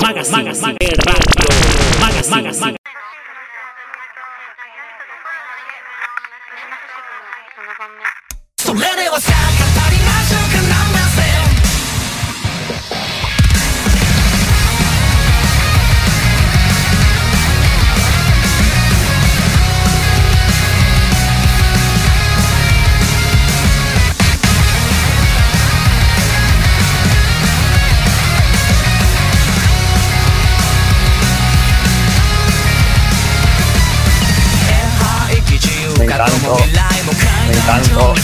[0.00, 0.60] Magas, magas,
[2.30, 2.79] magas,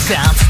[0.09, 0.46] encantó.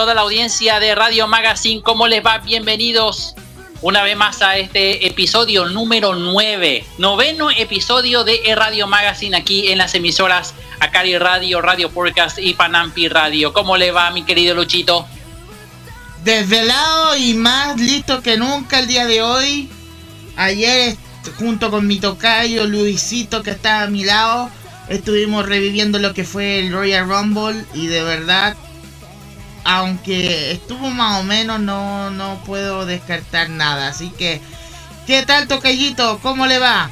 [0.00, 2.38] Toda la audiencia de Radio Magazine, ¿cómo les va?
[2.38, 3.34] Bienvenidos
[3.82, 9.78] una vez más a este episodio número 9, noveno episodio de Radio Magazine aquí en
[9.78, 13.54] las emisoras Acari Radio, Radio Podcast y Panampi Radio.
[13.54, 15.06] ¿Cómo le va, mi querido Luchito?
[16.24, 19.70] Desvelado y más listo que nunca el día de hoy.
[20.36, 20.96] Ayer,
[21.38, 24.50] junto con mi tocayo Luisito, que está a mi lado,
[24.90, 27.64] estuvimos reviviendo lo que fue el Royal Rumble.
[27.72, 28.56] Y de verdad,
[29.64, 33.88] aunque estuvo más o menos, no, no puedo descartar nada.
[33.88, 34.40] Así que,
[35.06, 36.18] ¿qué tal, tocayito?
[36.22, 36.90] ¿Cómo le va?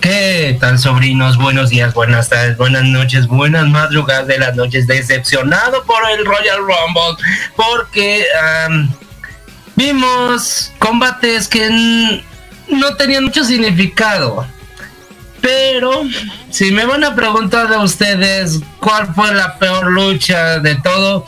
[0.00, 1.38] ¿Qué tal, sobrinos?
[1.38, 4.86] Buenos días, buenas tardes, buenas noches, buenas madrugadas de las noches.
[4.86, 7.24] Decepcionado por el Royal Rumble
[7.56, 8.26] porque
[9.76, 11.70] vimos combates que
[12.68, 14.46] no tenían mucho significado.
[15.44, 16.04] Pero
[16.48, 21.26] si me van a preguntar a ustedes cuál fue la peor lucha de todo,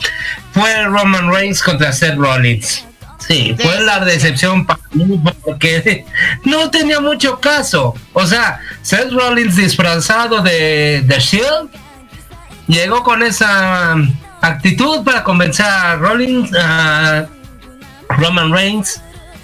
[0.53, 2.83] fue Roman Reigns contra Seth Rollins.
[3.19, 6.07] Sí, fue la decepción para mí porque
[6.45, 7.95] no tenía mucho caso.
[8.15, 11.69] O sea, Seth Rollins disfrazado de, de Shield
[12.69, 13.97] llegó con esa
[14.41, 17.27] actitud para convencer a Rollins, a
[18.09, 19.03] Roman Reigns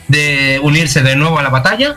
[0.09, 1.97] de unirse de nuevo a la batalla.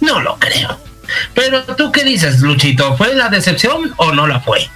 [0.00, 0.85] No lo creo.
[1.34, 4.68] Pero tú qué dices, Luchito, ¿fue la decepción o no la fue?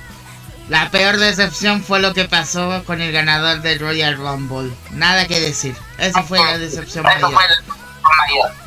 [0.69, 4.71] La peor decepción fue lo que pasó con el ganador del Royal Rumble.
[4.93, 5.75] Nada que decir.
[5.99, 7.33] Esa fue la decepción mayor.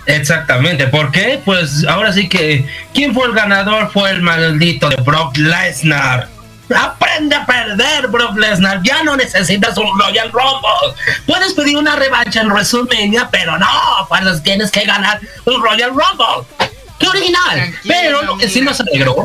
[0.06, 1.42] Exactamente, ¿por qué?
[1.44, 3.89] Pues ahora sí que ¿quién fue el ganador?
[3.92, 6.27] Fue el maldito de Brock Lesnar.
[6.75, 8.81] Aprende a perder, Brock Lesnar.
[8.83, 11.01] Ya no necesitas un Royal Rumble.
[11.25, 13.68] Puedes pedir una revancha en WrestleMania, pero no,
[14.09, 16.73] pues tienes que ganar un Royal Rumble.
[17.04, 17.74] ¡Qué original!
[17.88, 19.16] pero lo que sí nos alegró.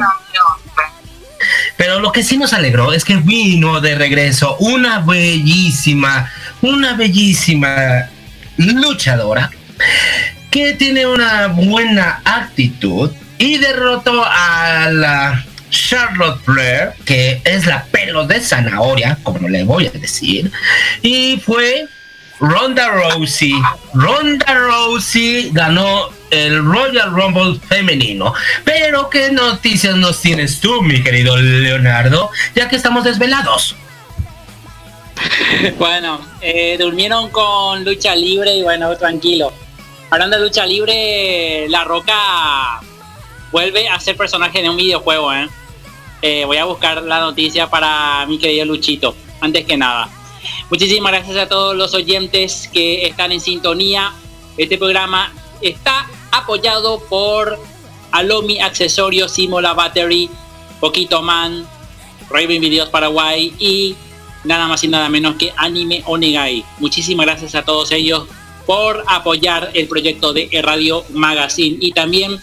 [1.76, 6.30] Pero lo que sí nos alegró es que vino de regreso una bellísima,
[6.60, 8.08] una bellísima
[8.56, 9.50] luchadora
[10.50, 18.26] que tiene una buena actitud y derrotó a la Charlotte Flair, que es la pelo
[18.26, 20.50] de zanahoria, como le voy a decir,
[21.02, 21.86] y fue
[22.40, 23.54] Ronda Rousey.
[23.94, 28.34] Ronda Rousey ganó el Royal Rumble femenino.
[28.64, 32.30] Pero ¿qué noticias nos tienes tú, mi querido Leonardo?
[32.54, 33.74] Ya que estamos desvelados.
[35.78, 39.52] bueno, eh, durmieron con lucha libre y bueno, tranquilo.
[40.10, 42.80] Hablando de lucha libre, La Roca
[43.50, 45.48] vuelve a ser personaje de un videojuego, ¿eh?
[46.22, 50.08] Eh, voy a buscar la noticia para mi querido Luchito, antes que nada.
[50.70, 54.12] Muchísimas gracias a todos los oyentes que están en sintonía.
[54.56, 57.58] Este programa está apoyado por
[58.12, 60.30] Alomi Accesorios, Simola Battery,
[60.80, 61.66] Poquito Man,
[62.30, 63.96] Raven Videos Paraguay y
[64.44, 66.64] nada más y nada menos que Anime Onegai.
[66.78, 68.26] Muchísimas gracias a todos ellos
[68.66, 72.38] por apoyar el proyecto de Radio Magazine y también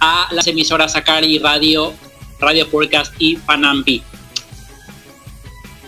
[0.00, 1.92] a las emisoras Akari Radio,
[2.40, 4.02] Radio Podcast y Panampi.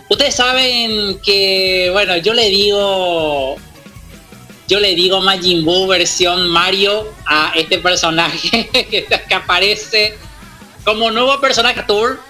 [0.08, 3.56] Ustedes saben que, bueno, yo le digo,
[4.68, 10.16] yo le digo Majin Buu versión Mario a este personaje que, aparece
[10.84, 12.20] como nuevo personaje tour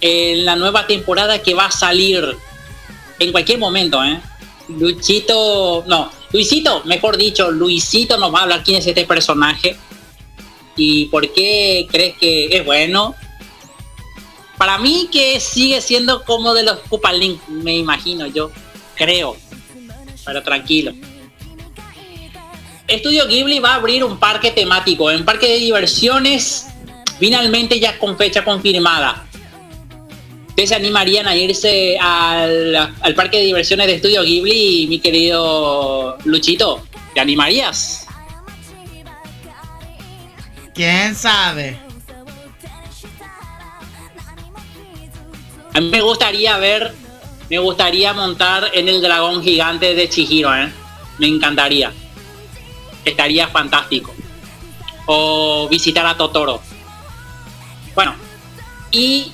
[0.00, 2.36] en la nueva temporada que va a salir
[3.20, 4.20] en cualquier momento, ¿eh?
[4.68, 9.76] Luisito, no, Luisito, mejor dicho, Luisito nos va a hablar quién es este personaje
[10.76, 13.14] y por qué crees que es bueno
[14.62, 17.10] para mí que sigue siendo como de los Koopa
[17.48, 18.52] me imagino yo,
[18.94, 19.36] creo.
[20.24, 20.92] Pero tranquilo.
[22.86, 26.68] Estudio Ghibli va a abrir un parque temático, en parque de diversiones,
[27.18, 29.26] finalmente ya con fecha confirmada.
[30.50, 36.16] ¿Ustedes se animarían a irse al, al parque de diversiones de Estudio Ghibli, mi querido
[36.22, 36.86] Luchito?
[37.14, 38.06] ¿Te animarías?
[40.72, 41.81] ¿Quién sabe?
[45.74, 46.94] A mí me gustaría ver,
[47.48, 50.70] me gustaría montar en el dragón gigante de Chihiro, ¿eh?
[51.18, 51.92] Me encantaría.
[53.04, 54.14] Estaría fantástico.
[55.06, 56.60] O visitar a Totoro.
[57.94, 58.14] Bueno,
[58.90, 59.32] y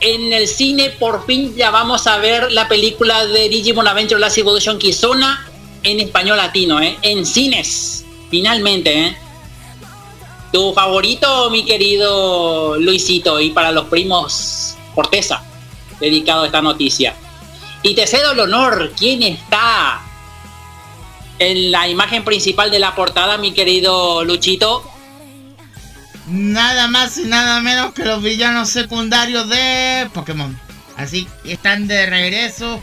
[0.00, 4.38] en el cine por fin ya vamos a ver la película de Digimon Adventure Last
[4.38, 5.48] Evolution Kizuna
[5.82, 6.98] en español latino, ¿eh?
[7.02, 9.16] En cines, finalmente, ¿eh?
[10.52, 15.42] Tu favorito, mi querido Luisito, y para los primos Corteza,
[16.00, 17.14] dedicado a esta noticia.
[17.82, 20.00] Y te cedo el honor, ¿quién está
[21.38, 24.88] en la imagen principal de la portada, mi querido Luchito?
[26.28, 30.58] Nada más y nada menos que los villanos secundarios de Pokémon.
[30.96, 32.80] Así están de regreso.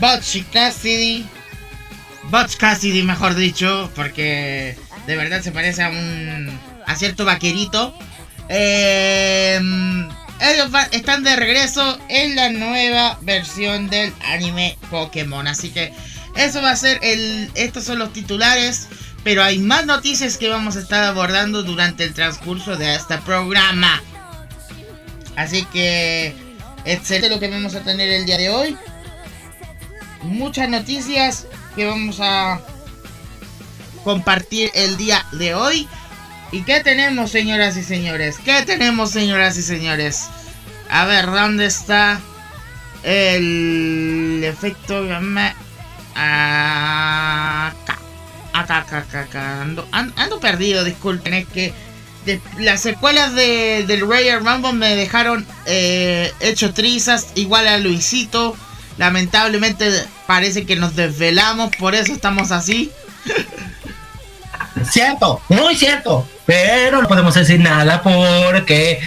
[0.00, 1.26] Butch y Cassidy.
[2.30, 6.58] Butch Cassidy, mejor dicho, porque de verdad se parece a un.
[6.86, 7.92] a cierto vaquerito.
[8.48, 9.60] Eh,
[10.40, 15.46] ellos están de regreso en la nueva versión del anime Pokémon.
[15.46, 15.92] Así que
[16.36, 17.50] eso va a ser el.
[17.54, 18.88] Estos son los titulares.
[19.24, 24.02] Pero hay más noticias que vamos a estar abordando durante el transcurso de este programa.
[25.36, 26.34] Así que.
[26.84, 28.76] Este es lo que vamos a tener el día de hoy.
[30.22, 32.60] Muchas noticias que vamos a
[34.04, 35.88] compartir el día de hoy.
[36.50, 38.36] ¿Y qué tenemos, señoras y señores?
[38.44, 40.24] ¿Qué tenemos, señoras y señores?
[40.90, 42.20] A ver, ¿dónde está
[43.02, 45.54] el efecto gamma?
[46.14, 47.98] Acá.
[48.54, 49.62] Acá, acá, acá.
[49.62, 51.34] Ando, an- ando perdido, disculpen.
[51.34, 51.72] Es que
[52.58, 58.56] las secuelas de, del Royal Rumble me dejaron eh, hecho trizas, igual a Luisito.
[58.96, 59.90] Lamentablemente
[60.26, 62.90] parece que nos desvelamos, por eso estamos así.
[64.84, 66.26] Cierto, muy cierto.
[66.46, 69.00] Pero no podemos decir nada porque,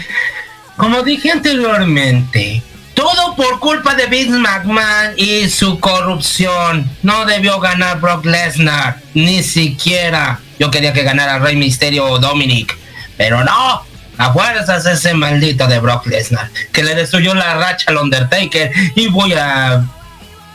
[0.78, 2.62] como dije anteriormente,
[2.94, 6.90] todo por culpa de Vince McMahon y su corrupción.
[7.02, 10.40] No debió ganar Brock Lesnar, ni siquiera.
[10.60, 12.78] Yo quería que ganara Rey Misterio o Dominic,
[13.18, 13.84] pero no.
[14.18, 19.08] A fuerzas ese maldito de Brock Lesnar, que le destruyó la racha al Undertaker y
[19.08, 19.84] voy a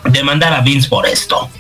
[0.05, 1.51] demandar a Vince por esto.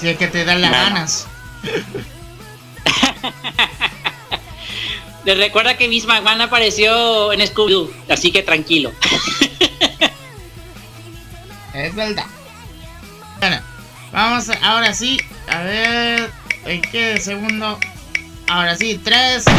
[0.00, 1.26] Si es que te dan las ganas.
[5.24, 8.92] Les recuerda que Miss McMahon apareció en Scooby-Doo, así que tranquilo.
[11.72, 12.24] Es verdad.
[13.38, 13.60] Bueno,
[14.12, 15.20] vamos a- ahora sí.
[15.48, 16.30] A ver.
[16.64, 17.78] ¿En qué segundo?
[18.48, 19.00] Ahora sí.
[19.02, 19.54] 3, 2,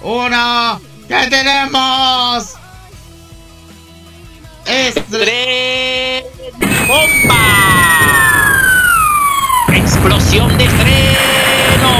[0.00, 0.80] 1.
[1.08, 2.54] ¿Qué tenemos?
[4.64, 5.02] Esto.
[5.10, 6.24] ¡Tren
[6.88, 8.45] bomba!
[9.86, 11.90] ¡Explosión de estreno!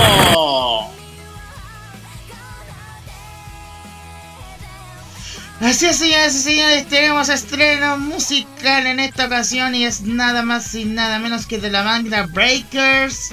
[5.61, 10.75] Así es, señoras y señores, tenemos estreno musical en esta ocasión y es nada más
[10.75, 13.31] y nada menos que de la banda Breakers.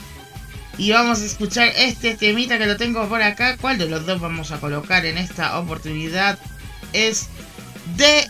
[0.78, 3.58] Y vamos a escuchar este temita que lo tengo por acá.
[3.58, 6.38] ¿Cuál de los dos vamos a colocar en esta oportunidad?
[6.94, 7.28] Es
[7.98, 8.30] de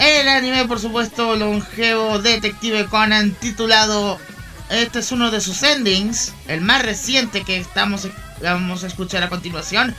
[0.00, 4.18] el anime, por supuesto, longevo Detective Conan titulado...
[4.72, 8.08] Este es uno de sus endings, el más reciente que estamos
[8.42, 9.94] vamos a escuchar a continuación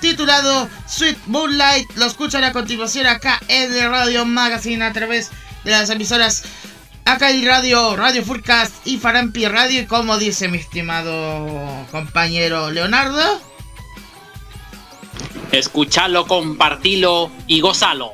[0.00, 1.90] titulado Sweet Moonlight.
[1.96, 5.30] Lo escuchan a continuación acá en el Radio Magazine a través
[5.64, 6.44] de las emisoras
[7.04, 9.82] Acai Radio, Radio Forecast y Farampi Radio.
[9.82, 13.40] Y como dice mi estimado compañero Leonardo,
[15.52, 18.10] Escuchalo, compartilo y gozalo.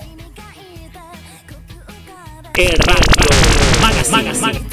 [2.55, 3.07] El Radio
[3.81, 4.33] Magazine.
[4.41, 4.72] Magazine.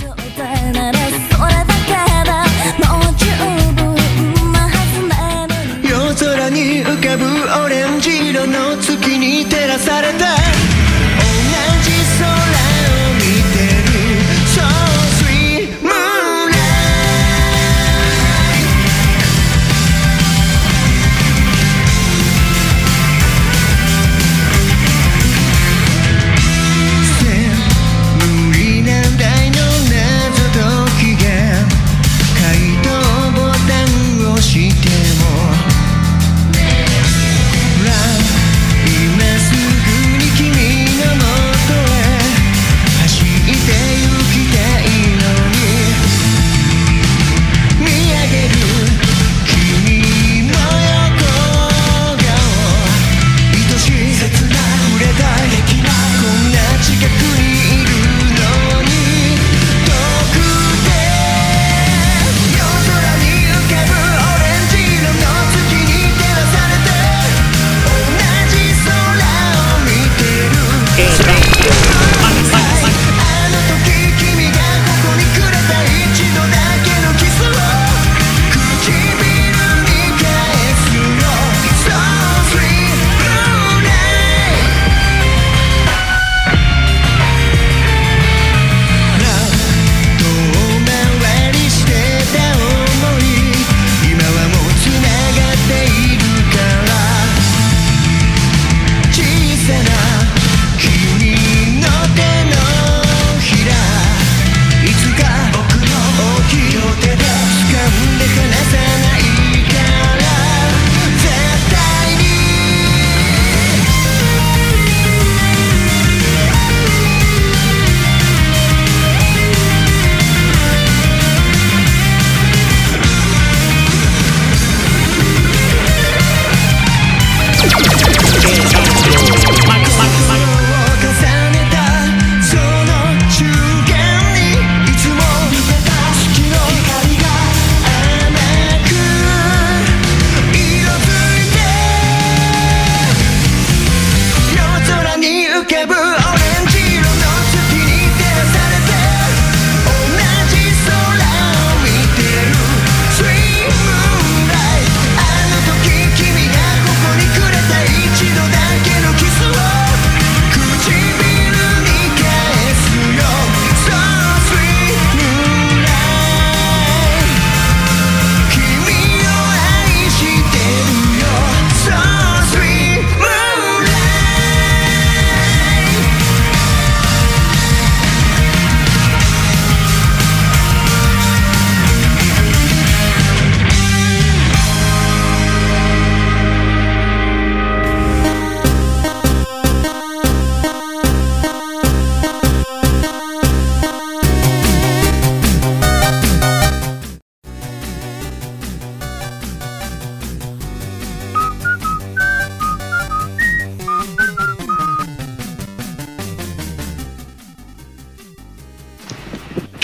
[5.83, 7.25] 夜空に浮かぶ
[7.65, 10.68] オレンジ色の月に照らされて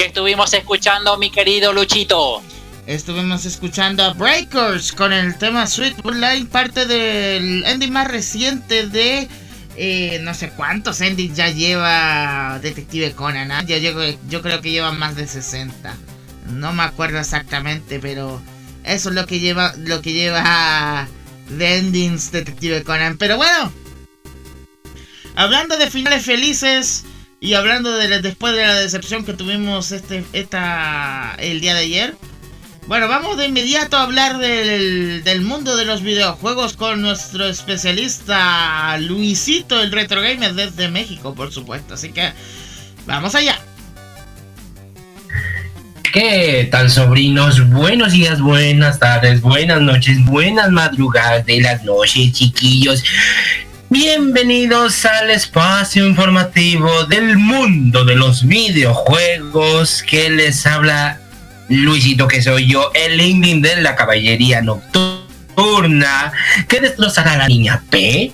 [0.06, 2.44] ¿Qué estuvimos escuchando, mi querido Luchito?
[2.86, 9.28] Estuvimos escuchando a Breakers con el tema Sweet Line, parte del ending más reciente de
[9.76, 13.52] eh, no sé cuántos endings ya lleva Detective Conan.
[13.52, 13.64] ¿ah?
[13.64, 13.94] Ya yo,
[14.30, 15.96] yo creo que lleva más de 60.
[16.52, 18.40] No me acuerdo exactamente, pero
[18.84, 21.08] eso es lo que lleva lo que lleva
[21.50, 23.18] de endings Detective Conan.
[23.18, 23.74] Pero bueno,
[25.36, 27.06] hablando de finales felices
[27.40, 32.16] y hablando de después de la decepción que tuvimos este esta el día de ayer.
[32.88, 38.96] Bueno, vamos de inmediato a hablar del, del mundo de los videojuegos con nuestro especialista
[39.00, 41.96] Luisito, el Retro Gamer desde México, por supuesto.
[41.96, 42.32] Así que
[43.08, 43.60] vamos allá.
[46.16, 47.70] ¿Qué tal, sobrinos?
[47.72, 53.04] Buenos días, buenas tardes, buenas noches, buenas madrugadas de las noches, chiquillos.
[53.90, 61.22] Bienvenidos al espacio informativo del mundo de los videojuegos que les habla
[61.70, 66.34] Luisito, que soy yo, el ending de la caballería nocturna
[66.68, 68.32] que destrozará a la niña P.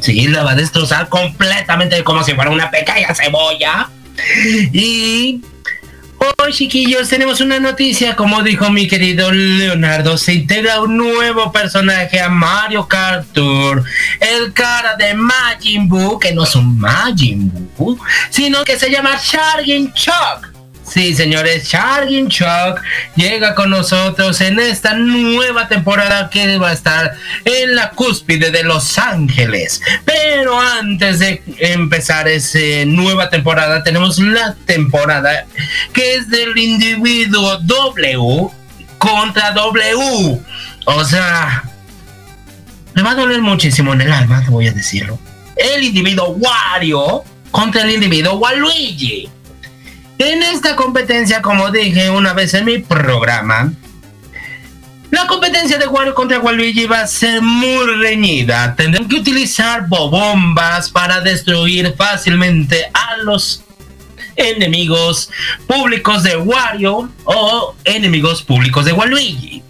[0.00, 3.88] Sí, la va a destrozar completamente como si fuera una pequeña cebolla.
[4.72, 5.42] Y
[6.22, 8.14] Hoy, chiquillos, tenemos una noticia.
[8.14, 13.82] Como dijo mi querido Leonardo, se integra un nuevo personaje a Mario Kart Tour.
[14.20, 17.98] El cara de Majin Buu, que no es un Majin Buu,
[18.30, 20.51] sino que se llama Chargin Chuck.
[20.92, 22.82] Sí, señores, Chargin Chuck
[23.16, 27.14] llega con nosotros en esta nueva temporada que va a estar
[27.46, 29.80] en la cúspide de Los Ángeles.
[30.04, 35.46] Pero antes de empezar esa nueva temporada, tenemos la temporada
[35.94, 38.50] que es del individuo W
[38.98, 40.42] contra W.
[40.84, 41.64] O sea,
[42.92, 45.18] me va a doler muchísimo en el alma, voy a decirlo.
[45.56, 49.30] El individuo Wario contra el individuo Waluigi.
[50.24, 53.72] En esta competencia, como dije una vez en mi programa,
[55.10, 58.76] la competencia de Wario contra Waluigi va a ser muy reñida.
[58.76, 63.64] Tendrán que utilizar bombas para destruir fácilmente a los
[64.36, 65.28] enemigos
[65.66, 69.64] públicos de Wario o enemigos públicos de Waluigi.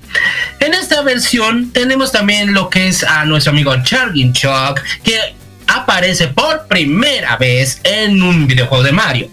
[0.60, 5.34] En esta versión tenemos también lo que es a nuestro amigo Chargin Chuck que
[5.66, 9.30] aparece por primera vez en un videojuego de Mario.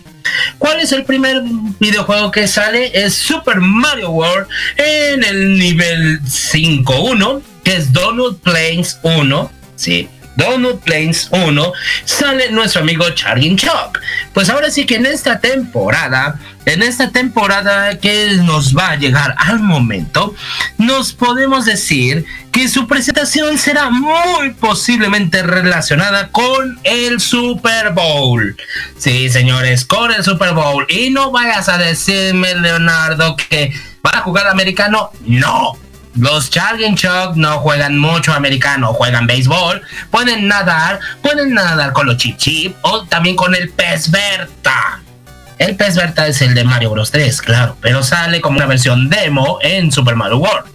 [0.58, 1.42] ¿Cuál es el primer
[1.80, 2.92] videojuego que sale?
[2.94, 9.52] Es Super Mario World en el nivel 5.1, que es Donut Plains 1.
[9.76, 11.74] Sí, Donut Plains 1
[12.06, 14.00] sale nuestro amigo Chargin Chuck.
[14.34, 19.36] Pues ahora sí que en esta temporada, en esta temporada que nos va a llegar
[19.38, 20.34] al momento,
[20.78, 28.56] nos podemos decir que su presentación será muy posiblemente relacionada con el Super Bowl.
[28.98, 30.86] Sí, señores, con el Super Bowl.
[30.90, 35.12] Y no vayas a decirme, Leonardo, que van a jugar americano.
[35.26, 35.78] No.
[36.20, 42.18] Los Chargin Chuck no juegan mucho americano, juegan béisbol, pueden nadar, pueden nadar con los
[42.18, 45.02] Chip Chip o también con el pez Berta.
[45.58, 49.10] El pez Berta es el de Mario Bros 3, claro, pero sale como una versión
[49.10, 50.66] demo en Super Mario World.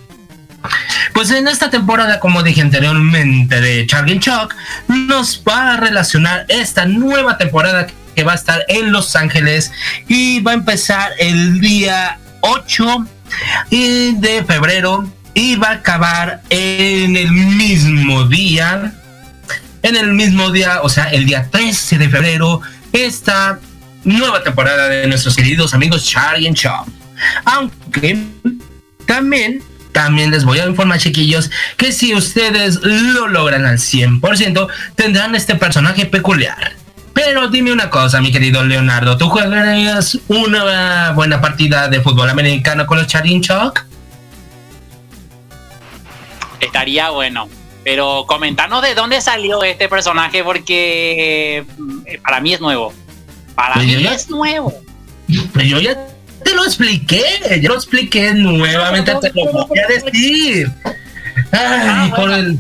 [1.13, 4.55] Pues en esta temporada, como dije anteriormente, de Chargin Chuck,
[4.89, 9.73] nos va a relacionar esta nueva temporada que va a estar en Los Ángeles
[10.09, 13.07] y va a empezar el día 8
[13.71, 18.95] de febrero y va a acabar en el mismo día.
[19.83, 23.59] En el mismo día, o sea, el día 13 de febrero, esta
[24.05, 26.89] nueva temporada de nuestros queridos amigos Charlie and Chop.
[27.45, 28.25] Aunque
[29.07, 35.35] también, también les voy a informar, chiquillos, que si ustedes lo logran al 100%, tendrán
[35.35, 36.73] este personaje peculiar.
[37.13, 42.87] Pero dime una cosa, mi querido Leonardo, ¿tú jugarías una buena partida de fútbol americano
[42.87, 43.85] con los Charlie and Chuck?
[46.65, 47.49] Estaría bueno.
[47.85, 51.65] Pero comentanos de dónde salió este personaje porque
[52.07, 52.93] eh, para mí es nuevo.
[53.55, 54.73] Para Pues mí yo ya- es nuevo.
[55.53, 55.95] Pues yo ya
[56.43, 57.23] te lo expliqué,
[57.63, 60.71] ya lo expliqué nuevamente, te lo voy a decir.
[61.53, 62.59] Ay, Ah, por, el,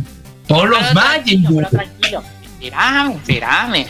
[0.48, 2.22] por los tranquilo.
[2.60, 3.86] Espérame, espérame.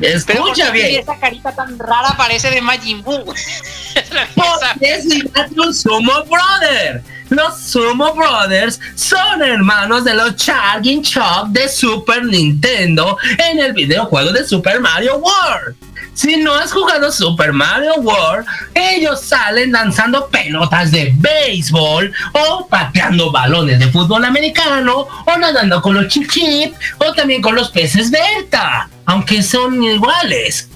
[0.00, 1.00] Escucha ¿por qué bien.
[1.00, 3.24] esa carita tan rara parece de Majin Buu.
[4.34, 7.02] Porque es Sumo Brother.
[7.28, 13.18] Los Sumo Brothers son hermanos de los Charging Chuck de Super Nintendo
[13.50, 15.76] en el videojuego de Super Mario World.
[16.14, 23.30] Si no has jugado Super Mario World, ellos salen lanzando pelotas de béisbol o pateando
[23.30, 28.88] balones de fútbol americano o nadando con los chip o también con los peces Berta,
[29.04, 30.68] aunque son iguales.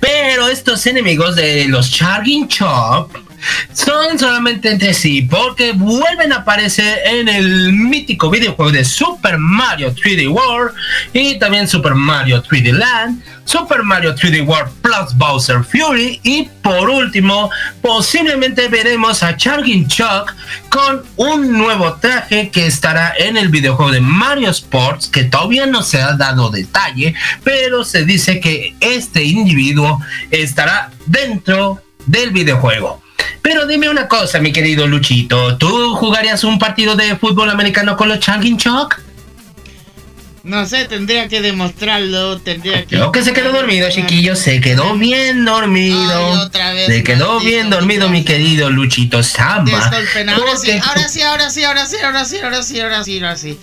[0.00, 3.27] Pero estos enemigos de los Charging Chop
[3.72, 9.94] son solamente entre sí porque vuelven a aparecer en el mítico videojuego de Super Mario
[9.94, 10.74] 3D World
[11.12, 16.90] y también Super Mario 3D Land, Super Mario 3D World Plus Bowser Fury y por
[16.90, 20.34] último posiblemente veremos a Charging Chuck
[20.68, 25.82] con un nuevo traje que estará en el videojuego de Mario Sports que todavía no
[25.82, 33.02] se ha dado detalle pero se dice que este individuo estará dentro del videojuego.
[33.42, 38.08] Pero dime una cosa, mi querido Luchito, ¿tú jugarías un partido de fútbol americano con
[38.08, 39.00] los Changin Chuck?
[40.44, 42.86] No sé, tendría que demostrarlo, tendría que...
[42.96, 46.30] Creo que se quedó dormido, chiquillo, se quedó bien Ay, dormido.
[46.42, 49.64] otra vez, Se quedó maldito bien dormido, mi querido Luchito Samba.
[49.90, 53.18] Disculpen, ahora sí, ahora sí, ahora sí, ahora sí, ahora sí, ahora sí, ahora sí,
[53.18, 53.58] ahora sí.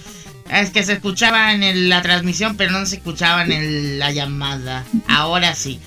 [0.51, 4.11] Es que se escuchaba en el- la transmisión, pero no se escuchaba en el- la
[4.11, 4.83] llamada.
[5.07, 5.79] Ahora sí.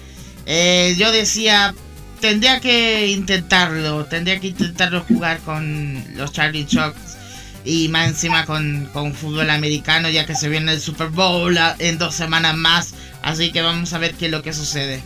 [0.46, 1.74] Eh, yo decía,
[2.20, 7.16] tendría que intentarlo, tendría que intentarlo jugar con los Charlie Chucks
[7.64, 11.76] y más encima con, con fútbol americano, ya que se viene el Super Bowl a-
[11.78, 12.94] en dos semanas más.
[13.22, 15.02] Así que vamos a ver qué es lo que sucede.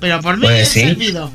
[0.00, 0.80] Pero por mí Pues es sí.
[0.80, 1.32] servido.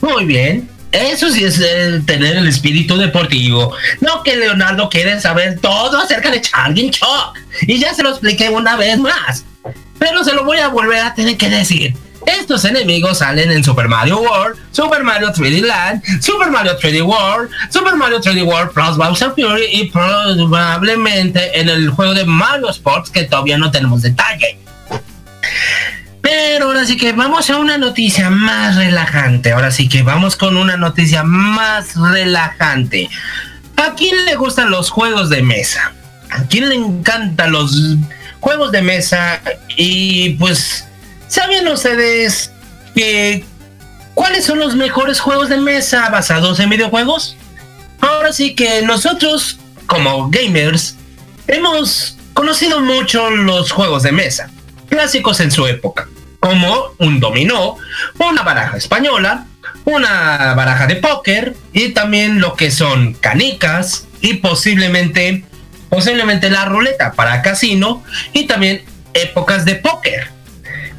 [0.00, 0.68] Muy bien.
[0.92, 3.74] Eso sí es eh, tener el espíritu deportivo.
[4.00, 7.36] No que Leonardo quiere saber todo acerca de Charging Chuck.
[7.62, 9.44] Y ya se lo expliqué una vez más.
[9.98, 11.94] Pero se lo voy a volver a tener que decir.
[12.26, 17.50] Estos enemigos salen en Super Mario World, Super Mario 3D Land, Super Mario 3D World,
[17.70, 23.10] Super Mario 3D World Plus Bowser Fury y probablemente en el juego de Mario Sports
[23.10, 24.58] que todavía no tenemos detalle.
[26.20, 29.52] Pero ahora sí que vamos a una noticia más relajante.
[29.52, 33.08] Ahora sí que vamos con una noticia más relajante.
[33.76, 35.92] ¿A quién le gustan los juegos de mesa?
[36.30, 37.96] ¿A quién le encantan los
[38.40, 39.40] juegos de mesa?
[39.76, 40.88] Y pues,
[41.28, 42.50] ¿saben ustedes
[42.94, 43.44] que
[44.14, 47.36] cuáles son los mejores juegos de mesa basados en videojuegos?
[48.00, 50.96] Ahora sí que nosotros, como gamers,
[51.46, 54.50] hemos conocido mucho los juegos de mesa,
[54.88, 56.08] clásicos en su época,
[56.40, 57.76] como un dominó,
[58.18, 59.46] una baraja española,
[59.84, 65.44] una baraja de póker y también lo que son canicas y posiblemente
[65.88, 68.84] posiblemente la ruleta para casino y también
[69.14, 70.35] épocas de póker.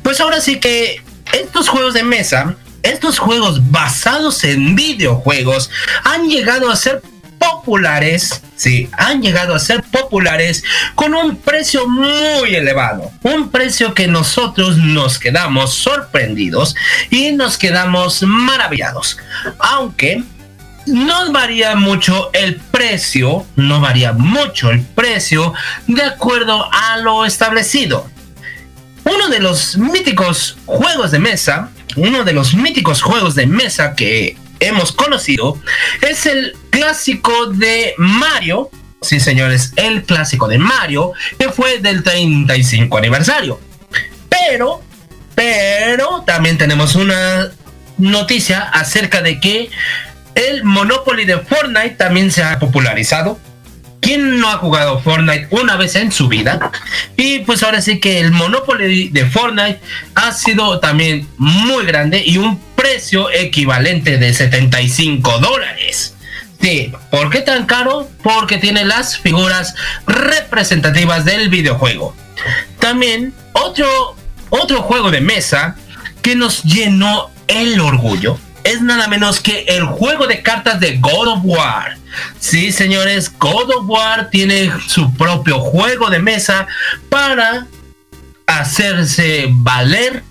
[0.07, 1.01] Pues ahora sí que
[1.33, 5.69] estos juegos de mesa, estos juegos basados en videojuegos
[6.05, 7.01] han llegado a ser
[7.37, 10.63] populares, sí, han llegado a ser populares
[10.95, 16.73] con un precio muy elevado, un precio que nosotros nos quedamos sorprendidos
[17.09, 19.17] y nos quedamos maravillados,
[19.59, 20.23] aunque
[20.85, 25.53] no varía mucho el precio, no varía mucho el precio
[25.85, 28.09] de acuerdo a lo establecido.
[29.13, 34.35] Uno de los míticos juegos de mesa, uno de los míticos juegos de mesa que
[34.59, 35.61] hemos conocido
[36.01, 38.69] es el clásico de Mario.
[39.01, 43.61] Sí, señores, el clásico de Mario que fue del 35 aniversario.
[44.27, 44.81] Pero,
[45.35, 47.51] pero también tenemos una
[47.97, 49.69] noticia acerca de que
[50.35, 53.39] el Monopoly de Fortnite también se ha popularizado.
[53.99, 56.71] ¿Quién no ha jugado Fortnite una vez en su vida?
[57.15, 59.79] Y pues ahora sí que el Monopoly de Fortnite
[60.15, 66.15] ha sido también muy grande y un precio equivalente de 75 dólares.
[66.61, 68.09] Sí, ¿por qué tan caro?
[68.23, 72.15] Porque tiene las figuras representativas del videojuego.
[72.79, 74.15] También otro,
[74.49, 75.75] otro juego de mesa
[76.21, 81.27] que nos llenó el orgullo es nada menos que el juego de cartas de God
[81.27, 81.97] of War.
[82.39, 86.67] Sí, señores, God of War tiene su propio juego de mesa
[87.09, 87.67] para
[88.45, 90.23] hacerse valer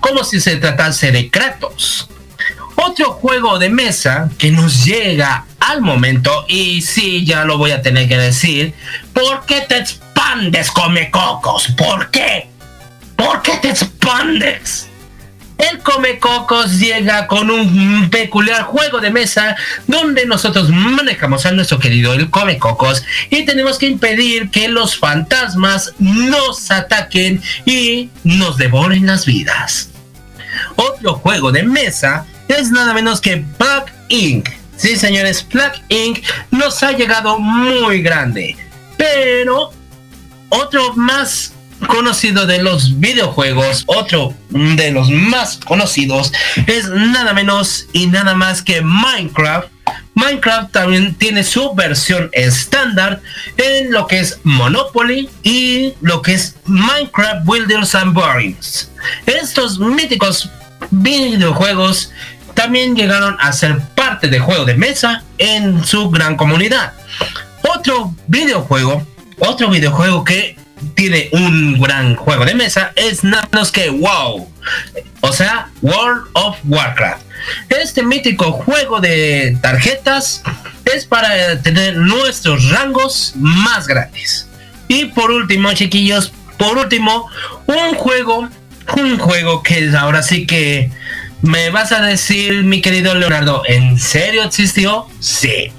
[0.00, 2.08] como si se tratase de Kratos.
[2.76, 7.82] Otro juego de mesa que nos llega al momento, y sí, ya lo voy a
[7.82, 8.74] tener que decir,
[9.12, 11.68] ¿por qué te expandes, come cocos?
[11.76, 12.48] ¿Por qué?
[13.16, 14.88] ¿Por qué te expandes?
[15.58, 21.78] El Come Cocos llega con un peculiar juego de mesa donde nosotros manejamos a nuestro
[21.78, 28.58] querido el Come Cocos y tenemos que impedir que los fantasmas nos ataquen y nos
[28.58, 29.90] devoren las vidas.
[30.76, 34.50] Otro juego de mesa es nada menos que Black Ink.
[34.76, 38.56] Sí, señores, Black Ink nos ha llegado muy grande,
[38.98, 39.72] pero
[40.50, 41.52] otro más
[41.88, 46.32] conocido de los videojuegos, otro de los más conocidos,
[46.66, 49.68] es nada menos y nada más que Minecraft
[50.16, 53.20] Minecraft también tiene su versión estándar
[53.58, 58.90] en lo que es Monopoly y lo que es Minecraft Builders and Barons.
[59.26, 60.48] Estos míticos
[60.90, 62.12] videojuegos
[62.54, 66.94] también llegaron a ser parte de juego de mesa en su gran comunidad.
[67.76, 69.06] Otro videojuego,
[69.38, 70.56] otro videojuego que
[70.94, 74.48] tiene un gran juego de mesa es nada menos que WoW,
[75.20, 77.24] o sea, World of Warcraft.
[77.68, 80.42] Este mítico juego de tarjetas
[80.84, 84.48] es para tener nuestros rangos más grandes.
[84.88, 87.28] Y por último, chiquillos, por último,
[87.66, 88.48] un juego,
[88.96, 90.90] un juego que ahora sí que
[91.42, 95.06] me vas a decir, mi querido Leonardo, ¿en serio existió?
[95.20, 95.72] Sí.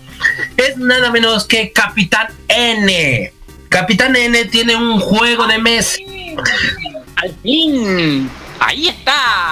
[0.58, 3.32] Es nada menos que Capitán N.
[3.69, 5.97] Capitán N tiene un juego de mesa.
[7.15, 8.30] Al fin.
[8.60, 9.51] Ahí está.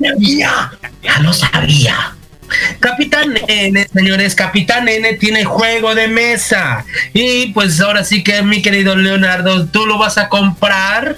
[0.00, 0.72] sabía,
[1.02, 2.16] ya lo sabía.
[2.78, 6.84] Capitán N, señores, Capitán N tiene juego de mesa.
[7.12, 11.16] Y pues ahora sí que mi querido Leonardo, ¿tú lo vas a comprar?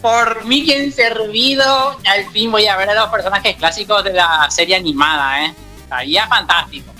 [0.00, 4.46] Por mí bien servido, al fin voy a ver a los personajes clásicos de la
[4.50, 5.54] serie animada, ¿eh?
[5.82, 6.92] Estaría fantástico.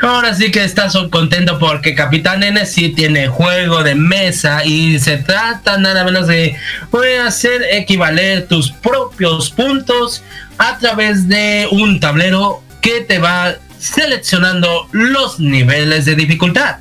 [0.00, 5.16] Ahora sí que estás contento porque Capitán N sí tiene juego de mesa y se
[5.18, 6.54] trata nada menos de
[6.90, 10.22] voy a hacer equivaler tus propios puntos
[10.58, 16.76] a través de un tablero que te va seleccionando los niveles de dificultad.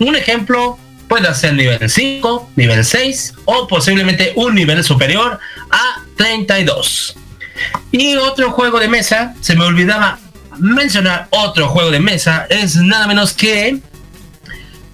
[0.00, 5.38] Un ejemplo puede ser nivel 5, nivel 6 o posiblemente un nivel superior
[5.70, 7.16] a 32.
[7.92, 10.18] Y otro juego de mesa, se me olvidaba
[10.58, 13.80] mencionar otro juego de mesa, es nada menos que...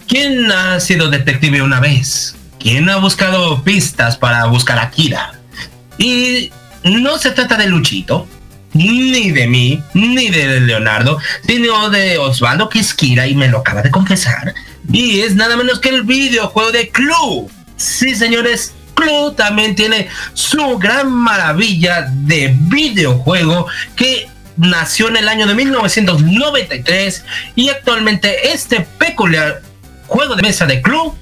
[0.09, 2.35] ¿Quién ha sido detective una vez?
[2.59, 5.41] ¿Quién ha buscado pistas para buscar a Kira?
[5.97, 6.51] Y
[6.85, 8.27] no se trata de Luchito,
[8.75, 13.59] ni de mí, ni de Leonardo, sino de Osvaldo que es Kira y me lo
[13.59, 14.55] acaba de confesar.
[14.93, 17.49] Y es nada menos que el videojuego de Clue.
[17.77, 24.29] Sí, señores, Clue también tiene su gran maravilla de videojuego que
[24.63, 29.63] nació en el año de 1993 y actualmente este peculiar
[30.07, 31.13] juego de mesa de Clue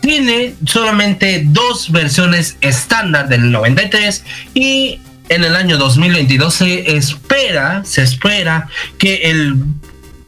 [0.00, 8.02] tiene solamente dos versiones estándar del 93 y en el año 2022 se espera, se
[8.02, 9.56] espera que el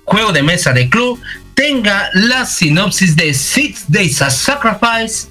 [0.05, 1.21] juego de mesa de Clue
[1.55, 5.29] tenga la sinopsis de Six Days a Sacrifice,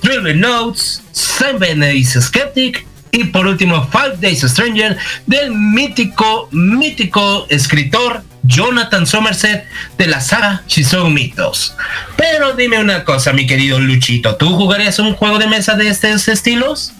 [0.00, 4.96] Thriller Notes, Seven Days Skeptic y por último Five Days Stranger
[5.26, 9.66] del mítico, mítico escritor Jonathan Somerset
[9.98, 11.76] de la saga Shizou Mitos.
[12.16, 16.26] Pero dime una cosa, mi querido Luchito, ¿tú jugarías un juego de mesa de estos
[16.26, 16.92] estilos?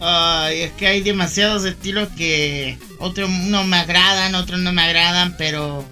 [0.00, 5.36] Ay, es que hay demasiados estilos que otros unos me agradan, otros no me agradan,
[5.38, 5.84] pero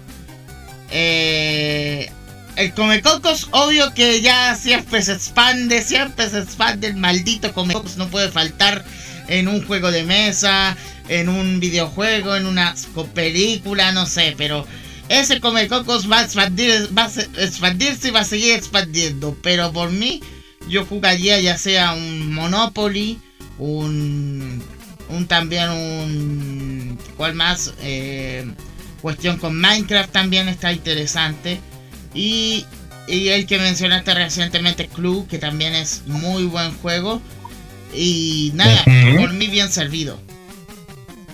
[0.91, 2.11] eh,
[2.55, 8.07] el Comecocos, obvio que ya siempre se expande, siempre se expande el maldito Comecocos, no
[8.07, 8.85] puede faltar
[9.27, 10.77] en un juego de mesa,
[11.09, 12.75] en un videojuego, en una
[13.13, 14.65] película, no sé, pero
[15.09, 19.71] ese Comecocos va a expandir, va a se- expandirse y va a seguir expandiendo, pero
[19.73, 20.21] por mí
[20.69, 23.19] yo jugaría ya sea un Monopoly,
[23.57, 24.63] un,
[25.09, 27.73] un también un, ¿cuál más?
[27.81, 28.45] Eh,
[29.01, 31.59] cuestión con Minecraft también está interesante.
[32.15, 32.65] Y,
[33.07, 37.21] y el que mencionaste recientemente, Clue, que también es muy buen juego.
[37.93, 38.83] Y nada,
[39.19, 40.19] por mí bien servido.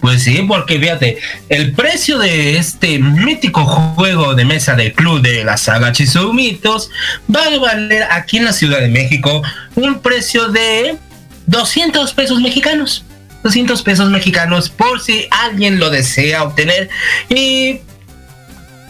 [0.01, 5.43] Pues sí, porque fíjate, el precio de este mítico juego de mesa de club de
[5.43, 6.89] la saga Chizou Mitos
[7.33, 9.43] va a valer aquí en la Ciudad de México
[9.75, 10.97] un precio de
[11.45, 13.05] 200 pesos mexicanos.
[13.43, 16.89] 200 pesos mexicanos por si alguien lo desea obtener.
[17.29, 17.79] Y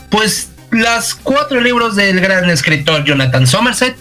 [0.09, 3.95] pues las cuatro libros del gran escritor Jonathan Somerset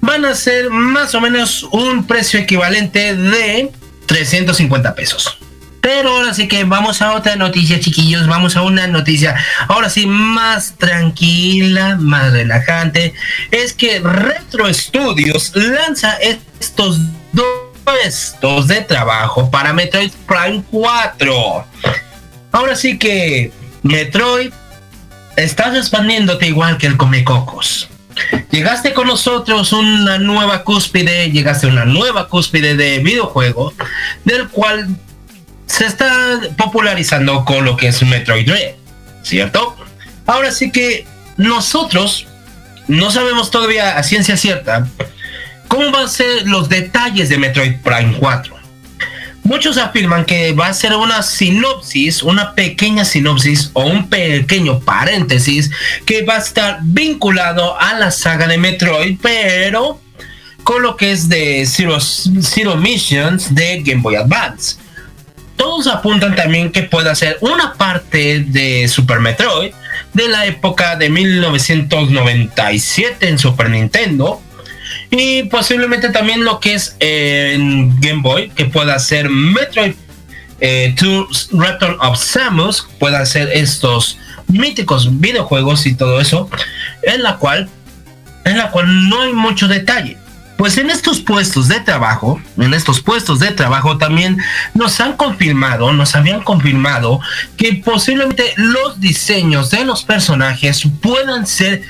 [0.00, 3.70] van a ser más o menos un precio equivalente de
[4.06, 5.38] 350 pesos.
[5.80, 8.26] Pero ahora sí que vamos a otra noticia, chiquillos.
[8.26, 9.36] Vamos a una noticia,
[9.68, 13.14] ahora sí, más tranquila, más relajante.
[13.50, 16.98] Es que Retro Studios lanza estos
[17.32, 17.46] dos
[17.84, 21.66] puestos de trabajo para Metroid Prime 4.
[22.52, 24.52] Ahora sí que Metroid
[25.38, 27.88] estás expandiéndote igual que el Comecocos.
[28.50, 33.72] Llegaste con nosotros una nueva cúspide, llegaste una nueva cúspide de videojuego,
[34.24, 34.88] del cual
[35.66, 38.74] se está popularizando con lo que es Metroid Dread,
[39.22, 39.76] ¿cierto?
[40.26, 42.26] Ahora sí que nosotros
[42.88, 44.88] no sabemos todavía a ciencia cierta
[45.68, 48.57] cómo van a ser los detalles de Metroid Prime 4.
[49.48, 55.70] Muchos afirman que va a ser una sinopsis, una pequeña sinopsis o un pequeño paréntesis
[56.04, 60.02] que va a estar vinculado a la saga de Metroid, pero
[60.64, 64.76] con lo que es de Zero, Zero Missions de Game Boy Advance.
[65.56, 69.72] Todos apuntan también que pueda ser una parte de Super Metroid
[70.12, 74.42] de la época de 1997 en Super Nintendo
[75.10, 79.94] y posiblemente también lo que es eh, en Game Boy, que pueda ser Metroid
[80.60, 84.18] eh, 2 Return of Samus, puedan ser estos
[84.48, 86.50] míticos videojuegos y todo eso,
[87.02, 87.68] en la cual,
[88.44, 90.18] en la cual no hay mucho detalle.
[90.56, 94.38] Pues en estos puestos de trabajo, en estos puestos de trabajo también
[94.74, 97.20] nos han confirmado, nos habían confirmado
[97.56, 101.82] que posiblemente los diseños de los personajes puedan ser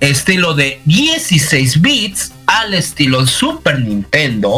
[0.00, 4.50] estilo de 16 bits al estilo Super Nintendo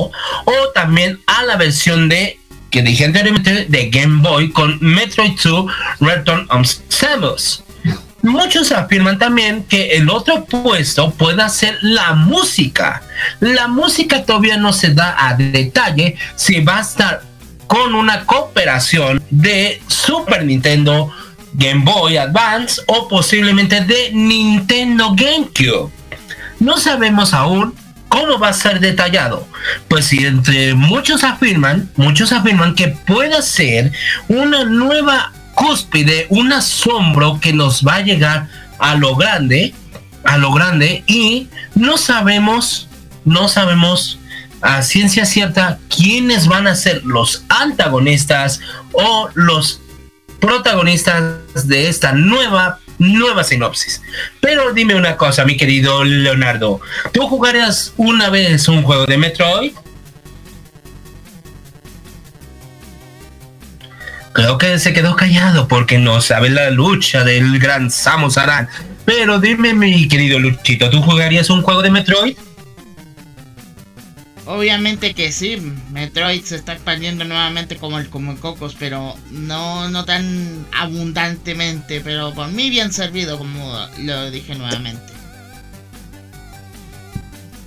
[0.44, 2.38] o también a la versión de
[2.70, 7.64] que dije anteriormente de Game Boy con Metroid 2 Return of Samus.
[8.22, 13.02] Muchos afirman también que el otro puesto pueda ser la música.
[13.40, 17.22] La música todavía no se da a detalle si va a estar
[17.66, 21.10] con una cooperación de Super Nintendo,
[21.54, 25.90] Game Boy Advance o posiblemente de Nintendo GameCube.
[26.60, 27.74] No sabemos aún
[28.08, 29.48] cómo va a ser detallado.
[29.88, 33.92] Pues si entre muchos afirman, muchos afirman que pueda ser
[34.28, 39.74] una nueva cúspide, un asombro que nos va a llegar a lo grande,
[40.24, 42.88] a lo grande y no sabemos,
[43.24, 44.18] no sabemos
[44.60, 48.60] a ciencia cierta quiénes van a ser los antagonistas
[48.92, 49.80] o los
[50.40, 54.00] protagonistas de esta nueva nueva sinopsis.
[54.40, 56.80] Pero dime una cosa, mi querido Leonardo,
[57.12, 59.72] ¿tú jugarías una vez un juego de Metroid?
[64.32, 68.68] Creo que se quedó callado porque no sabe la lucha del gran Samus Aran.
[69.04, 72.36] Pero dime, mi querido Luchito, ¿tú jugarías un juego de Metroid?
[74.46, 75.56] Obviamente que sí,
[75.92, 82.00] Metroid se está expandiendo nuevamente como el como el cocos, pero no, no tan abundantemente,
[82.00, 85.19] pero por mí bien servido, como lo dije nuevamente.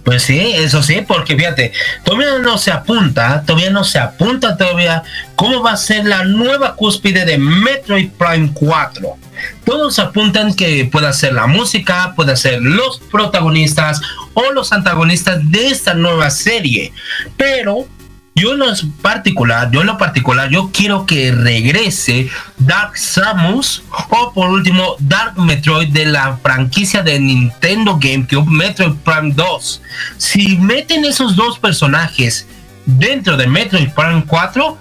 [0.03, 1.71] Pues sí, eso sí, porque fíjate,
[2.03, 5.03] todavía no se apunta, todavía no se apunta todavía
[5.35, 9.17] cómo va a ser la nueva cúspide de Metroid Prime 4.
[9.65, 14.01] Todos apuntan que pueda ser la música, puede ser los protagonistas
[14.33, 16.91] o los antagonistas de esta nueva serie.
[17.37, 17.87] Pero
[18.35, 18.65] yo en lo
[19.01, 25.37] particular, yo en lo particular, yo quiero que regrese Dark Samus o por último Dark
[25.37, 29.81] Metroid de la franquicia de Nintendo GameCube Metroid Prime 2.
[30.17, 32.47] Si meten esos dos personajes
[32.85, 34.77] dentro de Metroid Prime 4,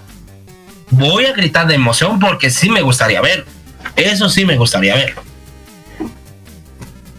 [0.89, 3.45] voy a gritar de emoción porque sí me gustaría ver.
[3.95, 5.32] Eso sí me gustaría ver.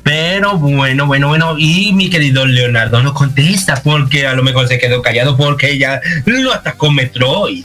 [0.04, 1.56] Pero bueno, bueno, bueno.
[1.58, 6.00] Y mi querido Leonardo no contesta porque a lo mejor se quedó callado porque ella
[6.26, 7.64] lo atacó Metroid.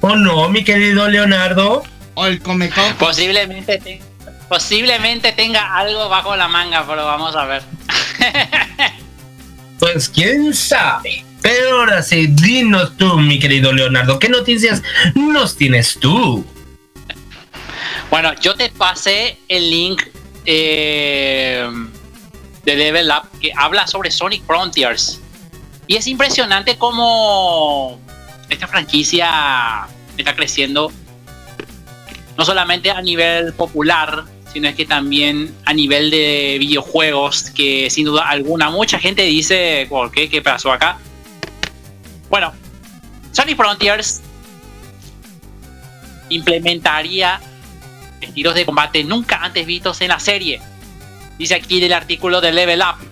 [0.00, 1.82] ¿O no, mi querido Leonardo?
[2.14, 2.86] O el Comecoco.
[2.98, 4.00] Posiblemente, te-
[4.48, 7.62] posiblemente tenga algo bajo la manga, pero vamos a ver.
[9.78, 11.24] Pues quién sabe.
[11.40, 14.80] Pero ahora sí, dinos tú, mi querido Leonardo, ¿qué noticias
[15.16, 16.46] nos tienes tú?
[18.10, 20.02] Bueno, yo te pasé el link
[20.44, 21.68] eh,
[22.64, 25.20] de Level Up que habla sobre Sonic Frontiers.
[25.86, 27.98] Y es impresionante cómo
[28.48, 29.86] esta franquicia
[30.16, 30.92] está creciendo,
[32.36, 38.04] no solamente a nivel popular, sino es que también a nivel de videojuegos, que sin
[38.04, 40.28] duda alguna mucha gente dice, ¿por qué?
[40.28, 40.98] ¿Qué pasó acá?
[42.28, 42.52] Bueno,
[43.32, 44.22] Sonic Frontiers
[46.28, 47.40] implementaría
[48.22, 50.60] estilos de combate nunca antes vistos en la serie.
[51.38, 53.06] Dice aquí del artículo de Level Up.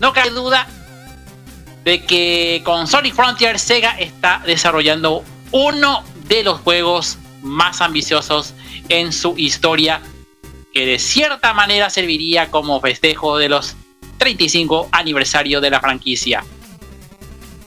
[0.00, 0.66] No cabe duda
[1.84, 8.54] de que con Sonic Frontier Sega está desarrollando uno de los juegos más ambiciosos
[8.88, 10.00] en su historia
[10.72, 13.76] que de cierta manera serviría como festejo de los
[14.18, 16.44] 35 aniversario de la franquicia.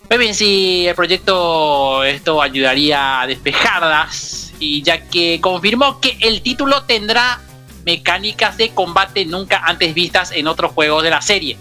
[0.10, 6.42] Muy bien, si el proyecto esto ayudaría a despejarlas y ya que confirmó que el
[6.42, 7.42] título tendrá
[7.86, 11.58] mecánicas de combate nunca antes vistas en otros juegos de la serie.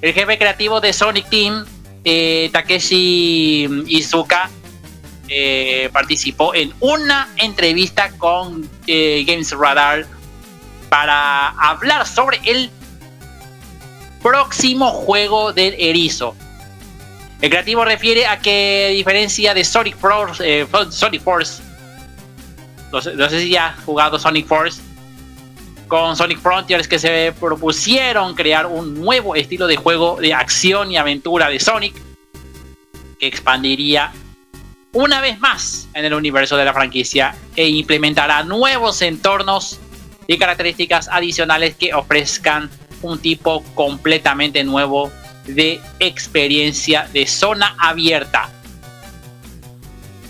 [0.00, 1.66] El jefe creativo de Sonic Team,
[2.04, 4.50] eh, Takeshi Izuka,
[5.28, 10.06] eh, participó en una entrevista con eh, Games Radar
[10.88, 12.70] para hablar sobre el
[14.22, 16.36] próximo juego del erizo.
[17.40, 19.96] El creativo refiere a que, a diferencia de Sonic
[20.90, 21.62] Sonic Force,
[22.92, 24.80] no sé, si ya has jugado Sonic Force,
[25.88, 30.96] con Sonic Frontiers que se propusieron crear un nuevo estilo de juego de acción y
[30.96, 31.94] aventura de Sonic
[33.18, 34.12] que expandiría
[34.92, 39.78] una vez más en el universo de la franquicia e implementará nuevos entornos
[40.26, 42.70] y características adicionales que ofrezcan
[43.02, 45.10] un tipo completamente nuevo
[45.46, 48.50] de experiencia de zona abierta.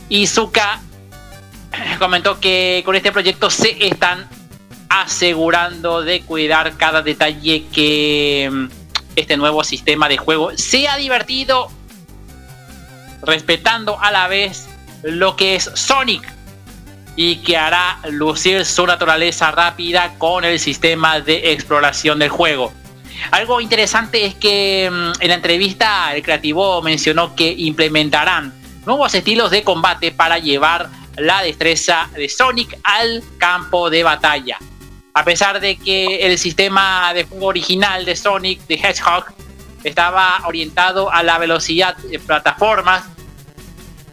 [0.09, 0.81] Izuka
[1.99, 4.29] comentó que con este proyecto se están
[4.89, 8.67] asegurando de cuidar cada detalle que mm,
[9.17, 11.71] este nuevo sistema de juego sea divertido,
[13.23, 14.69] respetando a la vez
[15.03, 16.23] lo que es Sonic
[17.17, 22.73] y que hará lucir su naturaleza rápida con el sistema de exploración del juego.
[23.31, 28.53] Algo interesante es que mm, en la entrevista el creativo mencionó que implementarán
[28.85, 34.59] nuevos estilos de combate para llevar la destreza de Sonic al campo de batalla.
[35.15, 39.27] A pesar de que el sistema de juego original de Sonic de Hedgehog
[39.85, 43.05] estaba orientado a la velocidad de plataformas,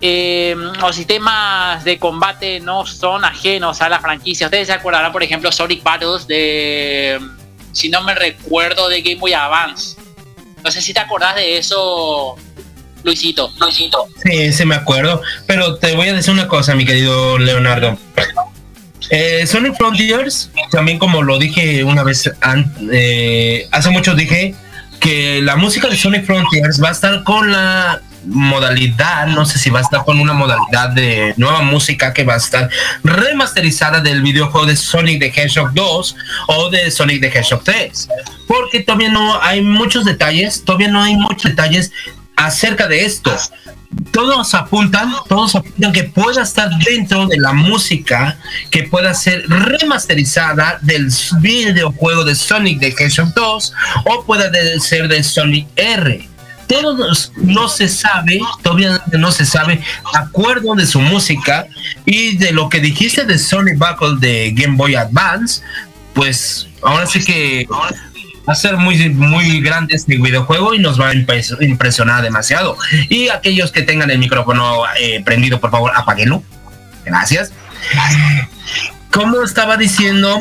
[0.02, 4.48] eh, los sistemas de combate no son ajenos a la franquicia.
[4.48, 7.20] Ustedes se acordarán, por ejemplo, Sonic Battles de,
[7.74, 9.98] si no me recuerdo, de Game Boy Advance.
[10.64, 12.36] No sé si te acordás de eso,
[13.04, 13.52] Luisito.
[13.60, 14.08] Luisito.
[14.24, 15.22] Sí, sí me acuerdo.
[15.46, 17.98] Pero te voy a decir una cosa, mi querido Leonardo.
[19.10, 22.30] Eh, Sonic Frontiers, también como lo dije una vez,
[22.92, 24.54] eh, hace mucho dije
[25.00, 29.70] que la música de Sonic Frontiers va a estar con la modalidad, no sé si
[29.70, 32.70] va a estar con una modalidad de nueva música que va a estar
[33.04, 36.16] remasterizada del videojuego de Sonic the Hedgehog 2
[36.48, 38.10] o de Sonic the Hedgehog 3.
[38.48, 41.92] Porque todavía no hay muchos detalles, todavía no hay muchos detalles
[42.40, 43.36] acerca de esto.
[44.12, 48.38] Todos apuntan, todos apuntan que pueda estar dentro de la música
[48.70, 53.74] que pueda ser remasterizada del videojuego de Sonic the Hedgehog 2
[54.06, 56.30] o pueda de- ser de Sonic R.
[56.68, 59.82] Todos no se sabe, todavía no se sabe,
[60.14, 61.66] acuerdo de su música
[62.06, 65.62] y de lo que dijiste de Sonic Battle de Game Boy Advance,
[66.14, 67.68] pues ahora sí que
[68.48, 72.78] va a ser muy, muy grande este videojuego y nos va a impres- impresionar demasiado.
[73.10, 76.44] Y aquellos que tengan el micrófono eh, prendido, por favor, apáguenlo.
[77.06, 77.52] Gracias.
[79.12, 80.40] Como estaba diciendo,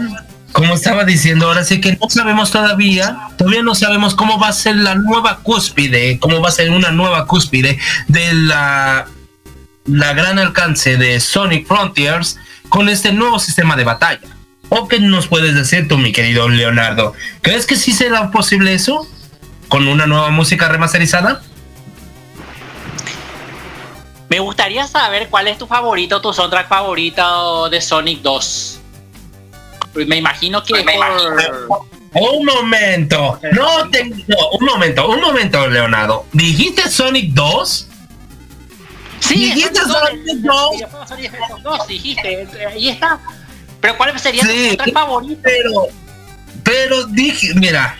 [0.52, 4.52] como estaba diciendo, ahora sí que no sabemos todavía, todavía no sabemos cómo va a
[4.52, 7.78] ser la nueva cúspide, cómo va a ser una nueva cúspide
[8.08, 9.06] de la,
[9.86, 12.36] la gran alcance de Sonic Frontiers
[12.68, 14.20] con este nuevo sistema de batalla.
[14.70, 17.14] ¿O qué nos puedes decir tú, mi querido Leonardo?
[17.42, 19.06] ¿Crees que sí será posible eso?
[19.68, 21.42] ¿Con una nueva música remasterizada?
[24.28, 28.80] Me gustaría saber cuál es tu favorito, tu soundtrack favorito de Sonic 2.
[30.06, 31.78] Me imagino que por...
[32.14, 36.26] Un momento, no te, no, un momento, un momento, Leonardo.
[36.32, 37.88] ¿Dijiste Sonic 2?
[39.20, 40.90] Sí, ¿Dijiste Sonic Sonic 2?
[40.90, 41.08] dos?
[41.08, 42.48] Sonic 2, dijiste.
[42.66, 43.20] Ahí está.
[43.80, 44.66] Pero ¿cuál sería tu Sí.
[44.66, 45.40] soundtrack favorito?
[45.42, 45.72] Pero,
[46.62, 47.96] pero dije, mira,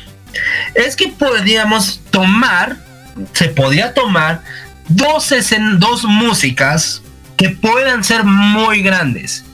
[0.75, 2.77] es que podríamos tomar,
[3.33, 4.43] se podía tomar
[4.89, 7.03] dos, escen- dos músicas
[7.37, 9.45] que puedan ser muy grandes.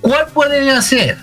[0.00, 1.18] ¿Cuál pueden ser?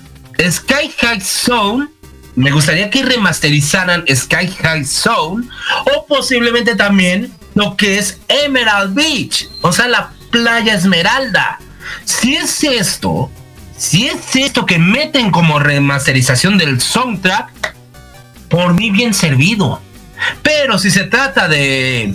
[0.49, 1.87] Sky High Zone.
[2.35, 5.45] Me gustaría que remasterizaran Sky High Zone.
[5.93, 9.49] O posiblemente también lo que es Emerald Beach.
[9.61, 11.59] O sea, la playa Esmeralda.
[12.05, 13.29] Si es esto,
[13.79, 17.75] si es esto que meten como remasterización del soundtrack,
[18.49, 19.81] por mí bien servido.
[20.43, 22.13] Pero si se trata de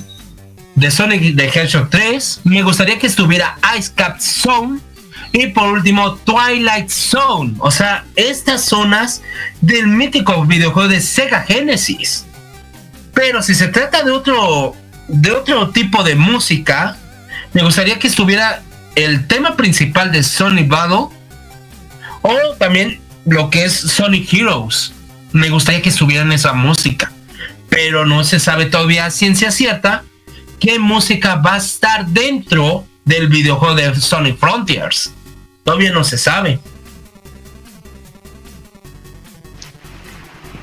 [0.75, 4.81] de Sonic the Hedgehog 3, me gustaría que estuviera Ice Cap Zone
[5.33, 9.23] y por último Twilight Zone, o sea, estas zonas
[9.61, 12.27] del mítico videojuego de Sega Genesis.
[13.15, 14.75] Pero si se trata de otro
[15.09, 16.97] de otro tipo de música,
[17.53, 18.62] me gustaría que estuviera
[18.97, 21.09] el tema principal de Sonic Battle
[22.25, 24.93] o también lo que es Sonic Heroes.
[25.33, 27.12] Me gustaría que estuvieran esa música,
[27.68, 30.05] pero no se sabe todavía a ciencia cierta
[30.59, 35.12] qué música va a estar dentro del videojuego de Sonic Frontiers.
[35.64, 36.59] Todavía no se sabe.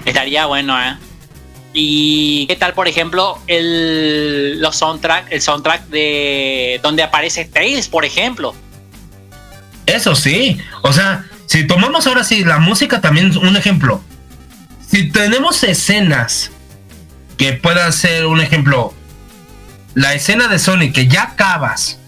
[0.03, 0.97] Estaría bueno, ¿eh?
[1.73, 8.03] ¿Y qué tal, por ejemplo, el, los soundtrack, el soundtrack de donde aparece Tails, por
[8.03, 8.55] ejemplo?
[9.85, 14.01] Eso sí, o sea, si tomamos ahora sí la música también un ejemplo.
[14.89, 16.49] Si tenemos escenas
[17.35, 18.93] que puedan ser un ejemplo
[19.93, 21.99] la escena de Sonic que ya acabas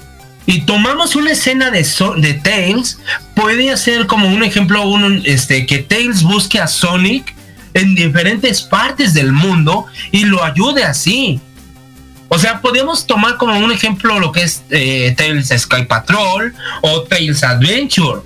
[0.45, 1.85] y tomamos una escena de,
[2.19, 2.99] de Tails,
[3.35, 7.35] puede ser como un ejemplo un, este, que Tails busque a Sonic
[7.73, 11.41] en diferentes partes del mundo y lo ayude así.
[12.29, 17.01] O sea, podemos tomar como un ejemplo lo que es eh, Tails Sky Patrol o
[17.01, 18.21] Tails Adventure.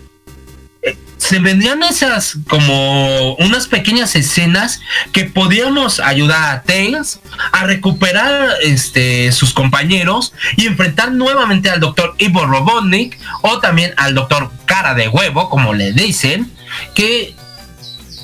[1.17, 7.19] Se vendrían esas como unas pequeñas escenas que podíamos ayudar a Tails
[7.51, 12.15] a recuperar este, sus compañeros y enfrentar nuevamente al Dr.
[12.19, 14.51] Ivo Robotnik o también al Dr.
[14.65, 16.51] Cara de Huevo, como le dicen,
[16.93, 17.35] que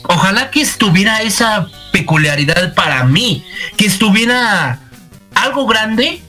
[0.03, 3.43] ojalá que estuviera esa peculiaridad para mí,
[3.77, 4.79] que estuviera
[5.35, 6.21] algo grande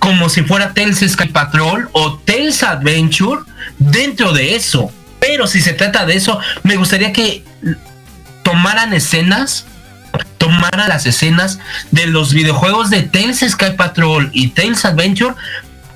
[0.00, 3.42] como si fuera Tales Sky Patrol o Tales Adventure
[3.78, 4.90] dentro de eso.
[5.20, 7.44] Pero si se trata de eso, me gustaría que
[8.42, 9.66] tomaran escenas,
[10.38, 11.58] tomaran las escenas
[11.90, 15.34] de los videojuegos de Tales Sky Patrol y Tales Adventure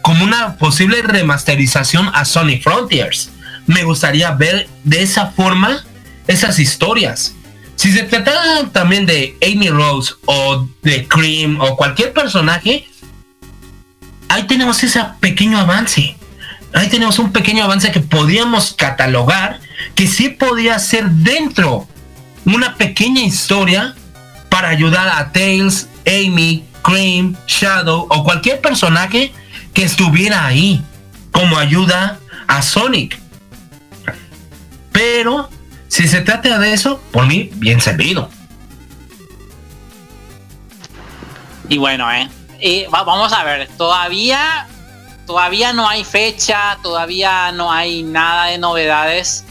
[0.03, 3.31] como una posible remasterización a Sonic Frontiers.
[3.67, 5.83] Me gustaría ver de esa forma
[6.27, 7.35] esas historias.
[7.77, 12.87] Si se tratara también de Amy Rose o de Cream o cualquier personaje,
[14.29, 16.17] ahí tenemos ese pequeño avance.
[16.75, 19.61] Ahí tenemos un pequeño avance que podíamos catalogar,
[19.95, 21.87] que sí podía ser dentro
[22.45, 23.95] una pequeña historia
[24.49, 29.33] para ayudar a Tails, Amy, Cream, Shadow o cualquier personaje
[29.73, 30.83] que estuviera ahí
[31.33, 32.19] como ayuda
[32.49, 33.19] a Sonic.
[34.93, 35.49] Pero
[35.89, 38.29] si se trata de eso, por mí, bien servido.
[41.69, 42.29] Y bueno, eh,
[42.61, 44.67] eh, va- vamos a ver, todavía,
[45.27, 49.45] todavía no hay fecha, todavía no hay nada de novedades.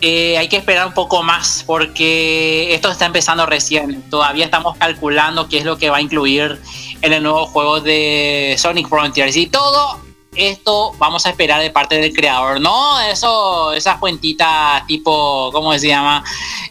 [0.00, 4.02] Eh, hay que esperar un poco más porque esto está empezando recién.
[4.10, 6.60] Todavía estamos calculando qué es lo que va a incluir
[7.00, 10.00] en el nuevo juego de Sonic Frontiers y todo
[10.36, 15.88] esto vamos a esperar de parte del creador, no eso, esas cuentitas tipo, ¿cómo se
[15.88, 16.24] llama?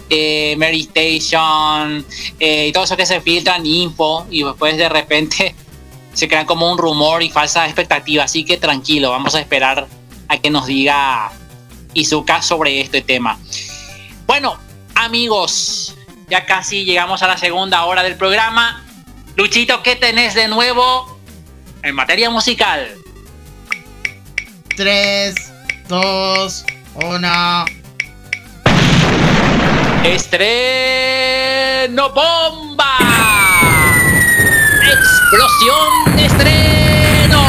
[0.10, 5.56] Eh, eh, y todo eso que se filtran info y después de repente
[6.14, 8.24] se crean como un rumor y falsa expectativa.
[8.24, 9.88] Así que tranquilo, vamos a esperar
[10.28, 11.32] a que nos diga
[11.93, 13.39] Izuka sobre este tema.
[14.26, 14.57] Bueno,
[14.95, 15.95] amigos,
[16.30, 18.84] ya casi llegamos a la segunda hora del programa.
[19.36, 21.20] Luchito, ¿qué tenés de nuevo
[21.82, 22.88] en materia musical?
[24.76, 25.36] 3,
[25.88, 27.66] 2, 1.
[30.03, 32.72] Estreno bomba.
[35.60, 37.41] De estreno.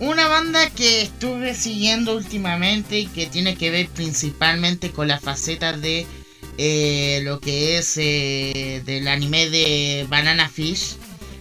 [0.00, 5.72] Una banda que estuve siguiendo últimamente y que tiene que ver principalmente con la faceta
[5.72, 6.04] de
[6.58, 10.96] eh, lo que es eh, del anime de Banana Fish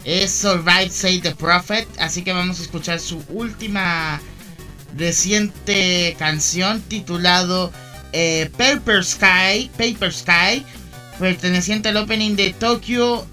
[0.06, 1.88] es Survive Say the Prophet.
[2.00, 4.22] Así que vamos a escuchar su última
[4.96, 7.74] reciente canción titulado
[8.14, 10.64] eh, Paper Sky, Paper Sky,
[11.20, 13.26] perteneciente al opening de Tokyo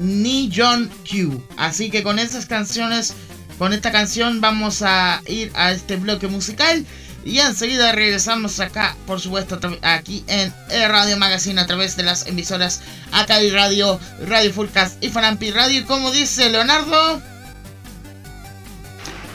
[0.00, 1.42] Nihon Q.
[1.56, 3.14] Así que con esas canciones,
[3.58, 6.84] con esta canción vamos a ir a este bloque musical
[7.24, 12.82] y enseguida regresamos acá, por supuesto, aquí en Radio Magazine a través de las emisoras
[13.10, 15.80] Academy Radio, Radio Fullcast y Fanampi Radio.
[15.80, 17.20] Y como dice Leonardo,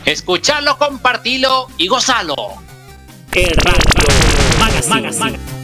[0.05, 2.35] Escucharlo, compartilo y gozalo.
[3.33, 4.09] El Radio
[4.59, 5.11] Magazine.
[5.11, 5.60] Wake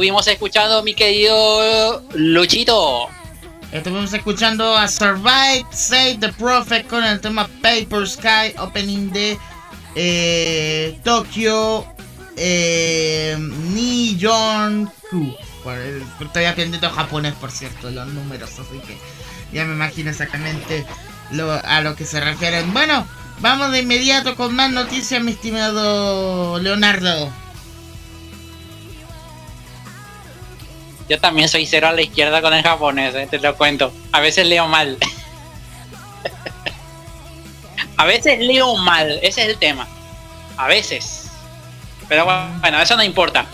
[0.00, 3.08] estuvimos escuchando, mi querido Luchito?
[3.70, 9.36] Estuvimos escuchando a Survive, Save the Prophet con el tema Paper Sky, opening de
[9.96, 11.84] eh, Tokyo
[12.34, 13.36] eh.
[15.62, 18.96] Por el- Estoy aprendiendo japonés, por cierto, los números, así que
[19.52, 20.86] ya me imagino exactamente
[21.32, 22.72] lo- a lo que se refieren.
[22.72, 23.06] Bueno,
[23.40, 27.30] vamos de inmediato con más noticias, mi estimado Leonardo.
[31.10, 33.92] Yo también soy cero a la izquierda con el japonés, eh, te lo cuento.
[34.12, 34.96] A veces leo mal.
[37.96, 39.88] a veces leo mal, ese es el tema.
[40.56, 41.32] A veces.
[42.08, 42.24] Pero
[42.60, 43.44] bueno, eso no importa.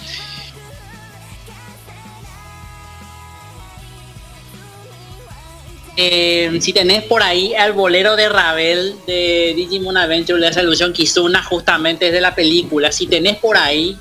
[5.97, 11.43] Eh, si tenés por ahí al bolero de Ravel de Digimon Adventure de Solution Kizuna,
[11.43, 12.93] justamente es de la película.
[12.93, 13.97] Si tenés por ahí,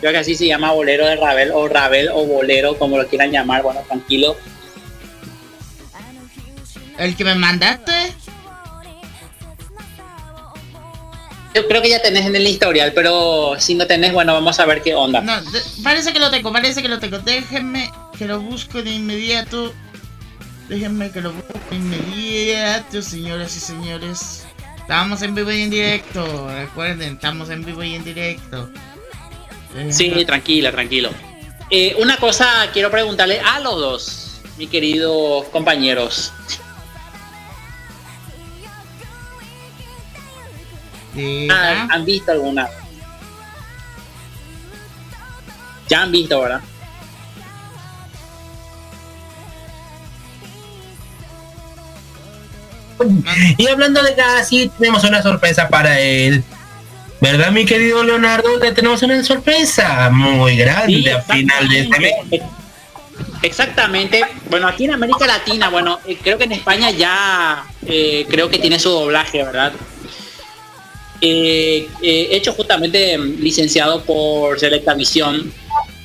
[0.00, 3.30] creo que así se llama bolero de Ravel, o Ravel o bolero, como lo quieran
[3.30, 4.36] llamar, bueno, tranquilo.
[6.98, 7.92] ¿El que me mandaste?
[11.54, 14.66] Yo creo que ya tenés en el historial, pero si no tenés, bueno, vamos a
[14.66, 15.20] ver qué onda.
[15.20, 15.32] No,
[15.82, 17.18] parece que lo tengo, parece que lo tengo.
[17.18, 19.72] Déjenme que lo busco de inmediato.
[20.68, 24.46] Déjenme que lo busco de inmediato, señoras y señores.
[24.76, 26.48] Estamos en vivo y en directo.
[26.48, 28.70] Recuerden, estamos en vivo y en directo.
[29.90, 31.10] Sí, tranquila, tranquilo.
[31.70, 36.32] Eh, una cosa quiero preguntarle a los dos, mis queridos compañeros.
[41.50, 41.88] ¿ah?
[41.90, 42.68] ¿Han visto alguna?
[45.88, 46.60] Ya han visto, ¿verdad?
[53.56, 56.42] Y hablando de Gassi, tenemos una sorpresa para él.
[57.20, 58.58] ¿Verdad, mi querido Leonardo?
[58.58, 62.12] Le tenemos una sorpresa muy grande Sí, a final de este mes.
[63.42, 64.22] exactamente.
[64.48, 68.58] Bueno, aquí en América Latina, bueno, eh, creo que en España ya eh, creo que
[68.58, 69.72] tiene su doblaje, ¿verdad?
[71.20, 75.52] Eh, eh, hecho justamente mm, licenciado por Selecta Visión,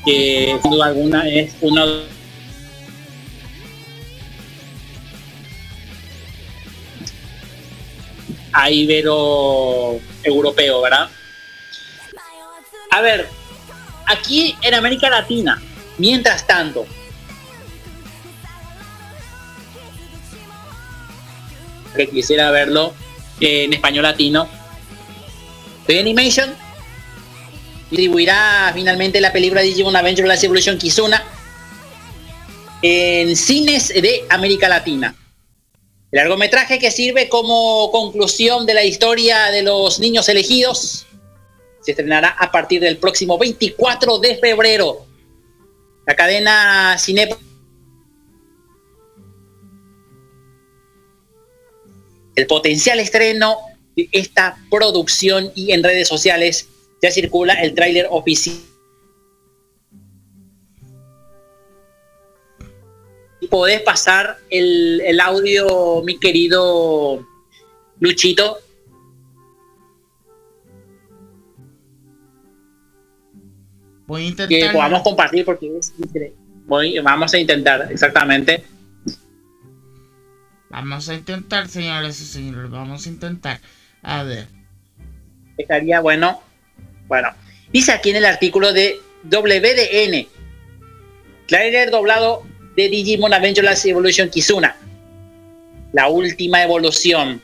[0.03, 1.86] que sin duda alguna es uno
[8.54, 11.10] a ibero europeo, ¿verdad?
[12.91, 13.28] A ver,
[14.06, 15.62] aquí en América Latina,
[15.97, 16.86] mientras tanto,
[21.95, 22.93] que quisiera verlo
[23.39, 24.47] eh, en español latino,
[25.86, 26.54] Toy Animation
[27.89, 31.24] distribuirá finalmente la película Digimon Adventure Last Evolution Kizuna
[32.82, 35.16] en cines de América Latina.
[36.14, 41.07] El largometraje que sirve como conclusión de la historia de los niños elegidos
[41.82, 45.07] se estrenará a partir del próximo 24 de febrero.
[46.05, 47.30] La cadena Cine
[52.36, 53.57] el potencial estreno
[53.95, 56.68] de esta producción y en redes sociales
[57.01, 58.72] ya circula el tráiler oficial.
[63.54, 67.24] Podés pasar el, el audio, mi querido
[67.99, 68.58] Luchito.
[74.08, 74.60] Voy a intentar.
[74.60, 75.93] que podamos compartir porque es.
[76.66, 78.64] Voy- vamos a intentar, exactamente.
[80.72, 82.72] Vamos a intentar, señores y señores.
[82.72, 83.60] Vamos a intentar.
[84.01, 84.47] A ver.
[85.60, 86.41] Estaría bueno.
[87.08, 87.30] Bueno,
[87.72, 90.28] dice aquí en el artículo de WDN.
[91.47, 94.76] Trailer doblado de Digimon Adventure Last Evolution Kizuna.
[95.91, 97.41] La última evolución.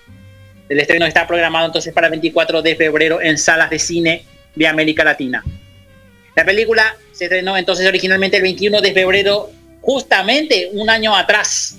[0.67, 4.23] El estreno está programado entonces para el 24 de febrero en salas de cine
[4.55, 5.43] de América Latina.
[6.35, 9.49] La película se estrenó entonces originalmente el 21 de febrero,
[9.81, 11.77] justamente un año atrás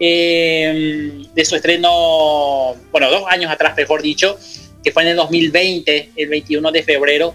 [0.00, 4.38] eh, de su estreno, bueno, dos años atrás, mejor dicho,
[4.82, 7.34] que fue en el 2020, el 21 de febrero,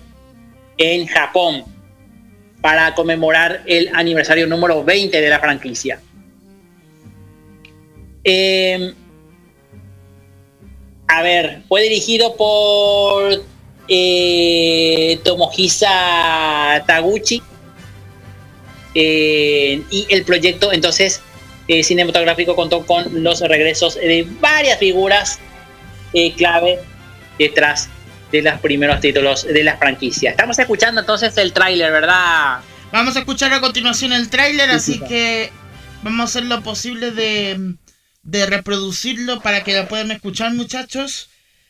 [0.78, 1.66] en Japón,
[2.62, 6.00] para conmemorar el aniversario número 20 de la franquicia.
[8.24, 8.94] Eh,
[11.08, 13.44] a ver, fue dirigido por
[13.88, 17.42] eh, Tomohisa Taguchi.
[18.94, 21.22] eh, y el proyecto entonces
[21.68, 25.40] eh, cinematográfico contó con los regresos de varias figuras
[26.14, 26.80] eh, clave
[27.40, 27.90] detrás
[28.32, 30.32] de los primeros títulos de la franquicia.
[30.32, 32.60] Estamos escuchando entonces el tráiler, ¿verdad?
[32.92, 35.02] Vamos a escuchar a continuación el tráiler, Sí, así sí.
[35.08, 35.52] que
[36.04, 37.76] vamos a hacer lo posible de,
[38.24, 41.30] de reproducirlo para que lo puedan escuchar, muchachos.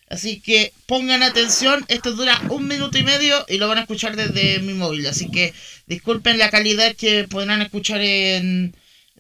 [0.10, 4.16] Así que pongan atención, esto dura un minuto y medio y lo van a escuchar
[4.18, 5.08] desde mi móvil.
[5.08, 5.54] Así que
[5.88, 8.76] disculpen la calidad que podrán escuchar en,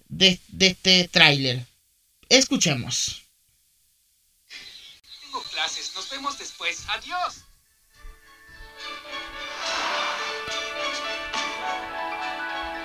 [0.10, 1.62] de, de este tráiler.
[2.28, 3.20] Escuchemos.
[6.12, 6.84] Vemos después.
[6.89, 7.45] Adiós.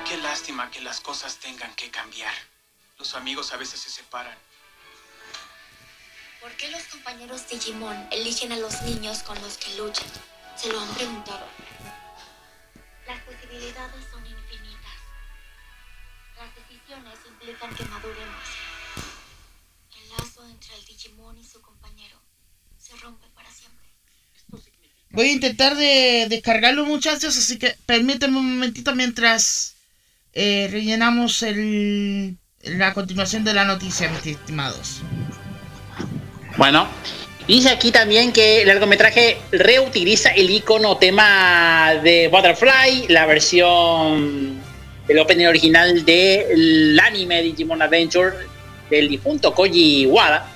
[0.09, 2.33] Qué lástima que las cosas tengan que cambiar.
[2.99, 4.39] Los amigos a veces se separan.
[6.41, 10.09] ¿Por qué los compañeros Digimon eligen a los niños con los que luchan?
[10.57, 11.49] ¿Se lo han preguntado?
[13.09, 14.99] Las posibilidades son infinitas.
[16.37, 18.49] Las decisiones implican que maduremos.
[19.97, 22.20] El lazo entre el Digimon y su compañero
[22.87, 23.89] se rompe para siempre.
[25.17, 29.75] Voy a intentar de descargarlo, muchachos, así que permítanme un momentito mientras
[30.35, 35.01] eh, rellenamos el, la continuación de la noticia, mis estimados.
[36.59, 36.87] Bueno,
[37.49, 44.61] dice aquí también que el largometraje reutiliza el icono tema de Butterfly, la versión
[45.09, 48.37] del opening original del anime Digimon Adventure
[48.91, 50.47] del difunto Koji Wada.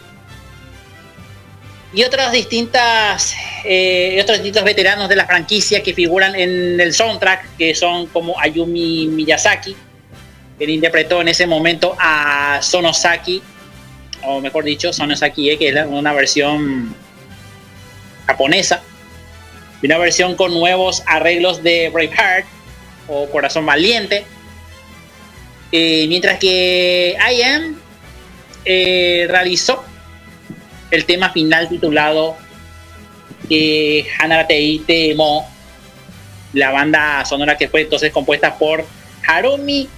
[1.94, 3.34] Y otras distintas,
[3.64, 8.38] eh, otros distintos veteranos de la franquicia que figuran en el soundtrack, que son como
[8.40, 9.76] Ayumi Miyazaki,
[10.58, 13.42] quien interpretó en ese momento a Sonosaki,
[14.22, 16.94] o mejor dicho, Sonosaki, eh, que es una versión
[18.26, 18.82] japonesa,
[19.82, 22.46] una versión con nuevos arreglos de Braveheart
[23.08, 24.24] o Corazón Valiente.
[25.72, 27.76] Eh, mientras que IM
[28.64, 29.84] eh, realizó
[30.90, 32.36] el tema final titulado
[33.50, 35.48] eh, Hanaratei Temo,
[36.54, 38.86] la banda sonora que fue entonces compuesta por
[39.26, 39.88] Harumi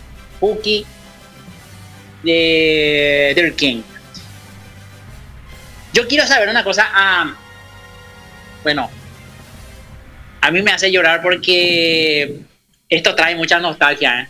[0.40, 0.84] Fuki
[2.22, 3.82] de Dear King.
[5.92, 6.88] Yo quiero saber una cosa.
[6.92, 7.34] ah,
[8.62, 8.90] bueno,
[10.40, 12.40] a mí me hace llorar porque
[12.88, 14.22] esto trae mucha nostalgia.
[14.22, 14.28] ¿eh?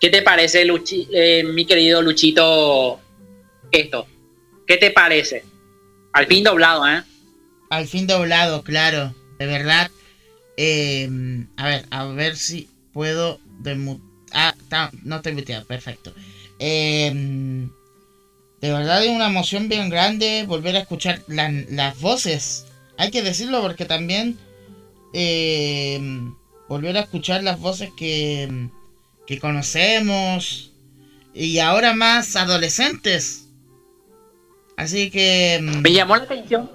[0.00, 3.00] ¿Qué te parece, Luchi- eh, mi querido Luchito?
[3.70, 4.06] Esto.
[4.66, 5.44] ¿Qué te parece?
[6.12, 7.02] Al fin doblado, ¿eh?
[7.74, 9.12] Al fin doblado, claro.
[9.38, 9.90] De verdad.
[10.56, 11.10] Eh,
[11.56, 13.40] a ver, a ver si puedo
[14.32, 14.54] Ah,
[15.02, 16.12] no estoy muteado, perfecto.
[16.60, 17.66] Eh,
[18.60, 22.66] de verdad es una emoción bien grande volver a escuchar la- las voces.
[22.96, 24.38] Hay que decirlo porque también
[25.12, 26.00] eh,
[26.68, 28.68] volver a escuchar las voces que,
[29.26, 30.70] que conocemos
[31.34, 33.48] y ahora más adolescentes.
[34.76, 35.58] Así que...
[35.60, 36.70] Me llamó la atención.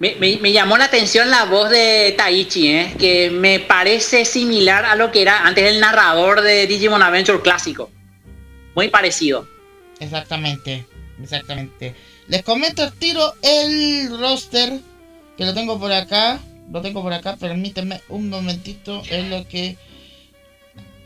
[0.00, 2.94] Me, llamó la atención la voz de Taichi, ¿eh?
[3.00, 7.90] que me parece similar a lo que era antes el narrador de Digimon Adventure clásico.
[8.76, 9.48] Muy parecido.
[9.98, 10.86] Exactamente,
[11.20, 11.96] exactamente.
[12.28, 14.78] Les comento tiro el roster,
[15.36, 16.38] que lo tengo por acá.
[16.70, 19.02] Lo tengo por acá, permítanme un momentito.
[19.10, 19.76] Es lo que,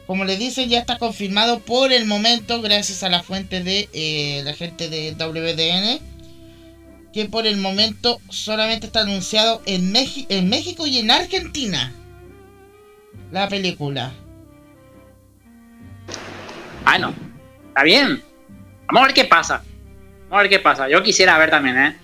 [0.06, 4.42] como les dicen, ya está confirmado por el momento, gracias a la fuente de eh,
[4.44, 6.11] la gente de WDN.
[7.12, 11.92] Que por el momento solamente está anunciado en, Meji- en México y en Argentina.
[13.30, 14.12] La película.
[16.84, 17.14] Ah, no.
[17.68, 18.22] Está bien.
[18.86, 19.62] Vamos a ver qué pasa.
[20.28, 20.88] Vamos a ver qué pasa.
[20.88, 21.96] Yo quisiera ver también, ¿eh?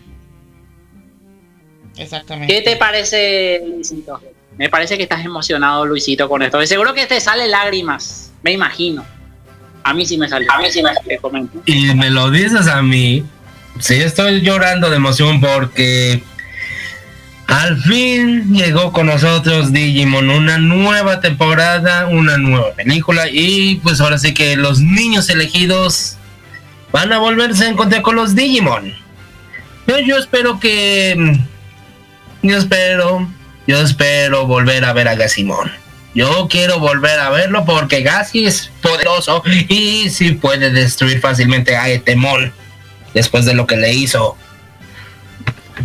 [1.97, 2.55] Exactamente.
[2.55, 4.21] ¿Qué te parece, Luisito?
[4.57, 6.65] Me parece que estás emocionado, Luisito, con esto.
[6.67, 8.33] Seguro que te salen lágrimas.
[8.43, 9.05] Me imagino.
[9.85, 10.51] A mí sí me salió.
[10.53, 11.21] A mí sí me salió.
[11.65, 13.25] Y me lo dices a mí.
[13.81, 16.23] Sí, estoy llorando de emoción porque
[17.47, 24.19] al fin llegó con nosotros Digimon una nueva temporada, una nueva película y pues ahora
[24.19, 26.17] sí que los niños elegidos
[26.93, 28.93] van a volverse a encontrar con los Digimon.
[29.87, 31.39] Yo, yo espero que...
[32.43, 33.29] Yo espero,
[33.67, 35.73] yo espero volver a ver a Gassimon.
[36.15, 41.89] Yo quiero volver a verlo porque Gassi es poderoso y sí puede destruir fácilmente a
[41.89, 42.53] Etemon
[43.19, 44.37] después de lo que le hizo.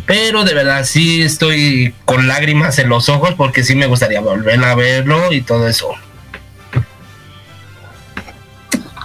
[0.05, 4.63] Pero de verdad sí estoy con lágrimas en los ojos porque sí me gustaría volver
[4.63, 5.93] a verlo y todo eso.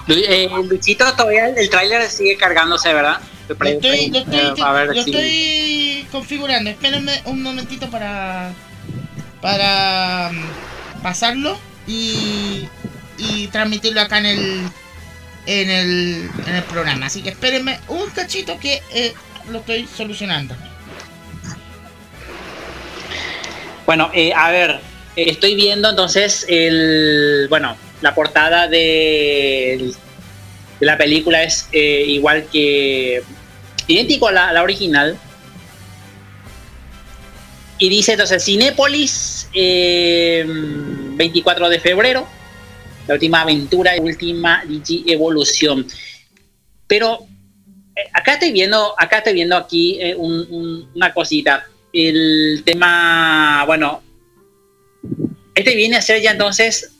[0.08, 3.18] Eh, Luisito, todavía el, el tráiler sigue cargándose, ¿verdad?
[3.48, 6.70] Lo estoy, lo estoy, Eh, a ver lo si- estoy configurando.
[6.70, 8.52] Espérenme un momentito para
[9.42, 12.66] para mm, pasarlo y,
[13.18, 14.62] y transmitirlo acá en el
[15.48, 17.06] en el en el programa.
[17.06, 19.14] Así que espérenme un cachito que eh,
[19.50, 20.54] lo estoy solucionando.
[23.86, 24.80] Bueno, eh, a ver,
[25.16, 29.92] eh, estoy viendo entonces el, bueno, la portada de,
[30.80, 33.22] la película es eh, igual que
[33.86, 35.16] idéntico a la, a la original.
[37.78, 42.28] Y dice entonces Cinépolis, eh, 24 de febrero,
[43.08, 45.86] la última aventura y última Digi Evolución.
[46.86, 47.26] Pero
[47.96, 51.66] eh, acá estoy viendo, acá estoy viendo aquí eh, un- una cosita.
[51.92, 54.02] El tema, bueno,
[55.54, 56.92] este viene a ser ya entonces,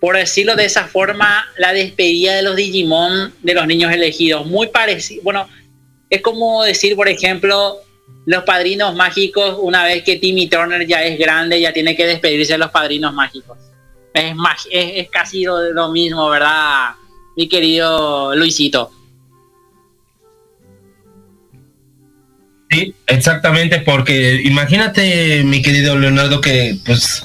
[0.00, 4.44] por decirlo de esa forma, la despedida de los Digimon de los niños elegidos.
[4.44, 5.48] Muy parecido, bueno,
[6.10, 7.76] es como decir, por ejemplo,
[8.26, 12.54] los padrinos mágicos, una vez que Timmy Turner ya es grande, ya tiene que despedirse
[12.54, 13.56] de los padrinos mágicos.
[14.16, 16.94] Es, mag- es, es casi lo, lo mismo, ¿verdad?
[17.36, 18.90] Mi querido Luisito.
[22.70, 27.22] Sí, exactamente, porque imagínate, mi querido Leonardo, que pues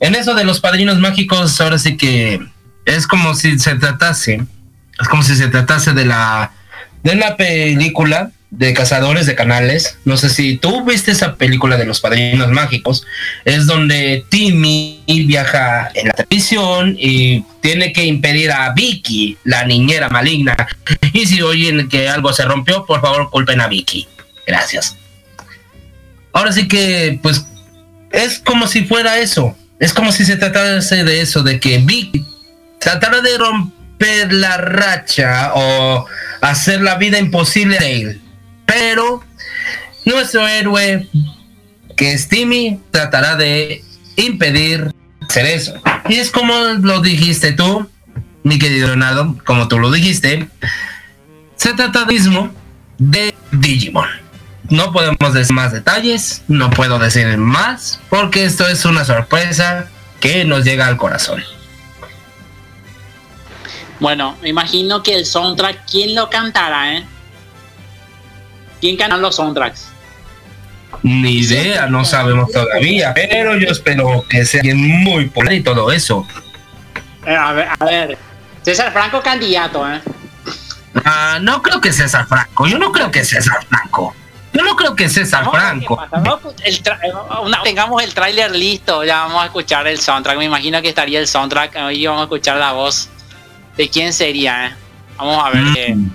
[0.00, 2.40] en eso de los padrinos mágicos, ahora sí que
[2.86, 4.40] es como si se tratase,
[5.00, 6.52] es como si se tratase de la
[7.02, 9.98] de una película de cazadores de canales.
[10.04, 13.04] No sé si tú viste esa película de los padrinos mágicos,
[13.44, 20.08] es donde Timmy viaja en la televisión y tiene que impedir a Vicky, la niñera
[20.08, 20.56] maligna.
[21.12, 24.06] Y si oyen que algo se rompió, por favor culpen a Vicky.
[24.46, 24.96] Gracias.
[26.32, 27.46] Ahora sí que, pues,
[28.10, 29.56] es como si fuera eso.
[29.78, 32.24] Es como si se tratase de eso, de que Vicky
[32.78, 36.06] tratara de romper la racha o
[36.40, 38.20] hacer la vida imposible de él.
[38.66, 39.22] Pero
[40.04, 41.08] nuestro héroe,
[41.96, 43.84] que es Timmy, tratará de
[44.16, 44.92] impedir
[45.28, 45.74] hacer eso.
[46.08, 47.88] Y es como lo dijiste tú,
[48.42, 50.48] mi querido Leonardo, como tú lo dijiste,
[51.56, 52.50] se trata mismo
[52.98, 54.08] de Digimon.
[54.70, 59.88] No podemos decir más detalles, no puedo decir más, porque esto es una sorpresa
[60.20, 61.42] que nos llega al corazón.
[64.00, 67.04] Bueno, me imagino que el soundtrack, ¿quién lo cantará, eh?
[68.80, 69.88] ¿Quién canta los soundtracks?
[71.02, 75.90] Ni idea, no sabemos todavía, pero yo espero que sea alguien muy popular y todo
[75.92, 76.26] eso.
[77.26, 78.18] Eh, a ver, a ver.
[78.62, 80.00] César Franco candidato, ¿eh?
[81.04, 84.14] Ah, no creo que César Franco, yo no creo que César Franco.
[84.52, 86.00] Yo no creo que César No, Franco.
[86.24, 87.12] No, pues, el eh,
[87.42, 90.38] una- tengamos el tráiler listo, ya vamos a escuchar el soundtrack.
[90.38, 93.08] Me imagino que estaría el soundtrack y vamos a escuchar la voz
[93.76, 94.74] de quién sería, ¿eh?
[95.18, 95.64] Vamos a ver.
[95.74, 96.10] qué- Mm.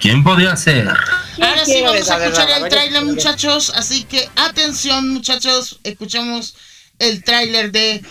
[0.00, 0.88] ¿Quién podría ser?
[0.88, 3.70] Ahora sí quiero vamos a escuchar el tráiler, muchachos.
[3.76, 5.78] Así que atención, muchachos.
[5.84, 6.56] Escuchamos
[6.98, 8.02] el tráiler de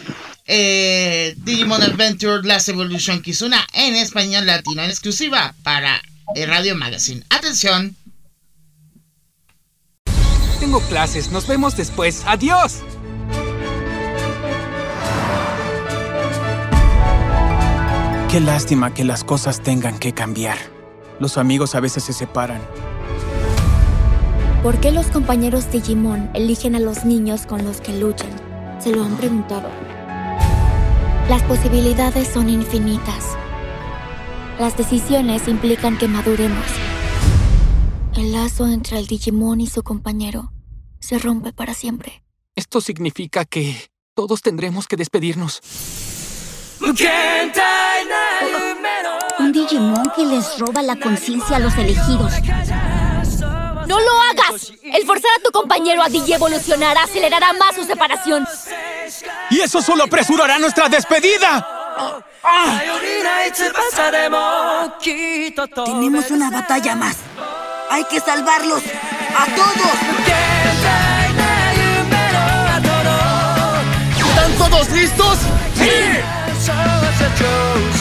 [0.46, 6.00] eh, Digimon Adventure Last Evolution Kizuna en español latino, en exclusiva para
[6.36, 7.24] eh, Radio Magazine.
[7.30, 7.96] Atención.
[10.60, 12.22] Tengo clases, nos vemos después.
[12.28, 12.84] ¡Adiós!
[18.30, 20.79] Qué lástima que las cosas tengan que cambiar.
[21.20, 22.62] Los amigos a veces se separan.
[24.64, 28.30] ¿Por qué los compañeros Digimon eligen a los niños con los que luchan?
[28.80, 29.70] Se lo han preguntado.
[31.30, 33.26] Las posibilidades son infinitas.
[34.60, 36.66] Las decisiones implican que maduremos.
[38.16, 40.52] El lazo entre el Digimon y su compañero
[41.00, 42.24] se rompe para siempre.
[42.56, 45.62] Esto significa que todos tendremos que despedirnos.
[49.50, 52.32] Un Digimon que les roba la conciencia a los elegidos.
[53.88, 54.74] ¡No lo hagas!
[54.84, 58.48] El forzar a tu compañero a digievolucionar acelerará más su separación.
[59.50, 61.68] ¡Y eso solo apresurará nuestra despedida!
[65.84, 67.16] Tenemos una batalla más.
[67.90, 68.84] Hay que salvarlos.
[69.36, 69.96] ¡A todos!
[74.30, 75.40] ¿Están todos listos?
[76.68, 77.99] Tal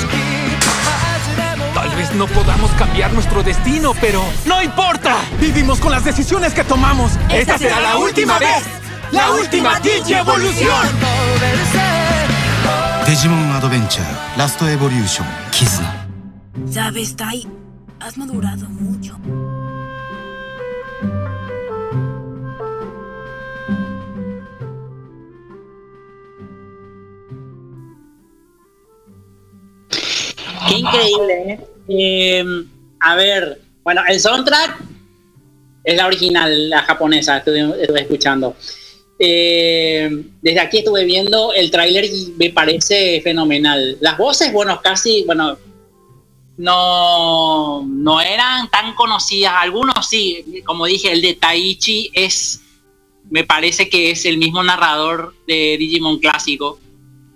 [1.99, 5.17] vez no podamos cambiar nuestro destino, pero ¡no importa!
[5.41, 7.11] Vivimos con las decisiones que tomamos.
[7.29, 8.63] Esta, será, la última vez.
[9.11, 10.87] La última DJ Evolución.
[13.05, 16.07] Digimon Adventure Last Evolution Kizna.
[16.71, 17.45] Sabes, Tai,
[17.99, 19.19] has madurado mucho.
[30.69, 31.68] Qué increíble, ¿eh?
[31.89, 32.45] Eh,
[33.01, 34.85] A ver, bueno, el soundtrack
[35.85, 38.57] es la original, la japonesa, estuve, estuve escuchando.
[39.21, 40.11] Eh,
[40.43, 43.97] desde aquí estuve viendo el tráiler y me parece fenomenal.
[44.01, 45.59] Las voces, bueno, casi, bueno,
[46.57, 49.55] no, no eran tan conocidas.
[49.57, 52.61] Algunos sí, como dije, el de Taichi es,
[53.31, 56.79] me parece que es el mismo narrador de Digimon clásico.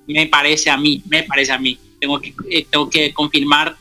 [0.07, 1.79] Me parece a mí, me parece a mí.
[2.01, 3.77] Tengo que, eh, tengo que confirmar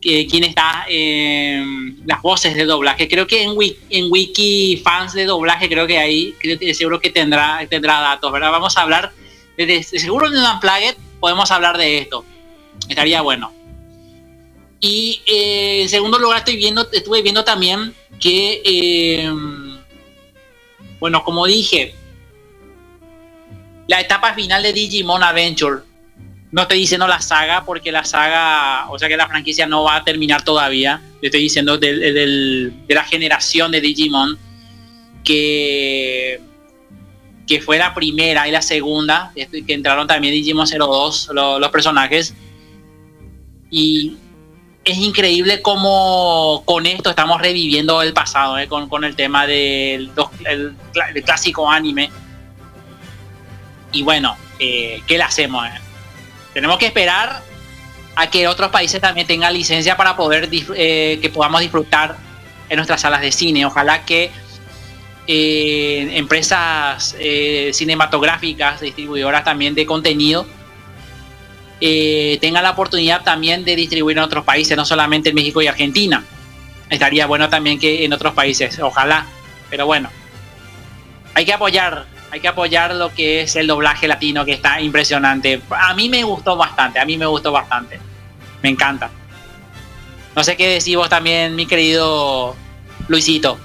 [0.00, 3.08] quién está en las voces de doblaje.
[3.08, 6.34] Creo que en wiki, en wiki fans de doblaje, creo que ahí,
[6.72, 8.50] seguro que tendrá, tendrá datos, ¿verdad?
[8.50, 9.12] Vamos a hablar,
[9.56, 12.24] de, de- seguro en Unplugged podemos hablar de esto.
[12.88, 13.52] Estaría bueno.
[14.80, 19.30] Y eh, en segundo lugar estoy viendo, estuve viendo también que, eh,
[20.98, 21.94] bueno, como dije,
[23.86, 25.82] la etapa final de Digimon Adventure.
[26.52, 29.96] No estoy diciendo la saga porque la saga, o sea que la franquicia no va
[29.96, 31.00] a terminar todavía.
[31.20, 34.36] Le estoy diciendo de la generación de Digimon
[35.22, 36.40] que,
[37.46, 41.70] que fue la primera y la segunda, este, que entraron también Digimon 02, lo- los
[41.70, 42.34] personajes.
[43.70, 44.16] Y
[44.84, 48.66] es increíble cómo con esto estamos reviviendo el pasado, ¿eh?
[48.66, 50.10] con, con el tema del
[51.24, 52.10] clásico anime.
[53.92, 55.64] Y bueno, eh, ¿qué le hacemos?
[55.66, 55.70] eh?
[56.52, 57.42] Tenemos que esperar
[58.16, 62.16] a que otros países también tengan licencia para poder eh, que podamos disfrutar
[62.68, 63.66] en nuestras salas de cine.
[63.66, 64.30] Ojalá que
[65.26, 70.46] eh, empresas eh, cinematográficas, distribuidoras también de contenido,
[71.80, 75.66] eh, tengan la oportunidad también de distribuir en otros países, no solamente en México y
[75.66, 76.24] Argentina.
[76.88, 79.26] Estaría bueno también que en otros países, ojalá.
[79.70, 80.10] Pero bueno,
[81.34, 85.60] hay que apoyar, hay que apoyar lo que es el doblaje latino, que está impresionante.
[85.70, 87.98] A mí me gustó bastante, a mí me gustó bastante.
[88.62, 89.10] Me encanta.
[90.36, 92.54] No sé qué decís vos también, mi querido
[93.08, 93.58] Luisito.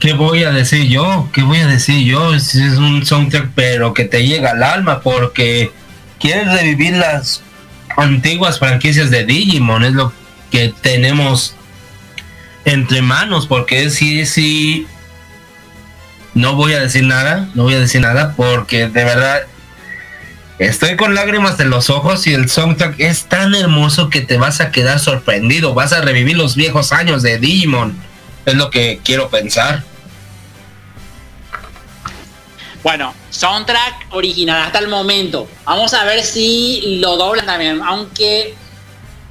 [0.00, 1.28] ¿Qué voy a decir yo?
[1.32, 2.34] ¿Qué voy a decir yo?
[2.34, 5.70] Es, un soundtrack pero que te llega al alma porque
[6.18, 7.40] quieres revivir las
[7.96, 10.12] antiguas franquicias de Digimon, es lo
[10.50, 11.54] que tenemos
[12.64, 14.88] entre manos porque sí, sí,
[16.34, 19.42] no voy a decir nada, no voy a decir nada porque de verdad
[20.62, 24.60] Estoy con lágrimas en los ojos y el soundtrack es tan hermoso que te vas
[24.60, 25.74] a quedar sorprendido.
[25.74, 27.98] Vas a revivir los viejos años de Digimon.
[28.46, 29.82] Es lo que quiero pensar.
[32.84, 35.48] Bueno, soundtrack original hasta el momento.
[35.64, 37.80] Vamos a ver si lo doblan también.
[37.82, 38.54] Aunque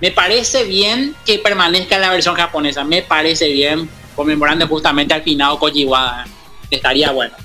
[0.01, 2.83] me parece bien que permanezca en la versión japonesa.
[2.83, 3.89] Me parece bien.
[4.17, 6.25] Conmemorando justamente al final Kojiwada.
[6.71, 7.35] Estaría bueno.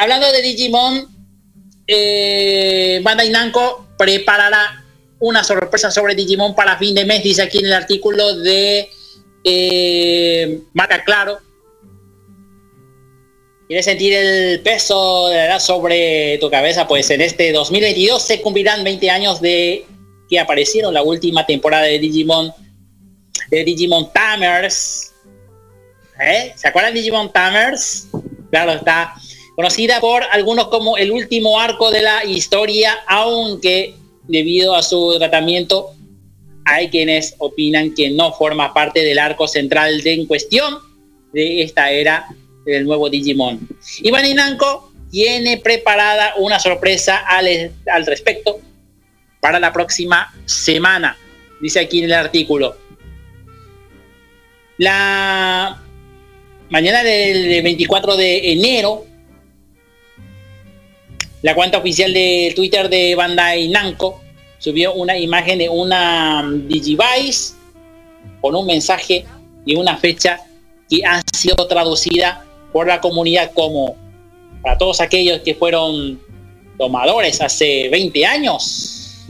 [0.00, 1.16] Hablando de Digimon,
[1.86, 4.84] eh, Bandai Namco preparará
[5.20, 8.88] una sorpresa sobre Digimon para fin de mes, dice aquí en el artículo de
[9.44, 11.38] eh, Marca Claro.
[13.68, 16.86] ¿Quieres sentir el peso de la edad sobre tu cabeza?
[16.86, 19.84] Pues en este 2022 se cumplirán 20 años de
[20.28, 22.52] que aparecieron la última temporada de Digimon,
[23.50, 25.12] de Digimon Tamers.
[26.20, 26.52] ¿Eh?
[26.56, 28.08] ¿Se acuerdan de Digimon Tamers?
[28.50, 29.14] Claro, está
[29.54, 33.94] conocida por algunos como el último arco de la historia, aunque
[34.28, 35.92] debido a su tratamiento
[36.64, 40.78] hay quienes opinan que no forma parte del arco central de en cuestión
[41.32, 42.26] de esta era
[42.64, 43.68] del nuevo Digimon.
[44.00, 48.58] Y Bandai Namco tiene preparada una sorpresa al, al respecto
[49.40, 51.16] para la próxima semana,
[51.60, 52.76] dice aquí en el artículo.
[54.78, 55.85] La
[56.70, 59.04] mañana del 24 de enero
[61.42, 64.20] la cuenta oficial de Twitter de Bandai Namco
[64.58, 67.54] subió una imagen de una Digivice
[68.40, 69.24] con un mensaje
[69.64, 70.40] y una fecha
[70.88, 73.96] que ha sido traducida por la comunidad como
[74.62, 76.20] para todos aquellos que fueron
[76.78, 79.26] tomadores hace 20 años,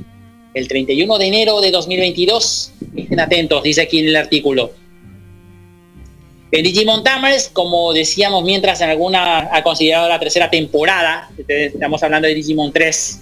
[0.55, 2.73] el 31 de enero de 2022.
[2.97, 4.73] Estén atentos, dice aquí en el artículo.
[6.53, 12.29] En Digimon Tamers, como decíamos mientras en alguna ha considerado la tercera temporada, estamos hablando
[12.29, 13.21] de Digimon 3.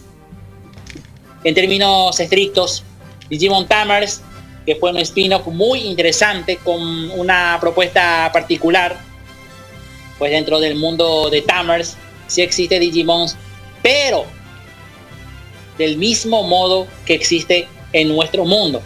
[1.44, 2.84] En términos estrictos,
[3.30, 4.20] Digimon Tamers,
[4.66, 8.98] que fue un spin-off muy interesante con una propuesta particular,
[10.18, 11.96] pues dentro del mundo de Tamers
[12.26, 13.28] sí existe Digimon,
[13.82, 14.26] pero
[15.78, 18.82] del mismo modo que existe en nuestro mundo.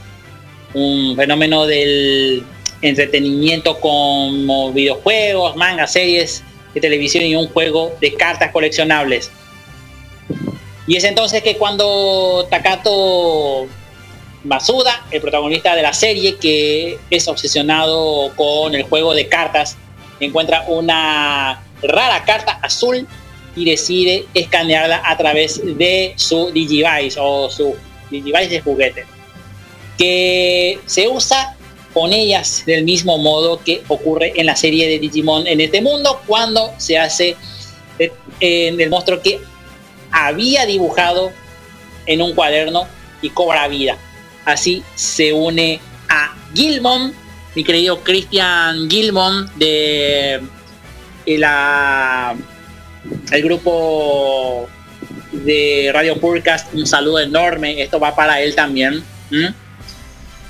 [0.75, 2.45] Un fenómeno del
[2.83, 6.43] entretenimiento como videojuegos, mangas, series
[6.75, 9.31] de televisión y un juego de cartas coleccionables.
[10.87, 13.67] Y es entonces que cuando Takato
[14.45, 19.77] Masuda, el protagonista de la serie, que es obsesionado con el juego de cartas,
[20.21, 23.07] encuentra una rara carta azul
[23.55, 27.77] y decide escanearla a través de su Digivice o su
[28.11, 29.05] Digivice de juguete,
[29.99, 31.58] que se usa
[31.99, 36.23] con ellas del mismo modo que ocurre en la serie de Digimon en este mundo
[36.29, 37.37] cuando se hace
[38.39, 39.41] en el monstruo que
[40.13, 41.33] había dibujado
[42.07, 42.87] en un cuaderno
[43.21, 43.99] y cobra vida.
[44.45, 47.13] Así se une a Gilmon,
[47.57, 50.41] mi querido Christian Gilmon de
[51.27, 52.37] la
[53.33, 54.69] el grupo
[55.33, 59.03] de Radio Purcast, un saludo enorme, esto va para él también.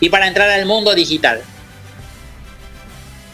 [0.01, 1.43] Y para entrar al mundo digital.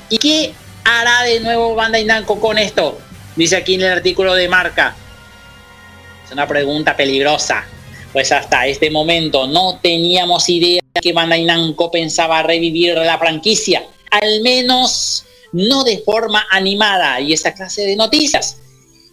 [0.09, 0.53] ¿Y qué
[0.85, 2.99] hará de nuevo Bandai Namco con esto?
[3.37, 4.95] Dice aquí en el artículo de marca.
[6.25, 7.65] Es una pregunta peligrosa,
[8.13, 14.41] pues hasta este momento no teníamos idea que Bandai Namco pensaba revivir la franquicia, al
[14.43, 18.59] menos no de forma animada y esa clase de noticias.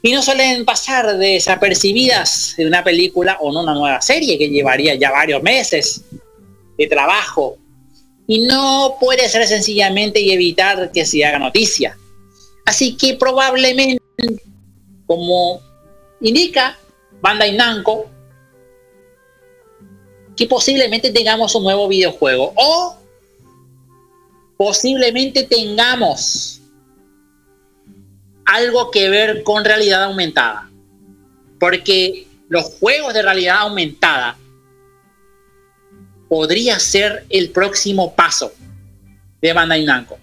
[0.04, 4.96] Y no suelen pasar desapercibidas de una película o no una nueva serie que llevaría
[4.96, 6.02] ya varios meses
[6.88, 7.58] trabajo.
[8.28, 11.98] Y no puede ser sencillamente y evitar que se haga noticia.
[12.66, 14.02] Así que probablemente,
[15.06, 15.60] como
[16.22, 16.78] indica
[17.22, 18.10] Bandai Namco,
[20.36, 22.96] que posiblemente tengamos un nuevo videojuego o
[24.58, 26.62] posiblemente tengamos
[28.46, 30.70] algo que ver con realidad aumentada.
[31.60, 34.38] Porque los juegos de realidad aumentada
[36.32, 38.54] podría ser el próximo paso
[39.42, 40.18] de Bandai Namco.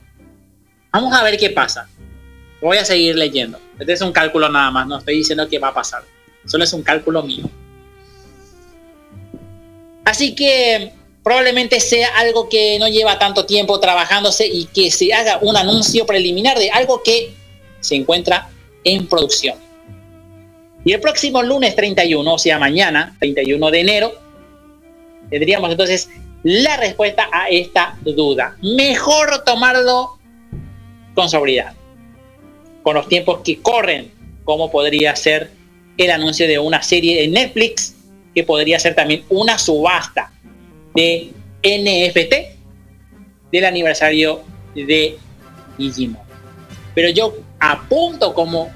[0.90, 1.86] Vamos a ver qué pasa.
[2.62, 3.60] Voy a seguir leyendo.
[3.78, 6.04] Este es un cálculo nada más, no estoy diciendo que va a pasar.
[6.46, 7.50] Solo es un cálculo mío.
[10.06, 15.40] Así que probablemente sea algo que no lleva tanto tiempo trabajándose y que se haga
[15.42, 17.34] un anuncio preliminar de algo que
[17.80, 18.48] se encuentra
[18.82, 19.58] en producción.
[20.86, 24.27] Y el próximo lunes 31, o sea, mañana, 31 de enero,
[25.30, 26.08] tendríamos entonces
[26.42, 28.56] la respuesta a esta duda.
[28.62, 30.18] Mejor tomarlo
[31.14, 31.74] con sobriedad,
[32.82, 34.10] con los tiempos que corren,
[34.44, 35.50] como podría ser
[35.96, 37.94] el anuncio de una serie de Netflix
[38.34, 40.30] que podría ser también una subasta
[40.94, 41.32] de
[41.62, 42.34] NFT
[43.50, 44.42] del aniversario
[44.74, 45.18] de
[45.76, 46.22] Digimon.
[46.94, 48.70] Pero yo apunto como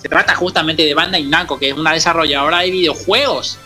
[0.00, 3.58] se trata justamente de Bandai Namco, que es una desarrolladora de videojuegos.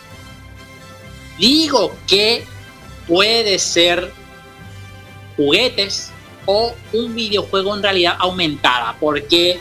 [1.37, 2.45] Digo que
[3.07, 4.11] puede ser
[5.35, 6.11] juguetes
[6.45, 9.59] o un videojuego en realidad aumentada, porque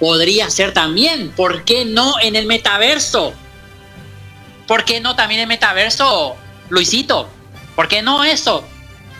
[0.00, 3.32] podría ser también, ¿por qué no en el metaverso?
[4.66, 6.36] ¿Por qué no también en el metaverso,
[6.70, 7.28] Luisito?
[7.76, 8.64] ¿Por qué no eso?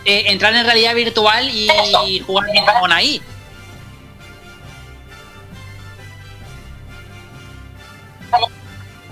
[0.05, 1.67] Eh, entrar en realidad virtual y,
[2.07, 2.47] y jugar
[2.79, 3.21] con ahí.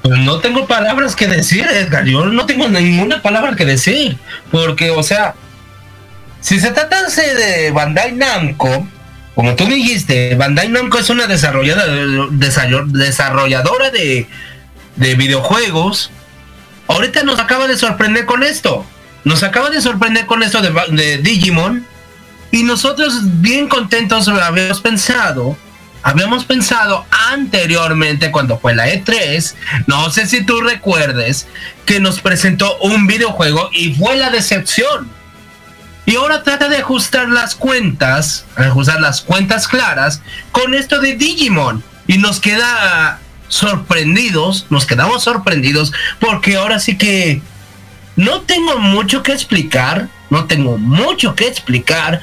[0.03, 2.05] Pues no tengo palabras que decir, Edgar.
[2.05, 4.17] Yo no tengo ninguna palabra que decir.
[4.51, 5.34] Porque, o sea,
[6.41, 8.85] si se tratase de Bandai Namco,
[9.34, 11.88] como tú dijiste, Bandai Namco es una desarrolladora,
[12.31, 14.27] desarroll- desarrolladora de,
[14.97, 16.11] de videojuegos.
[16.88, 18.85] Ahorita nos acaba de sorprender con esto.
[19.23, 21.85] Nos acaba de sorprender con esto de, Digimon.
[22.51, 25.57] Y nosotros bien contentos habíamos pensado,
[26.03, 29.55] habíamos pensado anteriormente cuando fue la E3,
[29.88, 31.47] no sé si tú recuerdes,
[31.85, 35.09] que nos presentó un videojuego y fue la decepción.
[36.05, 40.21] Y ahora trata de ajustar las cuentas, ajustar las cuentas claras
[40.51, 41.81] con esto de Digimon.
[42.05, 47.41] Y nos queda sorprendidos, nos quedamos sorprendidos porque ahora sí que
[48.17, 52.19] no tengo mucho que explicar, no tengo mucho que explicar,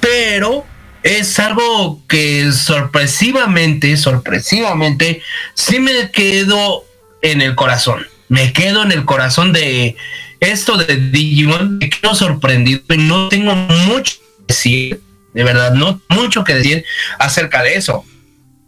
[0.00, 0.64] pero
[1.02, 5.22] es algo que sorpresivamente, sorpresivamente,
[5.54, 6.84] sí me quedo
[7.22, 8.06] en el corazón.
[8.28, 9.96] Me quedo en el corazón de
[10.40, 15.00] esto de Digimon, me quedo sorprendido y no tengo mucho que decir,
[15.34, 16.84] de verdad, no mucho que decir
[17.18, 18.04] acerca de eso.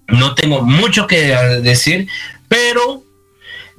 [0.09, 2.09] No tengo mucho que decir,
[2.49, 3.05] pero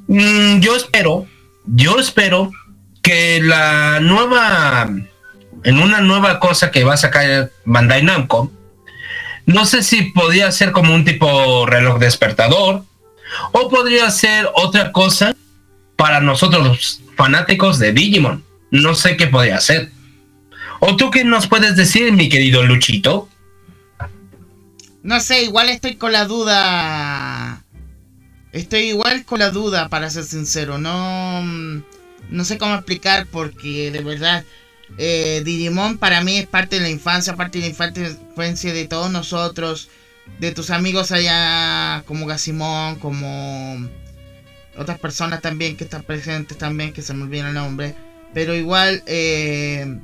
[0.08, 1.26] mm, yo espero,
[1.66, 2.52] yo espero
[3.02, 4.90] que la nueva,
[5.64, 8.52] en una nueva cosa que va a sacar Bandai Namco,
[9.46, 12.84] no sé si podría ser como un tipo reloj despertador
[13.52, 15.36] o podría ser otra cosa
[15.96, 18.44] para nosotros los fanáticos de Digimon.
[18.72, 19.92] No sé qué podría ser.
[20.80, 23.30] ¿O tú qué nos puedes decir, mi querido Luchito?
[25.04, 27.64] No sé, igual estoy con la duda.
[28.52, 30.78] Estoy igual con la duda, para ser sincero.
[30.78, 34.44] No, no sé cómo explicar porque de verdad
[34.98, 39.12] eh, Digimon para mí es parte de la infancia, parte de la infancia de todos
[39.12, 39.90] nosotros,
[40.40, 43.90] de tus amigos allá como Gasimón, como
[44.78, 47.96] otras personas también que están presentes también, que se me olvida el nombre.
[48.34, 50.00] Pero igual, eh,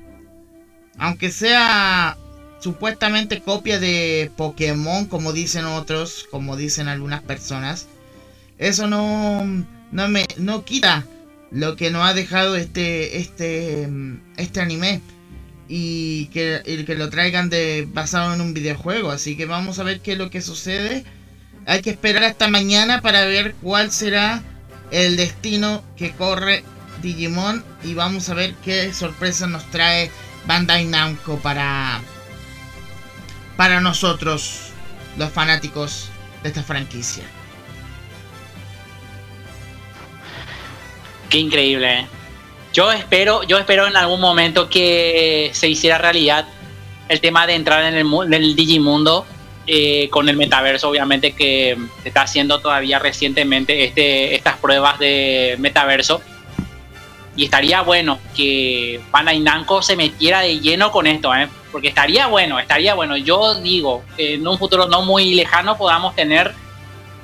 [0.97, 2.17] aunque sea
[2.59, 7.87] supuestamente copia de Pokémon, como dicen otros, como dicen algunas personas,
[8.57, 9.45] eso no,
[9.91, 11.05] no me no quita
[11.51, 13.89] lo que nos ha dejado este este
[14.37, 15.01] este anime
[15.67, 19.99] y que, que lo traigan de basado en un videojuego, así que vamos a ver
[19.99, 21.03] qué es lo que sucede.
[21.65, 24.41] Hay que esperar hasta mañana para ver cuál será
[24.91, 26.63] el destino que corre
[27.01, 30.09] Digimon y vamos a ver qué sorpresa nos trae
[30.45, 32.01] Bandai Namco para
[33.57, 34.69] para nosotros
[35.17, 36.09] los fanáticos
[36.43, 37.23] de esta franquicia.
[41.29, 41.99] Qué increíble.
[41.99, 42.07] ¿eh?
[42.73, 46.45] Yo espero, yo espero en algún momento que se hiciera realidad
[47.09, 49.25] el tema de entrar en el, mu- en el Digimundo
[49.65, 55.55] eh, con el metaverso, obviamente que se está haciendo todavía recientemente este, estas pruebas de
[55.59, 56.21] metaverso.
[57.35, 61.47] Y estaría bueno que Bandai Namco se metiera de lleno con esto, ¿eh?
[61.71, 63.15] porque estaría bueno, estaría bueno.
[63.17, 66.53] Yo digo en un futuro no muy lejano podamos tener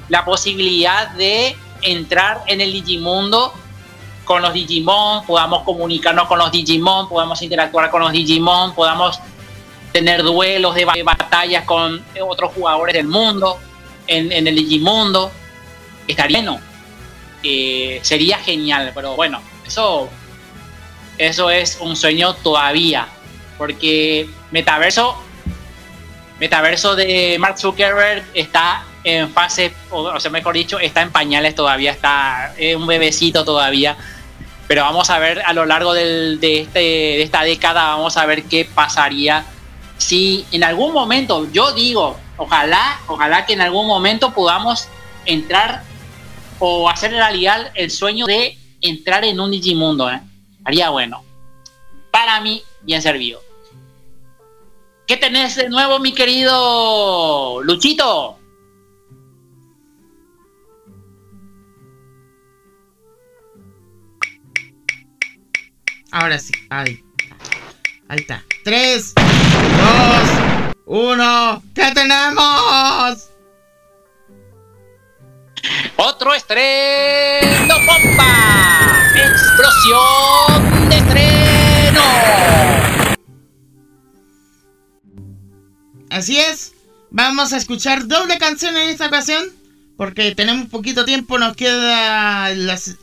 [0.10, 3.54] la posibilidad de entrar en el Digimundo
[4.24, 9.20] con los Digimon, podamos comunicarnos con los Digimon, podamos interactuar con los Digimon, podamos
[9.92, 13.60] tener duelos de, ba- de batallas con otros jugadores del mundo,
[14.08, 15.32] en, el Digimundo.
[16.08, 16.60] Estaría bueno.
[17.44, 20.08] Eh, sería genial, pero bueno, eso,
[21.18, 23.08] eso es un sueño todavía.
[23.58, 25.16] Porque Metaverso,
[26.40, 31.56] Metaverso de Mark Zuckerberg está en fase, o, o sea, mejor dicho, está en pañales
[31.56, 33.96] todavía, está es un bebecito todavía.
[34.68, 38.26] Pero vamos a ver a lo largo del- de, este, de esta década, vamos a
[38.26, 39.46] ver qué pasaría
[39.98, 44.88] si en algún momento, yo digo, ojalá, ojalá que en algún momento podamos
[45.26, 45.84] entrar
[46.60, 50.20] o hacer realidad el sueño de entrar en un Digimundo, ¿eh?
[50.66, 51.24] Haría bueno.
[52.12, 53.42] Para mí, bien servido.
[55.08, 58.40] ¿Qué tenés de nuevo, mi querido Luchito?
[66.14, 66.54] Ahora sí.
[66.70, 67.04] Ahí.
[68.08, 68.44] Ahí está.
[68.64, 69.24] 3, 2,
[70.86, 71.64] 1.
[71.74, 73.30] ¿Qué tenemos?
[75.98, 79.12] Otro estreno bomba.
[79.16, 82.02] Explosión de estreno.
[86.12, 86.74] Así es.
[87.10, 89.46] Vamos a escuchar doble canción en esta ocasión.
[89.98, 91.40] Porque tenemos poquito tiempo.
[91.40, 92.98] Nos queda la, se-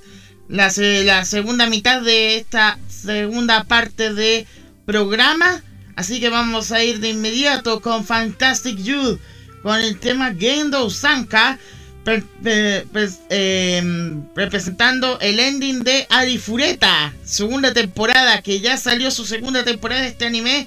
[0.50, 4.46] la, la segunda mitad de esta segunda parte de
[4.84, 5.62] programa.
[5.96, 9.20] Así que vamos a ir de inmediato con Fantastic Youth.
[9.62, 11.58] Con el tema Gendo Sanka.
[12.02, 17.12] pues, em, representando el ending de Arifureta.
[17.24, 18.42] Segunda temporada.
[18.42, 20.66] Que ya salió su segunda temporada de este anime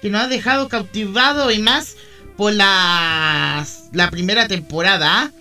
[0.00, 1.96] que nos ha dejado cautivado y más
[2.36, 5.32] por la, la primera temporada.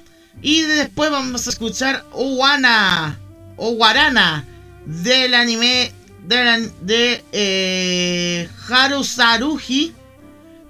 [0.41, 3.19] Y después vamos a escuchar Owana
[3.65, 4.43] o Warana
[4.85, 5.93] del anime
[6.29, 9.93] an- de eh, Haru Saruji,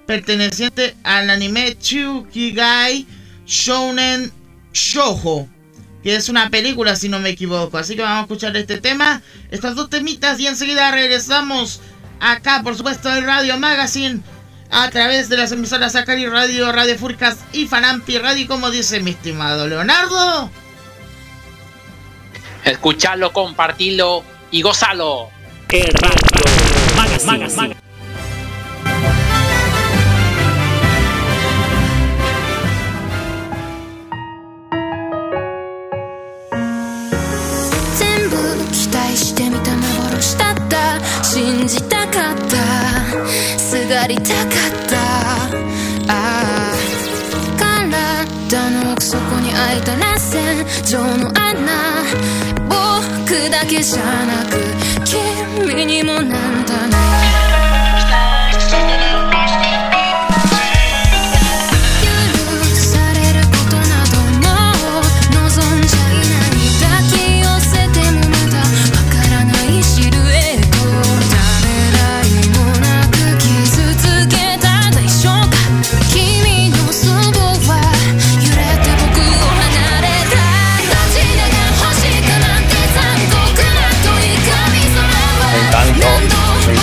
[0.06, 3.06] perteneciente al anime Chukigai
[3.46, 4.30] Shounen
[4.72, 5.48] Shoujo,
[6.04, 7.78] que es una película si no me equivoco.
[7.78, 11.80] Así que vamos a escuchar este tema, estas dos temitas y enseguida regresamos
[12.20, 14.20] acá, por supuesto, en Radio Magazine,
[14.70, 19.10] a través de las emisoras Acari Radio, Radio Furcas y Fanampi Radio, como dice mi
[19.10, 20.50] estimado Leonardo.
[22.63, 25.29] Escuchalo, compartilo y gozalo.
[25.71, 27.75] Radio Magazine.
[37.97, 38.35] 全部
[38.71, 44.97] 期待してみた幻だった信じたかったすがりたかった
[46.07, 46.73] ああ
[48.49, 51.92] 体の奥底に開いた螺旋状の穴僕
[53.50, 54.58] だけじゃなく
[55.04, 57.13] 君にもなんだね。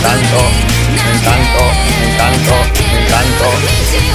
[0.01, 0.41] Encanto,
[0.95, 4.10] me encanto, me encanto, me encanto.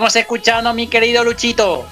[0.00, 1.84] Estuvimos escuchando, mi querido Luchito?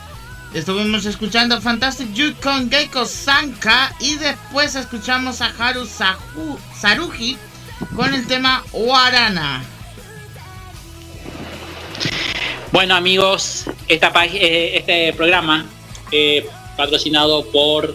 [0.55, 7.36] Estuvimos escuchando Fantastic You con Geiko Sanka y después escuchamos a Haru Sahu- Saruji
[7.94, 9.62] con el tema Warana.
[12.72, 15.66] Bueno amigos, esta eh, este programa
[16.10, 16.48] eh,
[16.78, 17.94] patrocinado por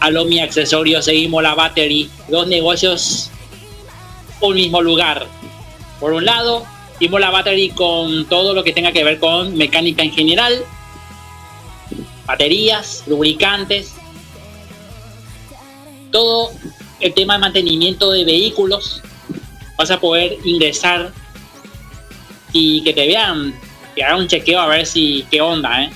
[0.00, 3.30] Alomi Accesorios Seguimos la Battery, dos negocios,
[4.40, 5.26] un mismo lugar.
[6.00, 6.64] Por un lado,
[6.94, 10.64] Seguimos la Battery con todo lo que tenga que ver con mecánica en general,
[12.24, 13.94] baterías, lubricantes,
[16.12, 16.50] todo
[17.00, 19.02] el tema de mantenimiento de vehículos.
[19.76, 21.12] Vas a poder ingresar
[22.52, 23.52] y que te vean,
[23.96, 25.90] que hagan un chequeo a ver si qué onda, ¿eh?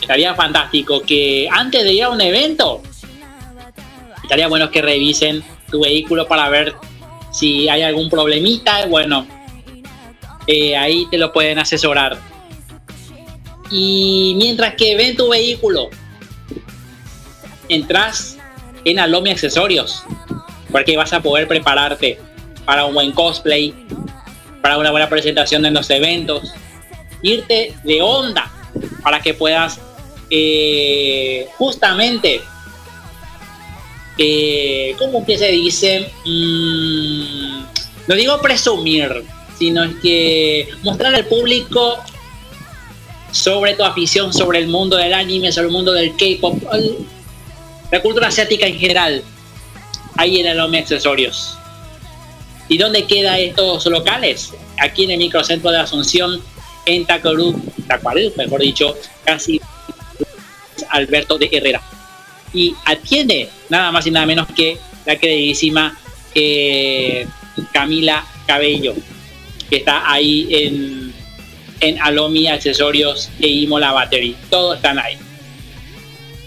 [0.00, 2.82] Estaría fantástico que antes de ir a un evento,
[4.22, 6.74] estaría bueno que revisen tu vehículo para ver
[7.30, 8.86] si hay algún problemita.
[8.86, 9.26] Bueno,
[10.46, 12.18] eh, ahí te lo pueden asesorar.
[13.70, 15.90] Y mientras que ven tu vehículo,
[17.68, 18.36] entras
[18.84, 20.02] en Alomi Accesorios,
[20.70, 22.18] porque vas a poder prepararte
[22.64, 23.74] para un buen cosplay,
[24.62, 26.52] para una buena presentación en los eventos,
[27.22, 28.50] irte de onda
[29.02, 29.80] para que puedas
[30.30, 32.40] eh, justamente,
[34.18, 36.10] eh, ¿cómo que se dice?
[36.24, 37.64] Mm,
[38.06, 39.24] no digo presumir,
[39.58, 41.98] sino es que mostrar al público
[43.30, 46.62] sobre tu afición, sobre el mundo del anime, sobre el mundo del K-pop,
[47.90, 49.22] la cultura asiática en general,
[50.16, 51.56] ahí en Alomi Accesorios.
[52.68, 54.52] ¿Y dónde quedan estos locales?
[54.78, 56.40] Aquí en el microcentro de Asunción,
[56.86, 59.60] en Tacorú, Tacuarú, mejor dicho, casi
[60.90, 61.82] Alberto de Herrera.
[62.52, 65.98] Y atiende nada más y nada menos que la queridísima
[66.34, 67.26] eh,
[67.72, 68.94] Camila Cabello,
[69.70, 71.14] que está ahí en,
[71.80, 74.36] en Alomi Accesorios e Imola Battery.
[74.50, 75.16] Todos están ahí.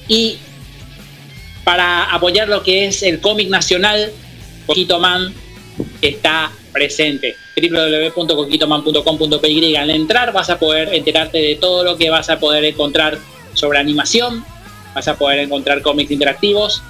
[0.08, 0.38] Y
[1.64, 4.12] para apoyar lo que es el cómic nacional,
[4.66, 5.34] Coquito Man
[6.02, 7.36] está presente.
[7.56, 13.18] www.coquitoman.com.py Al entrar vas a poder enterarte de todo lo que vas a poder encontrar
[13.54, 14.46] sobre animación,
[14.94, 16.84] vas a poder encontrar cómics interactivos,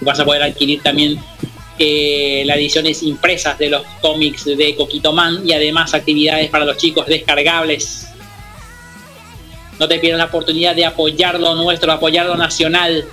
[0.00, 1.20] vas a poder adquirir también
[1.78, 6.76] eh, las ediciones impresas de los cómics de Coquito Man y además actividades para los
[6.76, 8.06] chicos descargables.
[9.78, 13.04] No te pierdas la oportunidad de apoyar lo nuestro, apoyar lo nacional.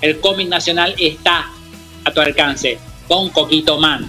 [0.00, 1.50] El cómic nacional está
[2.04, 2.78] a tu alcance
[3.08, 4.08] con Coquito Man.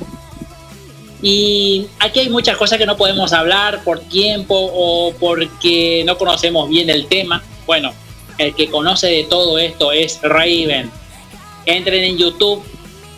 [1.21, 6.69] Y aquí hay muchas cosas que no podemos hablar por tiempo o porque no conocemos
[6.69, 7.43] bien el tema.
[7.65, 7.93] Bueno,
[8.37, 10.91] el que conoce de todo esto es Raven.
[11.65, 12.63] Entren en YouTube,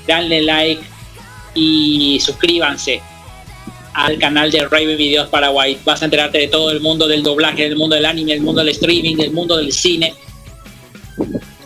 [0.09, 0.81] denle like
[1.53, 3.01] y suscríbanse
[3.93, 5.77] al canal de Raven Videos Paraguay.
[5.85, 8.61] Vas a enterarte de todo el mundo del doblaje, del mundo del anime, del mundo
[8.61, 10.13] del streaming, del mundo del cine.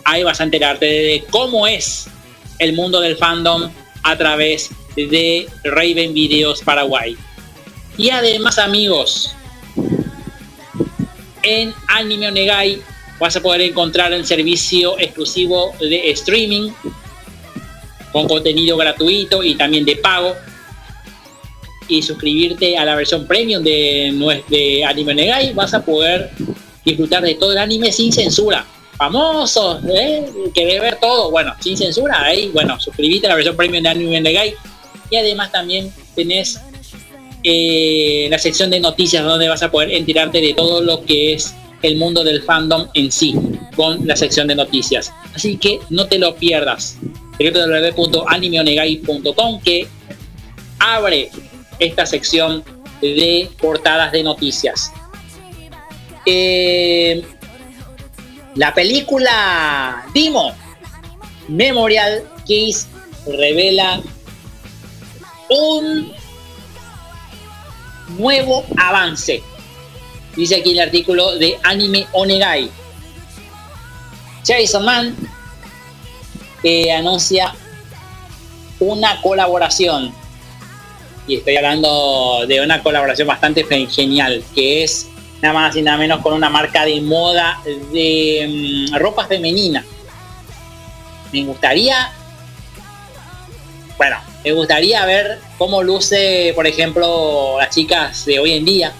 [0.04, 2.06] Ahí vas a enterarte de cómo es
[2.58, 3.70] el mundo del fandom
[4.02, 7.16] a través de Raven Videos Paraguay.
[7.96, 9.34] Y además, amigos,
[11.42, 12.82] en Anime Onegai
[13.18, 16.70] vas a poder encontrar el servicio exclusivo de streaming
[18.14, 20.36] con contenido gratuito y también de pago
[21.88, 26.30] y suscribirte a la versión premium de, de Anime Onegai vas a poder
[26.84, 28.64] disfrutar de todo el anime sin censura.
[28.96, 30.26] Famosos ¿eh?
[30.54, 31.32] querés ver todo.
[31.32, 34.54] Bueno sin censura ahí bueno suscribite a la versión premium de Anime Onegai
[35.10, 36.60] y además también tenés
[37.42, 41.52] eh, la sección de noticias donde vas a poder enterarte de todo lo que es
[41.82, 43.34] el mundo del fandom en sí
[43.74, 45.12] con la sección de noticias.
[45.34, 46.96] Así que no te lo pierdas
[47.38, 49.86] www.animeonegai.com que
[50.78, 51.30] abre
[51.78, 52.64] esta sección
[53.00, 54.92] de portadas de noticias
[56.26, 57.22] Eh,
[58.54, 60.54] la película Dimo
[61.48, 62.86] Memorial Case
[63.26, 64.00] revela
[65.50, 66.10] un
[68.16, 69.42] nuevo avance.
[70.34, 72.70] Dice aquí el artículo de Anime Onegai.
[74.46, 75.16] Jason Man
[76.64, 77.54] eh, anuncia
[78.80, 80.12] una colaboración.
[81.26, 85.08] Y estoy hablando de una colaboración bastante genial, que es
[85.42, 87.60] nada más y nada menos con una marca de moda
[87.92, 89.84] de mm, ropa femenina.
[91.32, 92.12] Me gustaría,
[93.96, 98.92] bueno, me gustaría ver cómo luce, por ejemplo, las chicas de hoy en día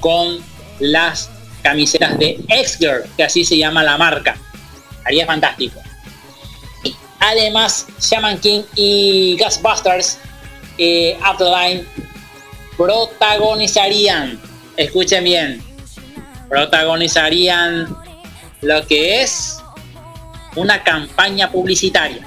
[0.00, 0.38] con
[0.80, 1.30] las
[1.62, 4.36] camisetas de X-Girl, que así se llama la marca.
[5.04, 5.80] Haría fantástico.
[7.20, 10.18] Además, Shaman King y Ghostbusters
[10.78, 11.84] eh, Upline
[12.76, 14.40] protagonizarían,
[14.76, 15.62] escuchen bien,
[16.48, 17.96] protagonizarían
[18.62, 19.58] lo que es
[20.54, 22.24] una campaña publicitaria.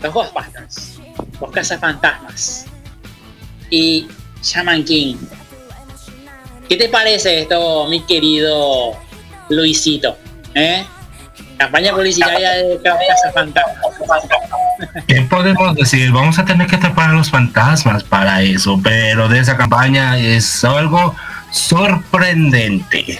[0.00, 1.00] Los Ghostbusters,
[1.40, 2.66] los cazafantasmas
[3.70, 4.06] y
[4.42, 5.16] Shaman King.
[6.68, 8.96] ¿Qué te parece esto, mi querido
[9.48, 10.16] Luisito?
[10.54, 10.84] ¿Eh?
[11.58, 13.94] Campaña publicitaria de cazafantasmas.
[15.06, 16.10] ¿Qué podemos decir?
[16.10, 20.64] Vamos a tener que atrapar a los fantasmas para eso, pero de esa campaña es
[20.64, 21.14] algo
[21.50, 23.18] sorprendente.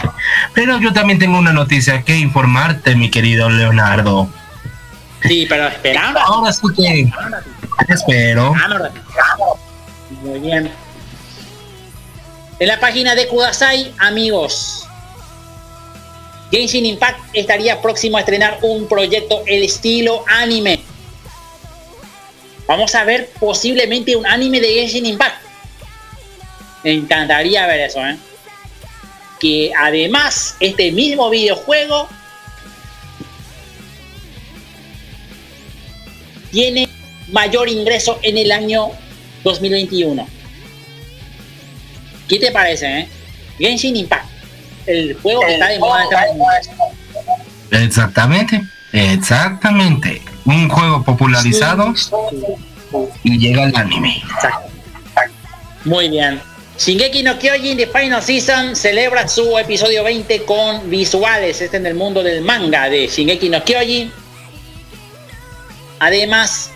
[0.55, 4.29] Pero yo también tengo una noticia que informarte, mi querido Leonardo.
[5.23, 6.21] Sí, pero esperamos.
[6.25, 7.13] Ahora sí que
[7.89, 8.55] espero.
[10.23, 10.71] Muy bien.
[12.59, 14.89] En la página de Kudasai, amigos,
[16.53, 20.81] Genshin Impact estaría próximo a estrenar un proyecto el estilo anime.
[22.67, 25.43] Vamos a ver posiblemente un anime de Genshin Impact.
[26.85, 28.19] Me encantaría ver eso, ¿eh?
[29.41, 32.07] Que además este mismo videojuego
[36.51, 36.87] tiene
[37.29, 38.91] mayor ingreso en el año
[39.43, 40.29] 2021.
[42.29, 43.09] ¿Qué te parece, eh?
[43.59, 44.32] Genshin Impact.
[44.87, 46.05] El juego está de moda.
[47.71, 50.23] Exactamente, exactamente.
[50.45, 51.95] Un juego popularizado
[53.23, 54.23] y llega al anime.
[55.85, 56.41] Muy bien.
[56.79, 61.61] Shingeki no Kyojin The Final Season celebra su episodio 20 con visuales.
[61.61, 64.13] Este en el mundo del manga de Shingeki no Kyojin.
[66.01, 66.71] Además,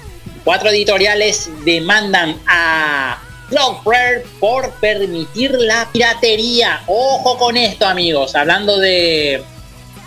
[0.45, 3.19] cuatro editoriales demandan a
[3.49, 6.83] Cloudflare por permitir la piratería.
[6.87, 8.35] Ojo con esto, amigos.
[8.35, 9.43] Hablando de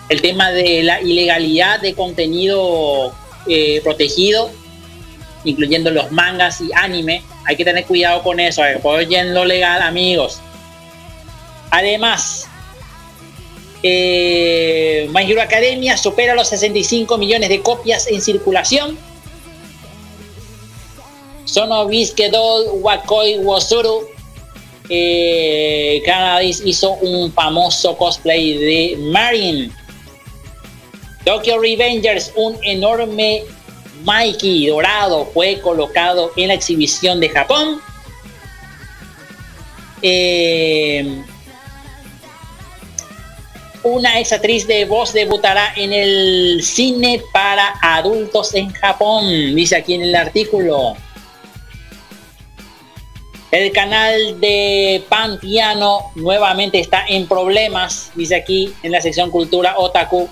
[0.09, 3.13] el tema de la ilegalidad de contenido
[3.47, 4.51] eh, protegido,
[5.43, 7.23] incluyendo los mangas y anime.
[7.45, 8.61] Hay que tener cuidado con eso.
[8.63, 10.41] Apoyen lo legal, amigos.
[11.71, 12.47] Además,
[13.83, 18.97] eh, My Academia supera los 65 millones de copias en circulación.
[21.49, 24.07] Sono Bisquedol Wakoi Wosuru.
[24.87, 26.01] Eh,
[26.63, 29.73] hizo un famoso cosplay de Marin.
[31.25, 33.43] Tokyo Revengers, un enorme
[34.03, 37.81] Mikey dorado, fue colocado en la exhibición de Japón.
[40.03, 41.23] Eh,
[43.83, 49.95] una ex actriz de voz debutará en el cine para adultos en Japón, dice aquí
[49.95, 50.95] en el artículo.
[53.51, 59.77] El canal de Pan Piano nuevamente está en problemas, dice aquí en la sección Cultura
[59.77, 60.29] Otaku.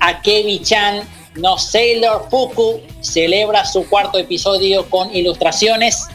[0.00, 1.02] Akebi-chan
[1.36, 6.06] no Sailor Fuku celebra su cuarto episodio con ilustraciones.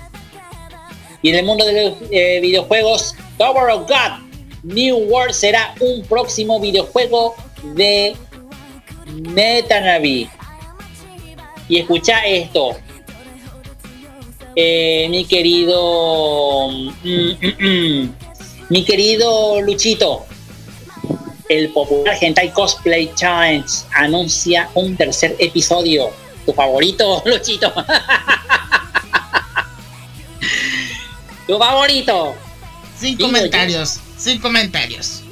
[1.21, 4.31] Y en el mundo de los eh, videojuegos, Tower of God
[4.63, 7.35] New World será un próximo videojuego
[7.75, 8.15] de
[9.07, 10.29] Netanavi.
[11.67, 12.75] Y escucha esto,
[14.55, 18.15] eh, mi querido, mm, mm, mm,
[18.69, 20.25] mi querido Luchito,
[21.49, 26.11] el popular Hentai Cosplay Challenge anuncia un tercer episodio.
[26.45, 27.73] ¿Tu favorito, Luchito?
[31.47, 32.35] ¿Tu favorito?
[32.97, 35.23] Sin Digo comentarios, sin comentarios.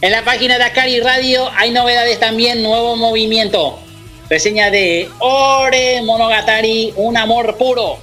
[0.00, 3.80] En la página de Akari Radio hay novedades también, nuevo movimiento.
[4.28, 7.98] Reseña de Ore Monogatari, un amor puro.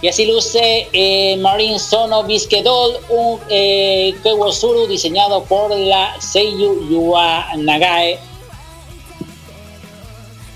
[0.00, 7.48] Y así luce eh, Marine Sono Bisquedol, un eh, Kewosuru diseñado por la Seiyu Yua
[7.56, 8.18] Nagae.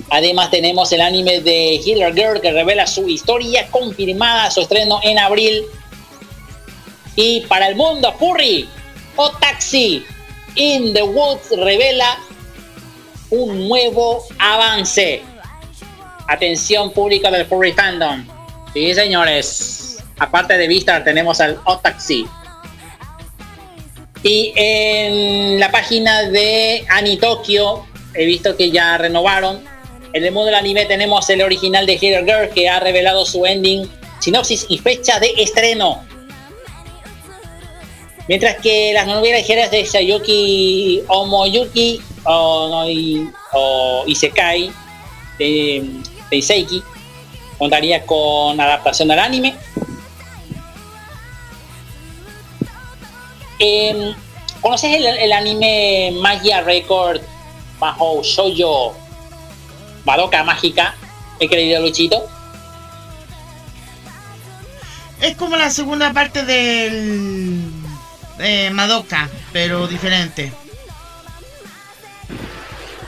[0.09, 5.19] Además tenemos el anime de Healer Girl que revela su historia confirmada, su estreno en
[5.19, 5.65] abril.
[7.17, 8.69] Y para el mundo furry,
[9.17, 10.05] O Taxi
[10.55, 12.19] in the Woods revela
[13.33, 15.23] un nuevo avance.
[16.29, 18.25] Atención pública del furry fandom.
[18.73, 19.99] Sí, señores.
[20.19, 22.27] Aparte de Vistar tenemos al Otaxi.
[24.23, 27.85] Y en la página de Anitokyo
[28.15, 29.65] he visto que ya renovaron.
[30.13, 33.47] En el mundo del anime tenemos el original de Hero Girl que ha revelado su
[33.47, 33.91] ending,
[34.21, 36.05] sinopsis y fecha de estreno.
[38.29, 44.71] Mientras que las novelas ligeras de Sayuki Omoyuki o, no, y, o Isekai
[45.39, 45.85] de,
[46.31, 46.83] de
[47.59, 49.55] contaría con adaptación al anime.
[53.59, 54.15] Eh,
[54.61, 57.21] ¿Conoces el, anime Magia Record
[57.81, 58.95] Mahou Shoujo
[60.05, 60.95] Madoka Mágica,
[61.39, 62.29] el querido Luchito.
[65.21, 67.82] Es como la segunda parte del
[68.39, 70.53] de Madoka, pero diferente.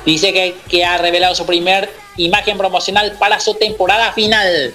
[0.05, 4.75] Dice que, que ha revelado su primer imagen promocional para su temporada final.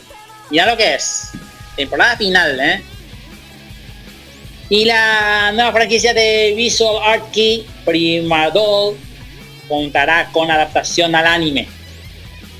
[0.51, 1.30] Ya lo que es.
[1.76, 2.84] Temporada final, ¿eh?
[4.69, 8.97] Y la nueva franquicia de Visual Art Key, Primadol,
[9.67, 11.67] contará con adaptación al anime.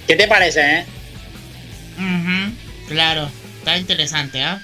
[0.07, 0.85] ¿Qué te parece, eh?
[2.87, 3.29] Claro,
[3.59, 4.59] está interesante, ¿ah?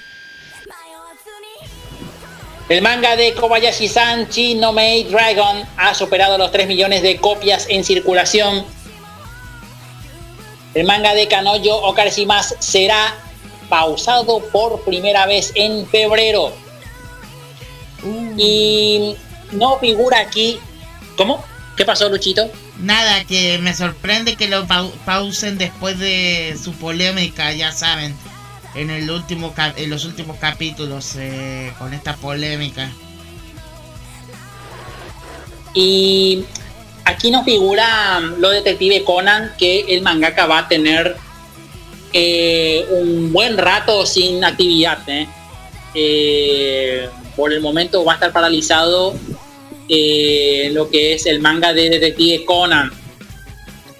[2.68, 7.66] El manga de Kobayashi-san, Chi no Mei Dragon, ha superado los 3 millones de copias
[7.68, 8.64] en circulación.
[10.74, 13.14] El manga de Kanoyo Okareshimas será
[13.68, 16.52] pausado por primera vez en febrero.
[18.36, 19.14] Y
[19.52, 20.58] no figura aquí.
[21.16, 21.42] ¿Cómo?
[21.76, 22.50] ¿Qué pasó, Luchito?
[22.78, 28.14] Nada, que me sorprende que lo pau- pausen después de su polémica, ya saben,
[28.76, 32.92] en el último en los últimos capítulos eh, con esta polémica.
[35.74, 36.44] Y
[37.04, 41.16] aquí nos figura um, lo detective Conan que el mangaka va a tener
[42.12, 44.98] eh, un buen rato sin actividad.
[45.08, 45.26] ¿eh?
[47.34, 49.14] Por el momento va a estar paralizado
[49.88, 52.90] lo que es el manga de detective Conan.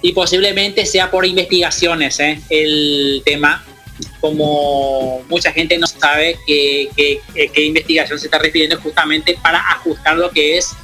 [0.03, 2.21] Y posiblemente sea por investigaciones
[2.51, 3.65] el tema.
[4.21, 7.21] Como mucha gente no sabe qué, qué-
[7.65, 10.75] investigación se está refiriendo justamente para ajustar lo que es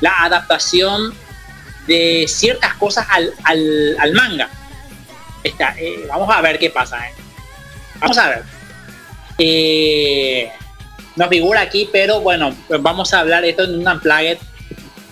[0.00, 1.14] la adaptación
[1.86, 3.32] de ciertas cosas al,
[3.98, 4.48] al- manga.
[5.42, 6.98] Está, eh, vamos a ver qué pasa.
[7.08, 7.12] eh.
[8.00, 8.42] Vamos a ver.
[9.38, 10.50] Eh,
[11.14, 14.38] no figura aquí, pero bueno, vamos a hablar esto en un unplugged.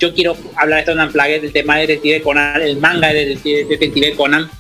[0.00, 3.26] Yo quiero hablar esto en un unplugged, el tema de Detective Conan, el manga de
[3.68, 4.50] Detective Conan.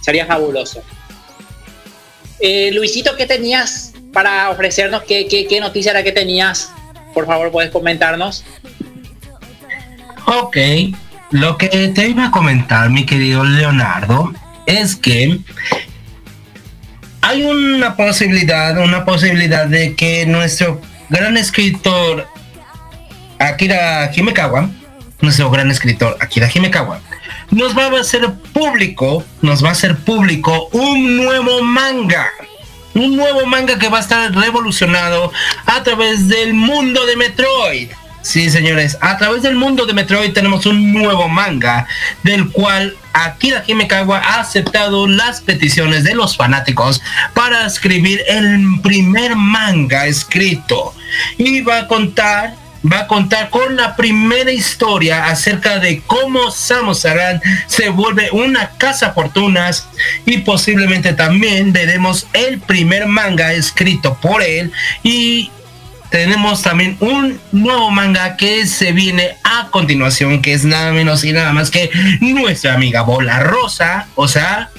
[0.00, 0.82] Sería fabuloso.
[2.40, 5.02] Eh, Luisito, ¿qué tenías para ofrecernos?
[5.02, 6.72] ¿Qué, qué, qué noticia era que tenías?
[7.14, 8.44] Por favor, puedes comentarnos.
[10.26, 10.56] Ok,
[11.30, 14.32] lo que te iba a comentar, mi querido Leonardo,
[14.66, 15.40] es que
[17.20, 22.26] hay una posibilidad, una posibilidad de que nuestro gran escritor
[23.38, 24.70] Akira Himekawa,
[25.20, 27.00] nuestro gran escritor Akira Himekawa,
[27.50, 32.30] nos va a hacer público, nos va a hacer público un nuevo manga.
[32.94, 35.32] Un nuevo manga que va a estar revolucionado
[35.66, 37.90] a través del mundo de Metroid.
[38.22, 41.86] Sí, señores, a través del mundo de Metroid tenemos un nuevo manga
[42.22, 47.00] del cual Akira Himekawa ha aceptado las peticiones de los fanáticos
[47.32, 50.94] para escribir el primer manga escrito
[51.38, 57.04] y va a contar va a contar con la primera historia acerca de cómo Samus
[57.04, 59.88] Aran se vuelve una casa fortunas
[60.24, 65.50] y posiblemente también veremos el primer manga escrito por él y
[66.10, 71.32] tenemos también un nuevo manga que se viene a continuación, que es nada menos y
[71.32, 71.90] nada más que
[72.20, 74.70] nuestra amiga Bola Rosa, o sea,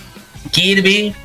[0.51, 1.15] Kirby.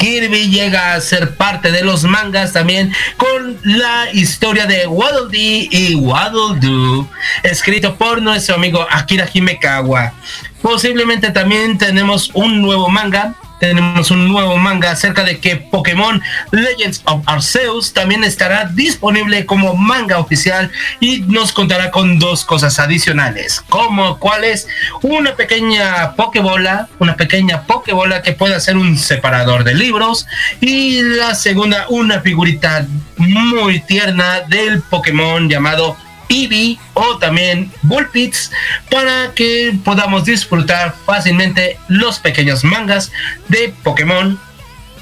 [0.00, 5.68] Kirby llega a ser parte de los mangas también con la historia de Waddle Dee
[5.70, 7.06] y Waddle Doo,
[7.42, 10.14] escrito por nuestro amigo Akira Himekawa.
[10.62, 16.20] Posiblemente también tenemos un nuevo manga tenemos un nuevo manga acerca de que Pokémon
[16.50, 22.78] Legends of Arceus también estará disponible como manga oficial y nos contará con dos cosas
[22.78, 24.66] adicionales, como cuáles
[25.02, 30.26] una pequeña Pokébola, una pequeña Pokébola que puede ser un separador de libros
[30.60, 32.86] y la segunda una figurita
[33.18, 35.96] muy tierna del Pokémon llamado
[36.30, 38.50] Eevee o también Bullpits
[38.90, 43.12] para que podamos disfrutar fácilmente los pequeños mangas
[43.48, 44.38] de Pokémon,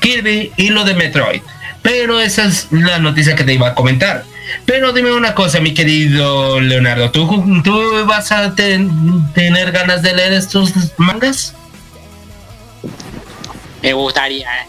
[0.00, 1.42] Kirby y lo de Metroid.
[1.82, 4.24] Pero esa es la noticia que te iba a comentar.
[4.64, 10.14] Pero dime una cosa, mi querido Leonardo, ¿tú, tú vas a ten- tener ganas de
[10.14, 11.54] leer estos mangas?
[13.82, 14.66] Me gustaría, ¿eh?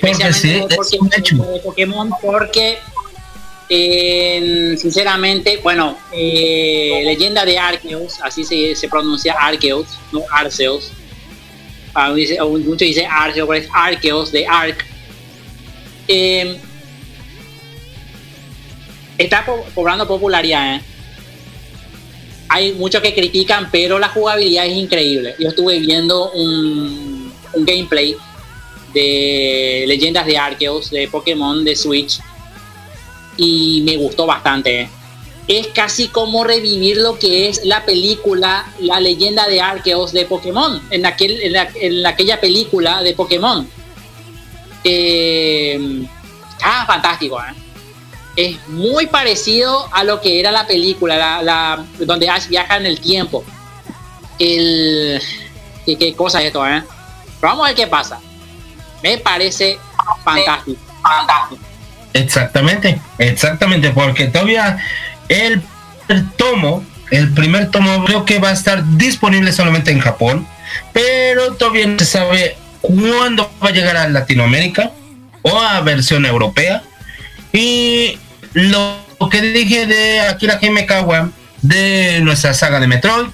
[0.00, 1.36] Porque sí, Especialmente es un hecho.
[1.36, 2.78] de Pokémon, porque
[3.68, 10.90] eh, sinceramente, bueno, eh, leyenda de Arceus, así se, pronuncia Arceus, no Arceus.
[11.94, 14.84] Ah, dice- o mucho dice Arceus, pero es Arceus de Arc.
[16.06, 16.56] Eh,
[19.18, 20.82] está cobrando popularidad, ¿eh?
[22.50, 25.34] Hay muchos que critican, pero la jugabilidad es increíble.
[25.38, 28.16] Yo estuve viendo un, un gameplay
[28.94, 32.20] de leyendas de Arceus, de Pokémon, de Switch,
[33.38, 34.90] y me gustó bastante.
[35.46, 40.82] es casi como revivir lo que es la película La leyenda de Arceus de Pokémon,
[40.90, 43.66] en, aquel, en, la- en aquella película de Pokémon.
[46.62, 47.54] Ah, fantástico, ¿eh?
[48.36, 52.86] Es muy parecido a lo que era la película, la, la- donde Ash viaja en
[52.86, 53.42] el tiempo.
[54.38, 55.20] El,
[55.84, 56.82] ¿qué, qué cosa es esto, eh?
[57.40, 58.20] Vamos a ver qué pasa.
[59.02, 59.78] Me parece.
[61.02, 61.60] Fantástico.
[62.18, 64.78] Exactamente, exactamente, porque todavía
[65.28, 65.62] el
[66.36, 70.46] tomo, el primer tomo creo que va a estar disponible solamente en Japón,
[70.92, 74.90] pero todavía no se sabe cuándo va a llegar a Latinoamérica
[75.42, 76.82] o a versión europea.
[77.52, 78.18] Y
[78.52, 78.98] lo
[79.30, 81.30] que dije de Akira Himekawa
[81.62, 83.28] de nuestra saga de Metroid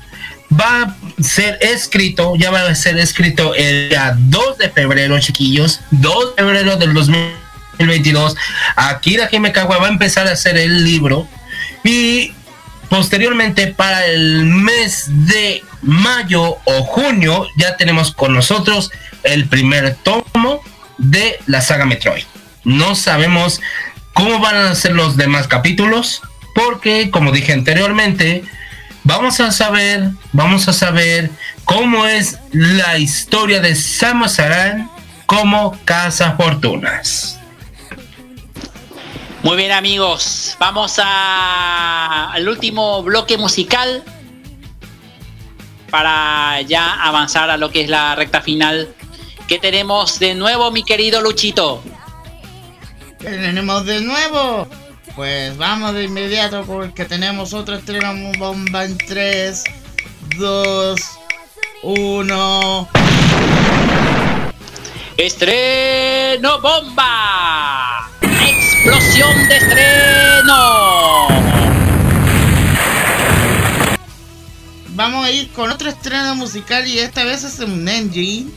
[0.52, 5.80] va a ser escrito, ya va a ser escrito el día 2 de febrero, chiquillos,
[5.90, 6.92] 2 de febrero del
[7.78, 8.36] 2022.
[8.76, 11.28] Akira Himekawa va a empezar a hacer el libro
[11.82, 12.32] y
[12.88, 18.90] posteriormente para el mes de mayo o junio ya tenemos con nosotros
[19.22, 20.62] el primer tomo
[20.98, 22.24] de la saga Metroid.
[22.64, 23.60] No sabemos
[24.12, 26.22] cómo van a ser los demás capítulos
[26.54, 28.44] porque como dije anteriormente
[29.02, 31.30] vamos a saber vamos a saber
[31.64, 34.90] cómo es la historia de Samus Aran
[35.26, 37.40] como Casa Fortunas.
[39.44, 44.02] Muy bien amigos, vamos a- al último bloque musical
[45.90, 48.94] para ya avanzar a lo que es la recta final.
[49.46, 51.82] ¿Qué tenemos de nuevo, mi querido Luchito?
[53.20, 54.66] ¿Qué tenemos de nuevo?
[55.14, 59.62] Pues vamos de inmediato porque tenemos otro estreno bomba en 3,
[60.38, 60.98] 2,
[61.82, 62.88] 1.
[65.18, 68.10] Estreno bomba.
[68.40, 71.28] Explosión de estreno.
[74.88, 78.52] Vamos a ir con otro estreno musical y esta vez es un ending.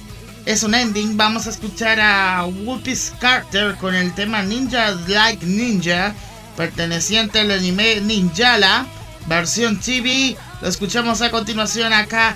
[0.46, 1.18] Es un ending.
[1.18, 6.14] Vamos a escuchar a Whoopi Carter con el tema Ninja Like Ninja,
[6.56, 8.86] perteneciente al anime Ninjala,
[9.28, 10.38] versión TV.
[10.62, 12.36] Lo escuchamos a continuación acá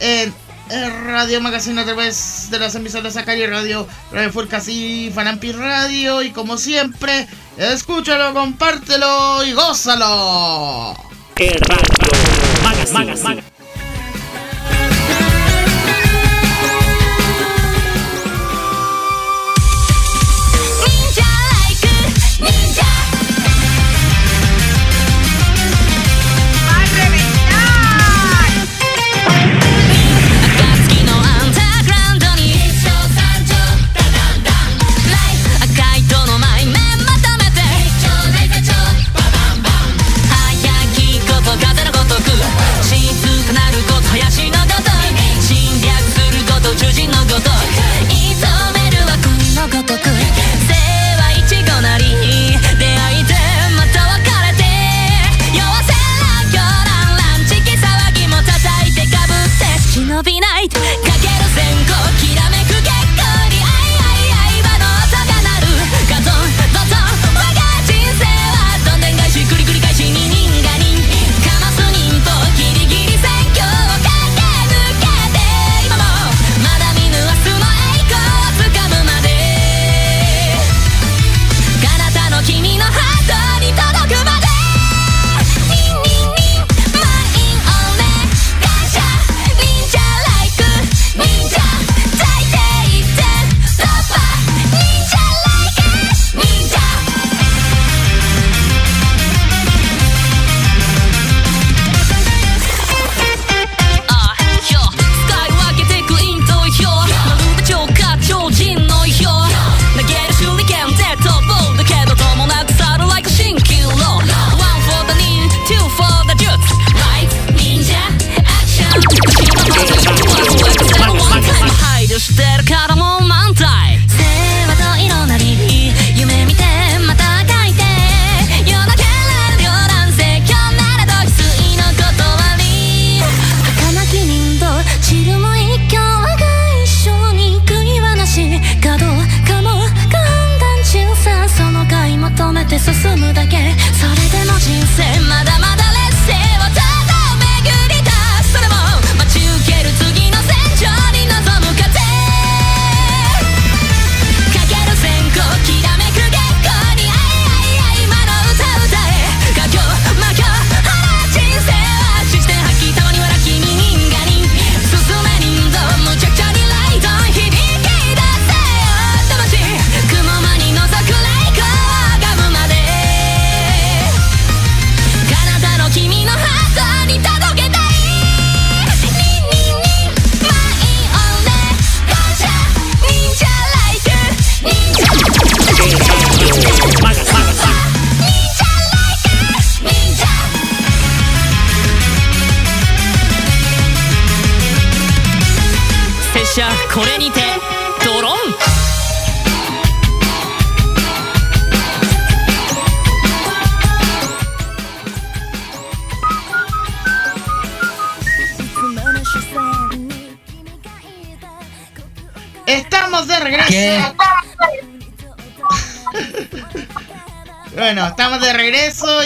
[0.00, 0.32] en
[0.68, 6.22] Radio Magazine a través de las emisoras Acari Radio, Radio Furcas y Fanampi Radio.
[6.22, 7.26] Y como siempre,
[7.56, 10.94] escúchalo, compártelo y gózalo.
[11.36, 13.57] El Radio Magazine.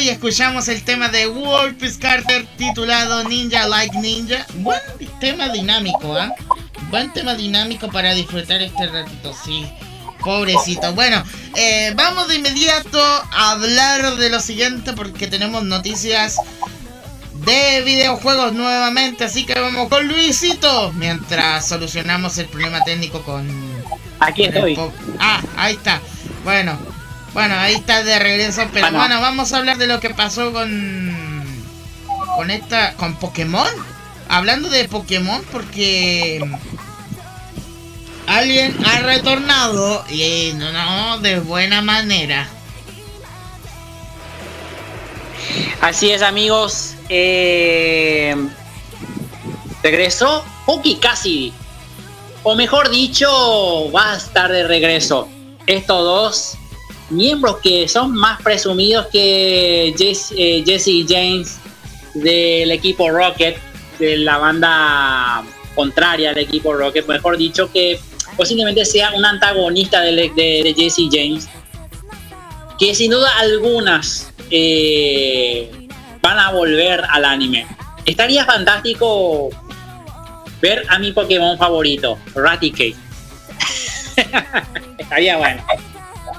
[0.03, 4.45] Y escuchamos el tema de Wolf Carter titulado Ninja Like Ninja.
[4.55, 4.81] Buen
[5.21, 6.35] tema dinámico, ¿ah?
[6.91, 9.65] Buen tema dinámico para disfrutar este ratito, sí.
[10.19, 10.93] Pobrecito.
[10.95, 11.23] Bueno,
[11.57, 16.37] eh, vamos de inmediato a hablar de lo siguiente porque tenemos noticias
[17.45, 19.23] de videojuegos nuevamente.
[19.23, 23.49] Así que vamos con Luisito mientras solucionamos el problema técnico con.
[24.19, 24.77] Aquí estoy.
[25.21, 26.01] Ah, ahí está.
[26.43, 26.77] Bueno,
[27.35, 28.63] bueno, ahí está de regreso.
[28.73, 28.99] Pero Bueno.
[28.99, 31.43] bueno, vamos a hablar de lo que pasó con.
[32.37, 32.95] Con esta.
[32.95, 33.69] Con Pokémon.
[34.29, 36.41] Hablando de Pokémon, porque.
[38.27, 42.49] Alguien ha retornado y no, no de buena manera.
[45.81, 46.95] Así es, amigos.
[47.09, 48.37] Eh,
[49.83, 51.53] regresó Poki Cassidy.
[52.45, 55.29] O mejor dicho, va a estar de regreso.
[55.67, 56.59] Estos dos
[57.11, 61.59] miembros que son más presumidos que Jesse, eh, Jesse James
[62.15, 63.57] del equipo Rocket,
[63.99, 67.07] de la banda contraria al equipo Rocket.
[67.07, 67.99] Mejor dicho, que
[68.37, 71.49] posiblemente sea un antagonista de, Jesse James.
[72.79, 75.89] Que sin duda algunas eh,
[76.21, 77.67] van a volver al anime.
[78.05, 79.51] Estaría fantástico
[80.61, 82.97] ver a mi Pokémon favorito, Raticate.
[84.99, 85.63] Estaría bueno.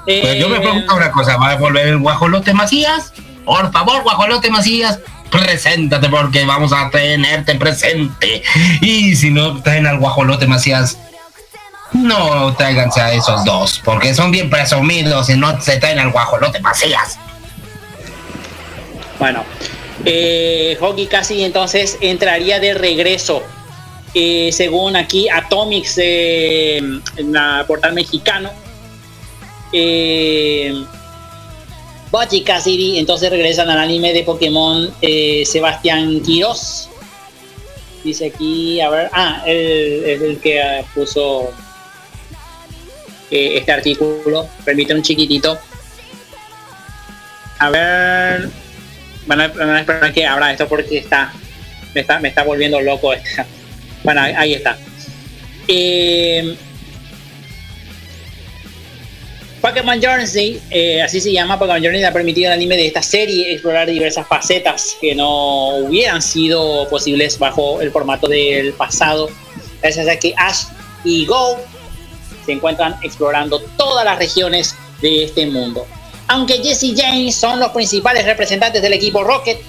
[0.06, 3.14] Pues yo me Eh, pregunto una cosa, ¿va a volver el guajolote Macías?
[3.46, 5.00] Por favor, guajolote Macías,
[5.30, 8.44] preséntate porque vamos a tenerte presente.
[8.82, 10.98] Y si no traen al guajolote Macías,
[11.94, 16.60] no tráiganse a esos dos, porque son bien presumidos y no se traen al guajolote
[16.60, 17.18] Macías.
[19.20, 19.44] Bueno,
[20.06, 23.44] eh, Hockey casi entonces entraría de regreso.
[24.16, 28.52] Eh, según aquí Atomics eh, en la portal mexicano.
[29.74, 30.86] Eh,
[32.12, 36.90] Butch y Cassidy entonces regresan al anime de Pokémon eh, Sebastián Quiroz.
[38.04, 41.52] Dice aquí, a ver, ah, él es el que ah, puso
[43.32, 44.48] eh, este artículo.
[44.64, 45.58] Permite un chiquitito.
[47.60, 48.50] A ver,
[49.26, 51.34] van a, van esperar que abra esto porque está
[51.94, 53.14] me está, me está volviendo loco.
[53.14, 53.46] esta.
[54.04, 54.78] Bueno, ahí está.
[55.68, 56.56] Eh,
[59.64, 63.54] Pokémon Journey, eh, así se llama, Pokémon Journey ha permitido al anime de esta serie
[63.54, 69.30] explorar diversas facetas que no hubieran sido posibles bajo el formato del pasado,
[69.82, 70.64] gracias a que Ash
[71.06, 71.58] y Go
[72.46, 75.88] se encuentran explorando todas las regiones de este mundo.
[76.28, 79.60] Aunque Jesse y James son los principales representantes del equipo Rocket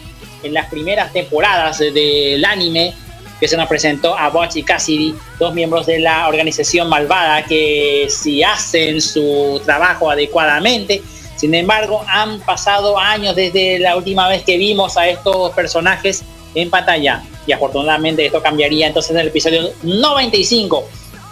[0.43, 2.95] en las primeras temporadas de- del anime,
[3.41, 8.07] que se nos presentó a Butch y Cassidy, dos miembros de la organización malvada que
[8.09, 11.03] si hacen su trabajo adecuadamente,
[11.37, 16.23] sin embargo han pasado años desde la última vez que vimos a estos personajes
[16.55, 20.89] en pantalla y afortunadamente esto cambiaría entonces en el episodio 95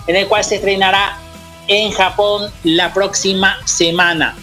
[0.08, 1.18] en el cual se estrenará
[1.68, 4.36] en Japón la próxima semana.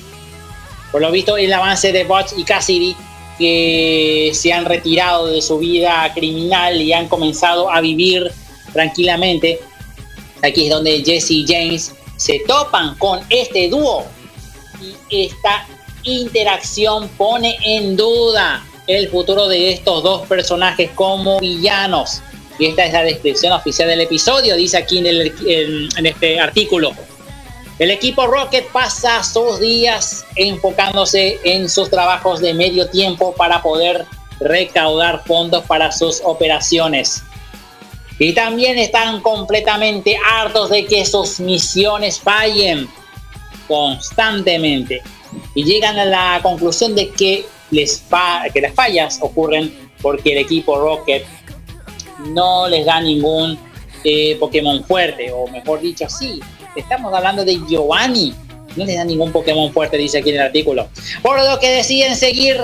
[0.92, 2.96] Por lo visto, el avance de Butch y Cassidy
[3.40, 8.30] que se han retirado de su vida criminal y han comenzado a vivir
[8.74, 9.60] tranquilamente.
[10.44, 14.06] Aquí es donde Jesse y James se topan con este dúo
[15.10, 15.66] y esta
[16.04, 22.22] interacción pone en duda el futuro de estos dos personajes como villanos.
[22.58, 26.92] Y esta es la descripción oficial del episodio, dice aquí en, en este artículo.
[27.80, 34.06] El equipo Rocket pasa sus días enfocándose en sus trabajos de medio tiempo para poder
[34.42, 37.24] recaudar fondos para sus operaciones.
[38.20, 42.90] Y también están completamente hartos de que sus misiones fallen
[43.66, 45.02] constantemente.
[45.56, 48.04] Y llegan a la conclusión de que, les
[48.54, 51.26] que las fallas ocurren porque el equipo Rocket
[52.26, 53.58] no les da ningún
[54.04, 56.42] eh, Pokémon fuerte, o mejor dicho, sí,
[56.76, 58.34] estamos hablando de Giovanni,
[58.76, 60.88] no les da ningún Pokémon fuerte, dice aquí en el artículo.
[61.22, 62.62] Por lo que deciden seguir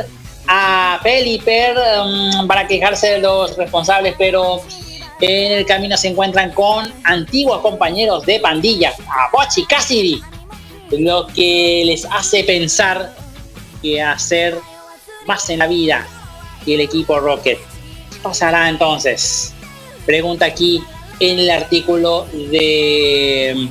[0.47, 4.61] a Pelipper um, para quejarse de los responsables, pero
[5.21, 10.21] en el camino se encuentran con antiguos compañeros de pandilla, a Butch y Cassidy,
[10.91, 13.15] lo que les hace pensar
[13.81, 14.57] que hacer
[15.25, 16.05] más en la vida
[16.63, 17.57] que el equipo Rocket.
[18.11, 19.53] ¿Qué pasará entonces?
[20.05, 20.83] Pregunta aquí
[21.19, 23.69] en el artículo de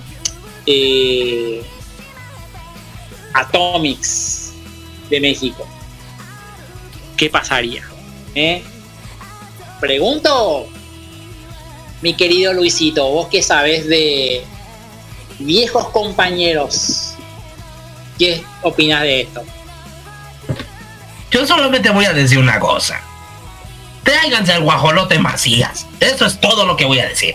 [0.67, 1.63] eh,
[3.33, 4.53] Atomics
[5.11, 5.67] de México.
[7.17, 7.85] ¿Qué pasaría?
[8.35, 8.63] ¿Eh?
[9.81, 10.67] Pregunto,
[12.01, 14.45] mi querido Luisito, vos que sabes de
[15.39, 17.15] viejos compañeros,
[18.19, 19.43] ¿qué opinas de esto?
[21.31, 23.01] Yo solamente voy a decir una cosa.
[24.05, 25.87] Tráiganse al guajolote Macías.
[25.99, 27.35] Eso es todo lo que voy a decir.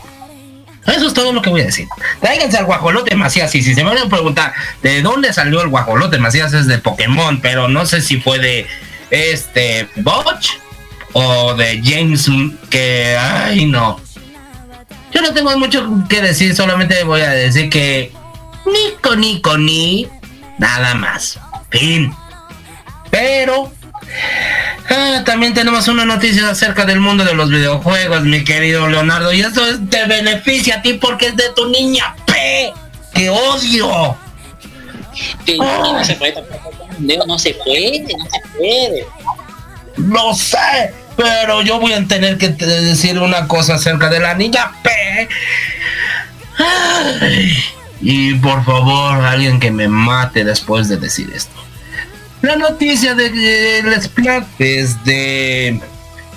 [0.89, 1.87] Eso es todo lo que voy a decir.
[2.21, 3.53] Tráiganse al guajolote Macías.
[3.55, 6.77] Y si se me van a preguntar de dónde salió el guajolote Macías, es de
[6.77, 8.67] Pokémon, pero no sé si fue de
[9.09, 10.51] este Botch
[11.13, 12.29] o de James
[12.69, 13.99] que ay no.
[15.11, 18.11] Yo no tengo mucho que decir, solamente voy a decir que
[18.65, 20.07] Nico Nico ni
[20.59, 21.39] nada más.
[21.71, 22.13] Fin.
[23.09, 23.71] Pero
[24.89, 29.31] ah, también tenemos una noticia acerca del mundo de los videojuegos, mi querido Leonardo.
[29.33, 32.73] Y eso es- te beneficia a ti porque es de tu niña P.
[33.13, 34.17] ¡Que odio!
[35.57, 39.05] No se puede no se puede, no se puede.
[39.97, 44.33] No sé, pero yo voy a tener que te- decir una cosa acerca de la
[44.35, 45.27] niña P.
[46.57, 47.57] Ay,
[48.01, 51.51] y por favor, alguien que me mate después de decir esto.
[52.41, 55.79] La noticia de que el Splates de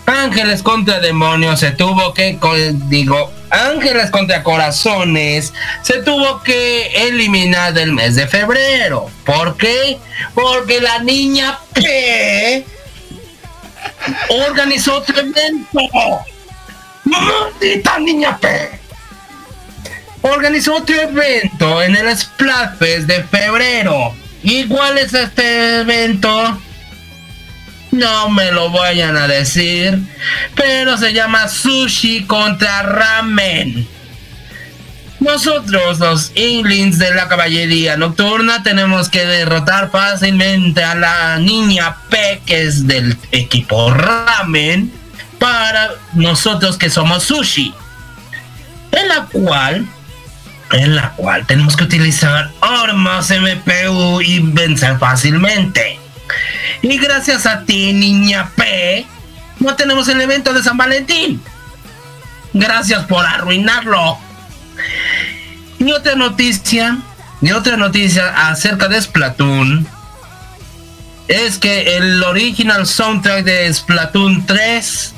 [0.07, 2.55] Ángeles contra Demonios se tuvo que, co-
[2.89, 5.53] digo, Ángeles contra Corazones
[5.83, 9.09] se tuvo que eliminar del mes de febrero.
[9.25, 9.99] ¿Por qué?
[10.35, 12.67] Porque la niña P
[14.29, 16.25] organizó otro evento.
[17.05, 18.81] ¡Maldita niña P!
[20.23, 24.15] Organizó otro evento en el Splatfest de febrero.
[24.43, 26.61] ¿Y cuál es este evento?
[27.93, 29.99] No me lo vayan a decir,
[30.57, 33.87] pero se llama Sushi contra Ramen.
[35.21, 42.43] Nosotros, los Inglings de la caballería nocturna, tenemos que derrotar fácilmente a la niña P,
[42.45, 44.91] que es del equipo Ramen,
[45.39, 47.73] para nosotros que somos Sushi.
[48.91, 49.87] En la cual,
[50.73, 55.99] en la cual tenemos que utilizar armas MPU y vencer fácilmente.
[56.83, 59.07] Y gracias a ti, niña P,
[59.61, 61.41] no tenemos el evento de San Valentín.
[62.53, 64.19] Gracias por arruinarlo.
[65.79, 66.99] Y otra noticia,
[67.41, 69.87] y otra noticia acerca de Splatoon
[71.29, 75.15] es que el original soundtrack de Splatoon 3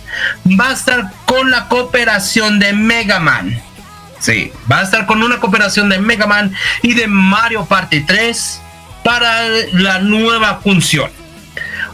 [0.58, 3.60] va a estar con la cooperación de Mega Man.
[4.24, 8.58] Sí, va a estar con una cooperación de Mega Man y de Mario Party 3
[9.04, 11.10] para la nueva función.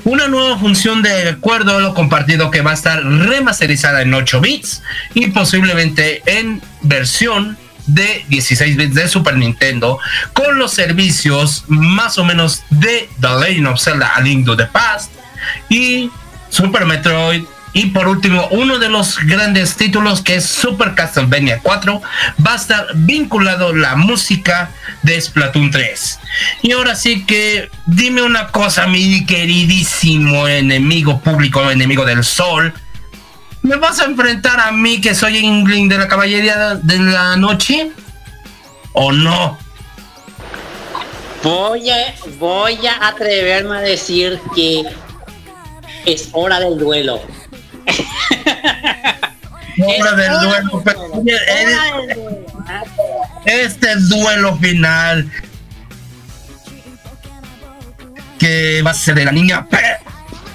[0.04, 4.40] Una nueva función de acuerdo a lo compartido que va a estar remasterizada en 8
[4.40, 4.80] bits
[5.12, 7.58] y posiblemente en versión
[7.88, 9.98] de 16 bits de Super Nintendo
[10.32, 14.66] con los servicios más o menos de The Legend of Zelda A Link to the
[14.66, 15.10] Past
[15.68, 16.08] y
[16.48, 17.42] Super Metroid
[17.72, 22.02] y por último uno de los grandes títulos que es Super Castlevania 4
[22.44, 24.72] va a estar vinculado la música
[25.02, 26.18] de Splatoon 3
[26.62, 32.74] y ahora sí que dime una cosa mi queridísimo enemigo público enemigo del sol
[33.62, 37.90] ¿Me vas a enfrentar a mí que soy Ingling de la caballería de la noche?
[38.94, 39.58] ¿O no?
[41.42, 44.82] Voy a, voy a atreverme a decir que
[46.06, 47.20] es hora del duelo.
[49.82, 50.82] Hora del duelo,
[53.46, 55.30] este duelo final
[58.38, 59.66] que va a ser de la niña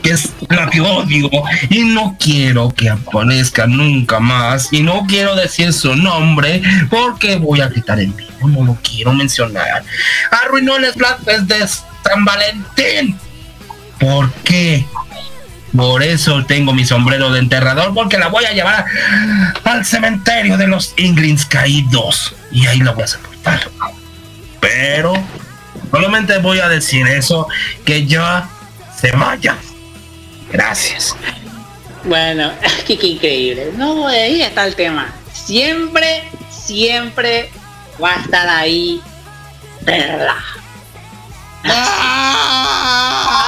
[0.06, 1.32] que es la que odio
[1.72, 7.62] y no quiero que aparezca nunca más y no quiero decir su nombre porque voy
[7.62, 9.84] a gritar en vivo, no lo quiero mencionar.
[10.30, 13.18] Arruinó el Splatfest de San Valentín.
[14.00, 14.86] ¿Por qué?
[15.76, 18.86] Por eso tengo mi sombrero de enterrador, porque la voy a llevar
[19.64, 22.36] al cementerio de los Inglings caídos.
[22.52, 23.70] Y ahí la voy a sepultar.
[24.60, 25.14] Pero
[25.92, 27.48] solamente voy a decir eso,
[27.84, 28.50] que ya
[29.00, 29.58] se vaya.
[30.52, 31.16] Gracias.
[32.04, 32.52] Bueno,
[32.88, 33.72] qué, qué increíble.
[33.76, 35.14] No, ahí está el tema.
[35.34, 37.50] Siempre, siempre
[38.02, 39.02] va a estar ahí.
[39.84, 40.38] Perla.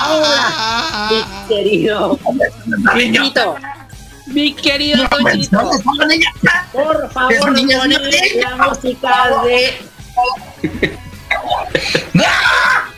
[0.10, 2.20] Ahora, mi querido
[2.94, 3.56] Luisito,
[4.28, 5.72] mi querido Tochito,
[6.74, 7.66] por favor, ponle
[8.42, 9.78] la música de.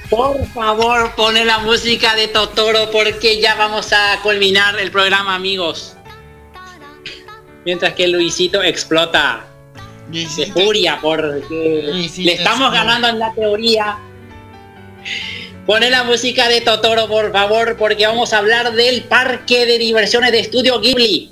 [0.10, 5.96] Por favor, pone la música de Totoro porque ya vamos a culminar el programa, amigos.
[7.64, 9.46] Mientras que Luisito explota.
[10.08, 14.00] de furia porque le estamos ganando en la teoría.
[15.66, 20.32] Pone la música de Totoro, por favor, porque vamos a hablar del parque de diversiones
[20.32, 21.30] de Estudio Ghibli.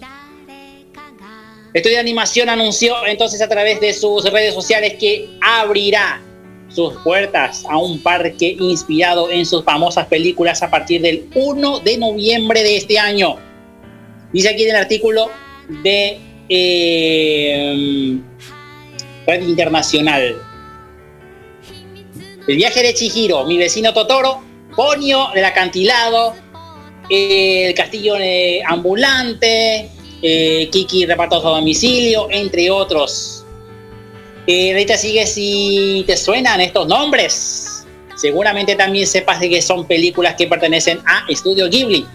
[1.74, 6.22] Estudio de Animación anunció entonces a través de sus redes sociales que abrirá
[6.70, 11.98] sus puertas a un parque inspirado en sus famosas películas a partir del 1 de
[11.98, 13.38] noviembre de este año.
[14.34, 15.32] Dice aquí en el artículo
[15.84, 16.20] de
[16.50, 18.20] eh,
[19.26, 20.47] Red Internacional.
[22.48, 24.42] El viaje de Chihiro, mi vecino Totoro,
[24.74, 26.34] Ponio del acantilado,
[27.10, 28.16] el castillo
[28.66, 29.90] ambulante,
[30.22, 33.44] eh, Kiki repartos a domicilio, entre otros.
[34.48, 37.86] Eh, ahorita sigue si te suenan estos nombres.
[38.16, 42.06] Seguramente también sepas de que son películas que pertenecen a Estudio Ghibli,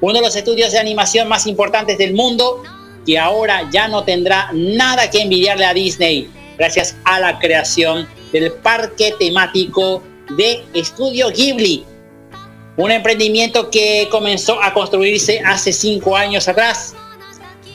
[0.00, 2.62] uno de los estudios de animación más importantes del mundo,
[3.04, 8.52] que ahora ya no tendrá nada que envidiarle a Disney, gracias a la creación del
[8.52, 10.02] parque temático
[10.36, 11.84] de Estudio Ghibli.
[12.76, 16.94] Un emprendimiento que comenzó a construirse hace cinco años atrás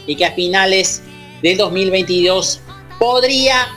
[0.07, 1.02] y que a finales
[1.41, 2.61] del 2022
[2.99, 3.68] podría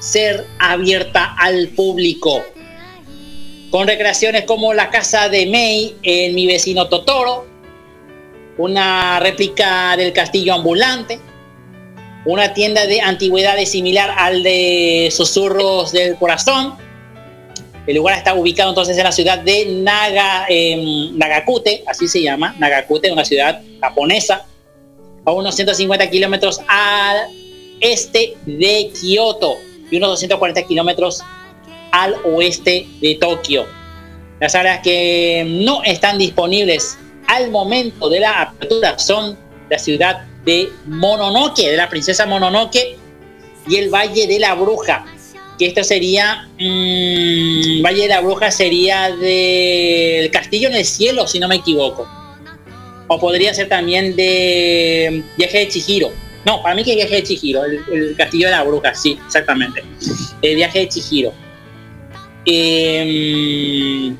[0.00, 2.42] ser abierta al público.
[3.70, 7.46] Con recreaciones como la casa de Mei en mi vecino Totoro,
[8.56, 11.20] una réplica del castillo ambulante,
[12.24, 16.74] una tienda de antigüedades similar al de Susurros del Corazón.
[17.86, 22.54] El lugar está ubicado entonces en la ciudad de Naga, eh, Nagakute, así se llama,
[22.58, 24.46] Nagakute, una ciudad japonesa,
[25.24, 27.28] a unos 150 kilómetros al
[27.80, 29.56] este de Kioto
[29.90, 31.22] y unos 240 kilómetros
[31.92, 33.66] al oeste de Tokio.
[34.40, 39.38] Las áreas que no están disponibles al momento de la apertura son
[39.68, 42.96] la ciudad de Mononoke, de la princesa Mononoke
[43.68, 45.04] y el Valle de la Bruja,
[45.58, 51.38] que esto sería, mmm, Valle de la Bruja sería del Castillo en el Cielo, si
[51.38, 52.08] no me equivoco.
[53.08, 56.12] O podría ser también de Viaje de Chihiro.
[56.46, 59.84] No, para mí que Viaje de Chihiro, el, Castillo de la Bruja, sí, exactamente.
[60.40, 61.34] El Viaje de Chihiro.
[62.46, 64.14] Eh,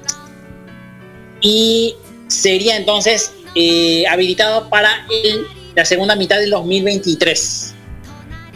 [1.40, 1.94] y
[2.26, 5.46] sería entonces eh, habilitado para el
[5.78, 7.72] la segunda mitad del 2023.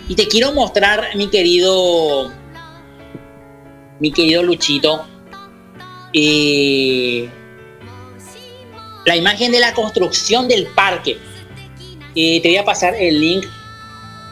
[0.09, 2.33] Y te quiero mostrar, mi querido,
[4.01, 5.07] mi querido Luchito,
[6.13, 7.31] eh,
[9.07, 11.17] la imagen de la construcción del parque.
[12.17, 13.47] Eh, te voy a pasar el link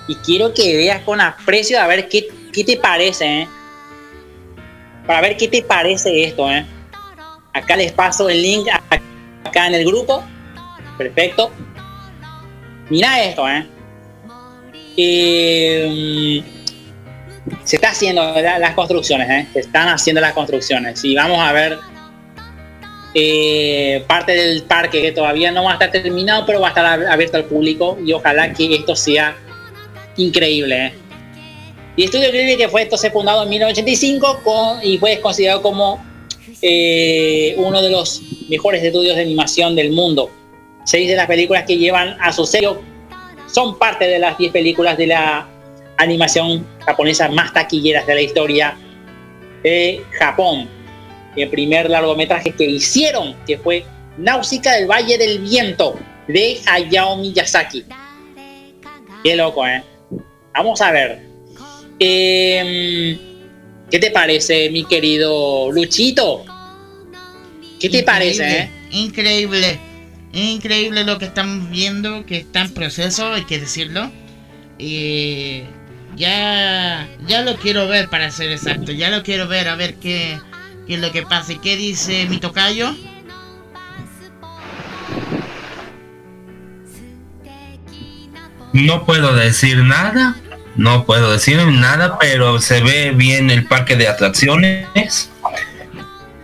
[0.08, 3.48] y quiero que veas con aprecio a ver qué, qué te parece, ¿eh?
[5.06, 6.66] Para ver qué te parece esto, ¿eh?
[7.52, 8.66] Acá les paso el link
[9.44, 10.24] acá en el grupo.
[10.98, 11.52] Perfecto.
[12.90, 13.66] Mira esto, ¿eh?
[14.96, 16.42] Eh,
[17.64, 19.46] se está haciendo la- las construcciones, ¿eh?
[19.52, 21.02] Se están haciendo las construcciones.
[21.04, 21.78] Y vamos a ver
[23.14, 26.84] eh, parte del parque que todavía no va a estar terminado, pero va a estar
[27.00, 27.98] ab- abierto al público.
[28.04, 29.36] Y ojalá que esto sea
[30.16, 30.92] increíble, ¿eh?
[31.96, 36.04] Y Estudio Ghibli que fue entonces fundado en 1985 con- y fue considerado como
[36.62, 40.30] eh, uno de los mejores estudios de animación del mundo.
[40.90, 42.82] Seis de las películas que llevan a su sello
[43.46, 45.48] son parte de las 10 películas de la
[45.98, 48.76] animación japonesa más taquilleras de la historia
[49.62, 50.68] de Japón.
[51.36, 53.84] El primer largometraje que hicieron, que fue
[54.18, 55.96] Náusica del Valle del Viento,
[56.26, 57.84] de Hayao Miyazaki.
[59.22, 59.84] Qué loco, ¿eh?
[60.54, 61.22] Vamos a ver.
[62.00, 63.16] Em,
[63.88, 66.44] ¿Qué te parece, mi querido Luchito?
[67.78, 68.70] ¿Qué te parece, eh?
[68.90, 69.89] Increíble.
[70.32, 74.10] Increíble lo que estamos viendo, que está en proceso, hay que decirlo.
[74.78, 75.62] Y
[76.16, 78.92] ya, ya lo quiero ver para ser exacto.
[78.92, 80.38] Ya lo quiero ver a ver qué,
[80.86, 81.52] qué es lo que pasa.
[81.52, 82.94] ¿Y qué dice mi tocayo?
[88.72, 90.36] No puedo decir nada,
[90.76, 95.28] no puedo decir nada, pero se ve bien el parque de atracciones.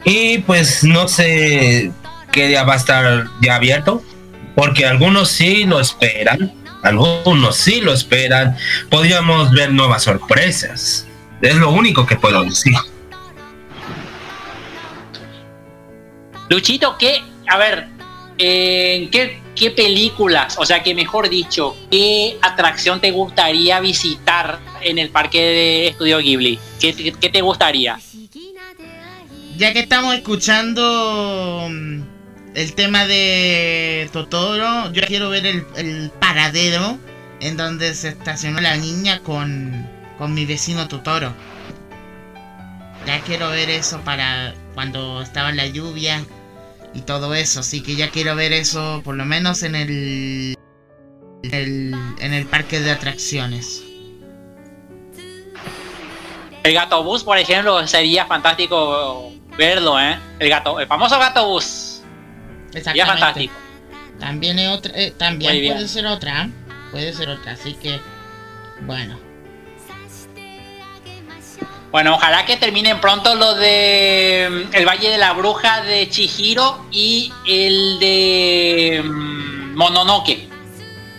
[0.05, 1.93] Y pues no sé
[2.37, 4.03] qué día va a estar ya abierto,
[4.55, 6.53] porque algunos sí lo esperan,
[6.83, 8.57] algunos sí lo esperan.
[8.91, 11.07] Podríamos ver nuevas sorpresas.
[11.41, 12.75] Es lo único que puedo decir.
[16.51, 17.23] Luchito, ¿qué?
[17.49, 17.87] A ver,
[18.39, 24.99] eh, ¿qué, ¿qué películas, o sea, que mejor dicho, qué atracción te gustaría visitar en
[24.99, 26.59] el parque de Estudio Ghibli?
[26.81, 27.99] ¿Qué, qué- qué te gustaría?
[29.57, 31.69] Ya que estamos escuchando
[32.57, 36.99] el tema de Totoro, yo quiero ver el, paradero
[37.41, 41.35] en donde se estacionó la niña con, con mi vecino Totoro.
[43.07, 46.25] Ya quiero ver eso para cuando estaba la lluvia
[46.95, 47.61] y todo eso.
[47.61, 50.57] Así que ya quiero ver eso por lo menos en el,
[51.43, 53.83] en el, en el parque de atracciones.
[56.63, 60.19] El gato bus, por ejemplo, sería fantástico verlo, ¿eh?
[60.39, 61.86] El gato, el famoso gato bus.
[62.77, 63.21] Exactamente.
[63.21, 63.55] fantástico.
[64.21, 66.49] También es otra, eh, también puede ser otra,
[66.91, 67.53] puede ser otra.
[67.53, 68.01] Así que
[68.83, 69.19] bueno.
[71.91, 76.85] Bueno, ojalá que terminen pronto lo de mm, El Valle de la Bruja de Chihiro
[76.91, 80.49] y el de mm, Mononoke.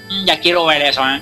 [0.09, 1.21] Mm, Ya quiero ver eso, ¿eh?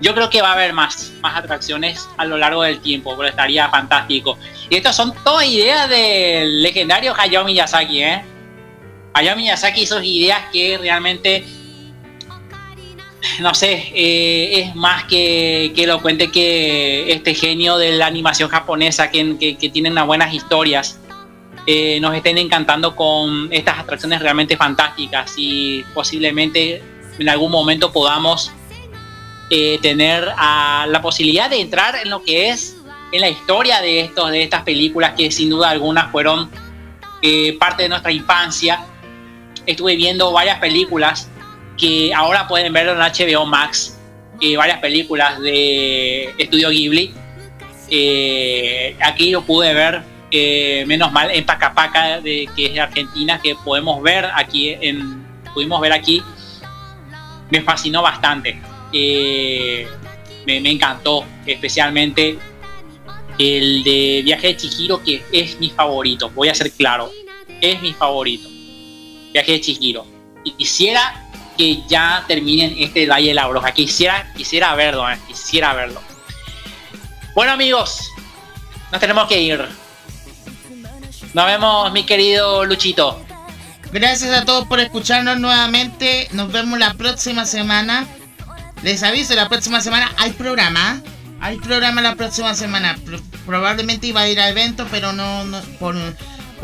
[0.00, 3.28] Yo creo que va a haber más, más atracciones a lo largo del tiempo, pero
[3.28, 4.38] estaría fantástico.
[4.68, 8.24] Y estas son todas ideas del legendario Hayao Miyazaki, ¿eh?
[9.14, 11.44] Hayao Miyazaki hizo ideas que realmente
[13.40, 19.10] no sé, eh, es más que, que elocuente que este genio de la animación japonesa
[19.10, 21.00] que, que, que tiene unas buenas historias
[21.66, 26.82] eh, nos estén encantando con estas atracciones realmente fantásticas y posiblemente
[27.18, 28.52] en algún momento podamos
[29.48, 32.76] eh, tener la posibilidad de entrar en lo que es
[33.12, 36.50] en la historia de estos de estas películas que sin duda algunas fueron
[37.58, 38.84] parte de nuestra infancia
[39.66, 41.28] estuve viendo varias películas
[41.76, 43.98] que ahora pueden verlo en HBO Max,
[44.40, 47.12] eh, varias películas de Estudio Ghibli.
[47.90, 53.40] Eh, aquí lo pude ver, eh, menos mal, en Pacapaca, de, que es de Argentina,
[53.42, 56.22] que podemos ver aquí, en, pudimos ver aquí.
[57.50, 58.58] Me fascinó bastante.
[58.92, 59.86] Eh,
[60.46, 62.38] me, me encantó, especialmente
[63.38, 67.10] el de Viaje de Chihiro, que es mi favorito, voy a ser claro,
[67.60, 68.48] es mi favorito.
[69.34, 70.06] Viaje de Chihiro.
[70.44, 71.26] Y quisiera
[71.58, 73.72] que ya terminen este Valle de la Bruja.
[73.72, 76.00] Quisiera, quisiera verlo, eh, quisiera verlo.
[77.34, 78.08] Bueno amigos,
[78.92, 79.68] nos tenemos que ir.
[81.34, 83.20] Nos vemos, mi querido Luchito.
[83.92, 86.28] Gracias a todos por escucharnos nuevamente.
[86.32, 88.06] Nos vemos la próxima semana.
[88.82, 91.00] Les aviso, la próxima semana hay programa.
[91.40, 92.96] Hay programa la próxima semana.
[93.04, 95.96] Pro- probablemente iba a ir a evento, pero no, no- por,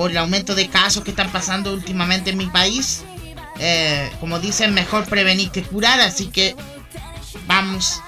[0.01, 3.05] por el aumento de casos que están pasando últimamente en mi país.
[3.59, 6.01] Eh, como dicen, mejor prevenir que curar.
[6.01, 6.57] Así que
[7.47, 8.01] vamos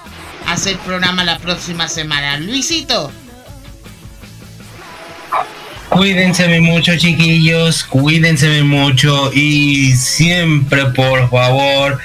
[0.47, 2.39] a hacer programa la próxima semana.
[2.39, 3.11] Luisito,
[5.89, 7.83] Cuídense mucho, chiquillos.
[7.83, 9.31] Cuídense mucho.
[9.31, 11.99] Y siempre, por favor,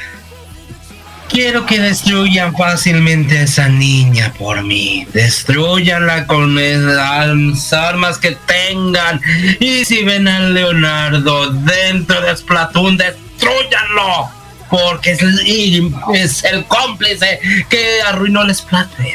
[1.28, 5.06] quiero que destruyan fácilmente a esa niña por mí.
[5.12, 9.20] Destruyanla con las armas que tengan.
[9.60, 14.30] Y si ven a Leonardo dentro de Splatoon, destruyanlo.
[14.68, 19.06] Porque es, el cómplice que arruinó el Splatoon.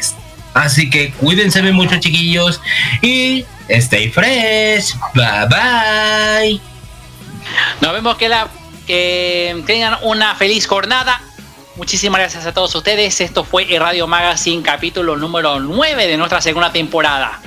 [0.53, 2.61] Así que cuídense mucho, chiquillos.
[3.01, 4.95] Y stay fresh.
[5.13, 6.61] Bye bye.
[7.81, 8.47] Nos vemos que, la,
[8.87, 11.21] que tengan una feliz jornada.
[11.75, 13.19] Muchísimas gracias a todos ustedes.
[13.19, 17.39] Esto fue el Radio Magazine, capítulo número 9 de nuestra segunda temporada.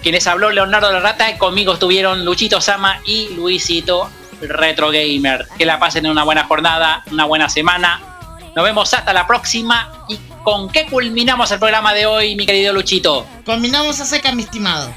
[0.00, 4.08] Quienes habló Leonardo La Rata, conmigo estuvieron Luchito Sama y Luisito
[4.40, 5.48] Retro Gamer.
[5.58, 8.00] Que la pasen una buena jornada, una buena semana.
[8.54, 10.04] Nos vemos hasta la próxima.
[10.08, 13.26] ¿Y con qué culminamos el programa de hoy, mi querido Luchito?
[13.44, 14.94] Combinamos a seca, mi estimado.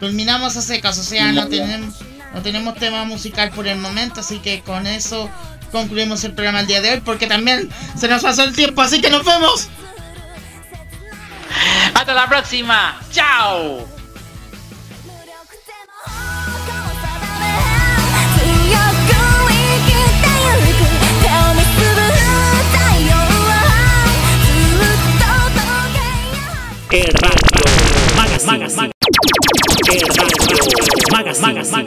[0.00, 1.94] Culminamos a secas, o sea, no tenemos,
[2.36, 5.30] no tenemos tema musical por el momento, así que con eso
[5.72, 9.00] concluimos el programa el día de hoy, porque también se nos pasó el tiempo, así
[9.00, 9.70] que nos vemos.
[11.94, 13.00] Hasta la próxima.
[13.10, 13.88] Chao.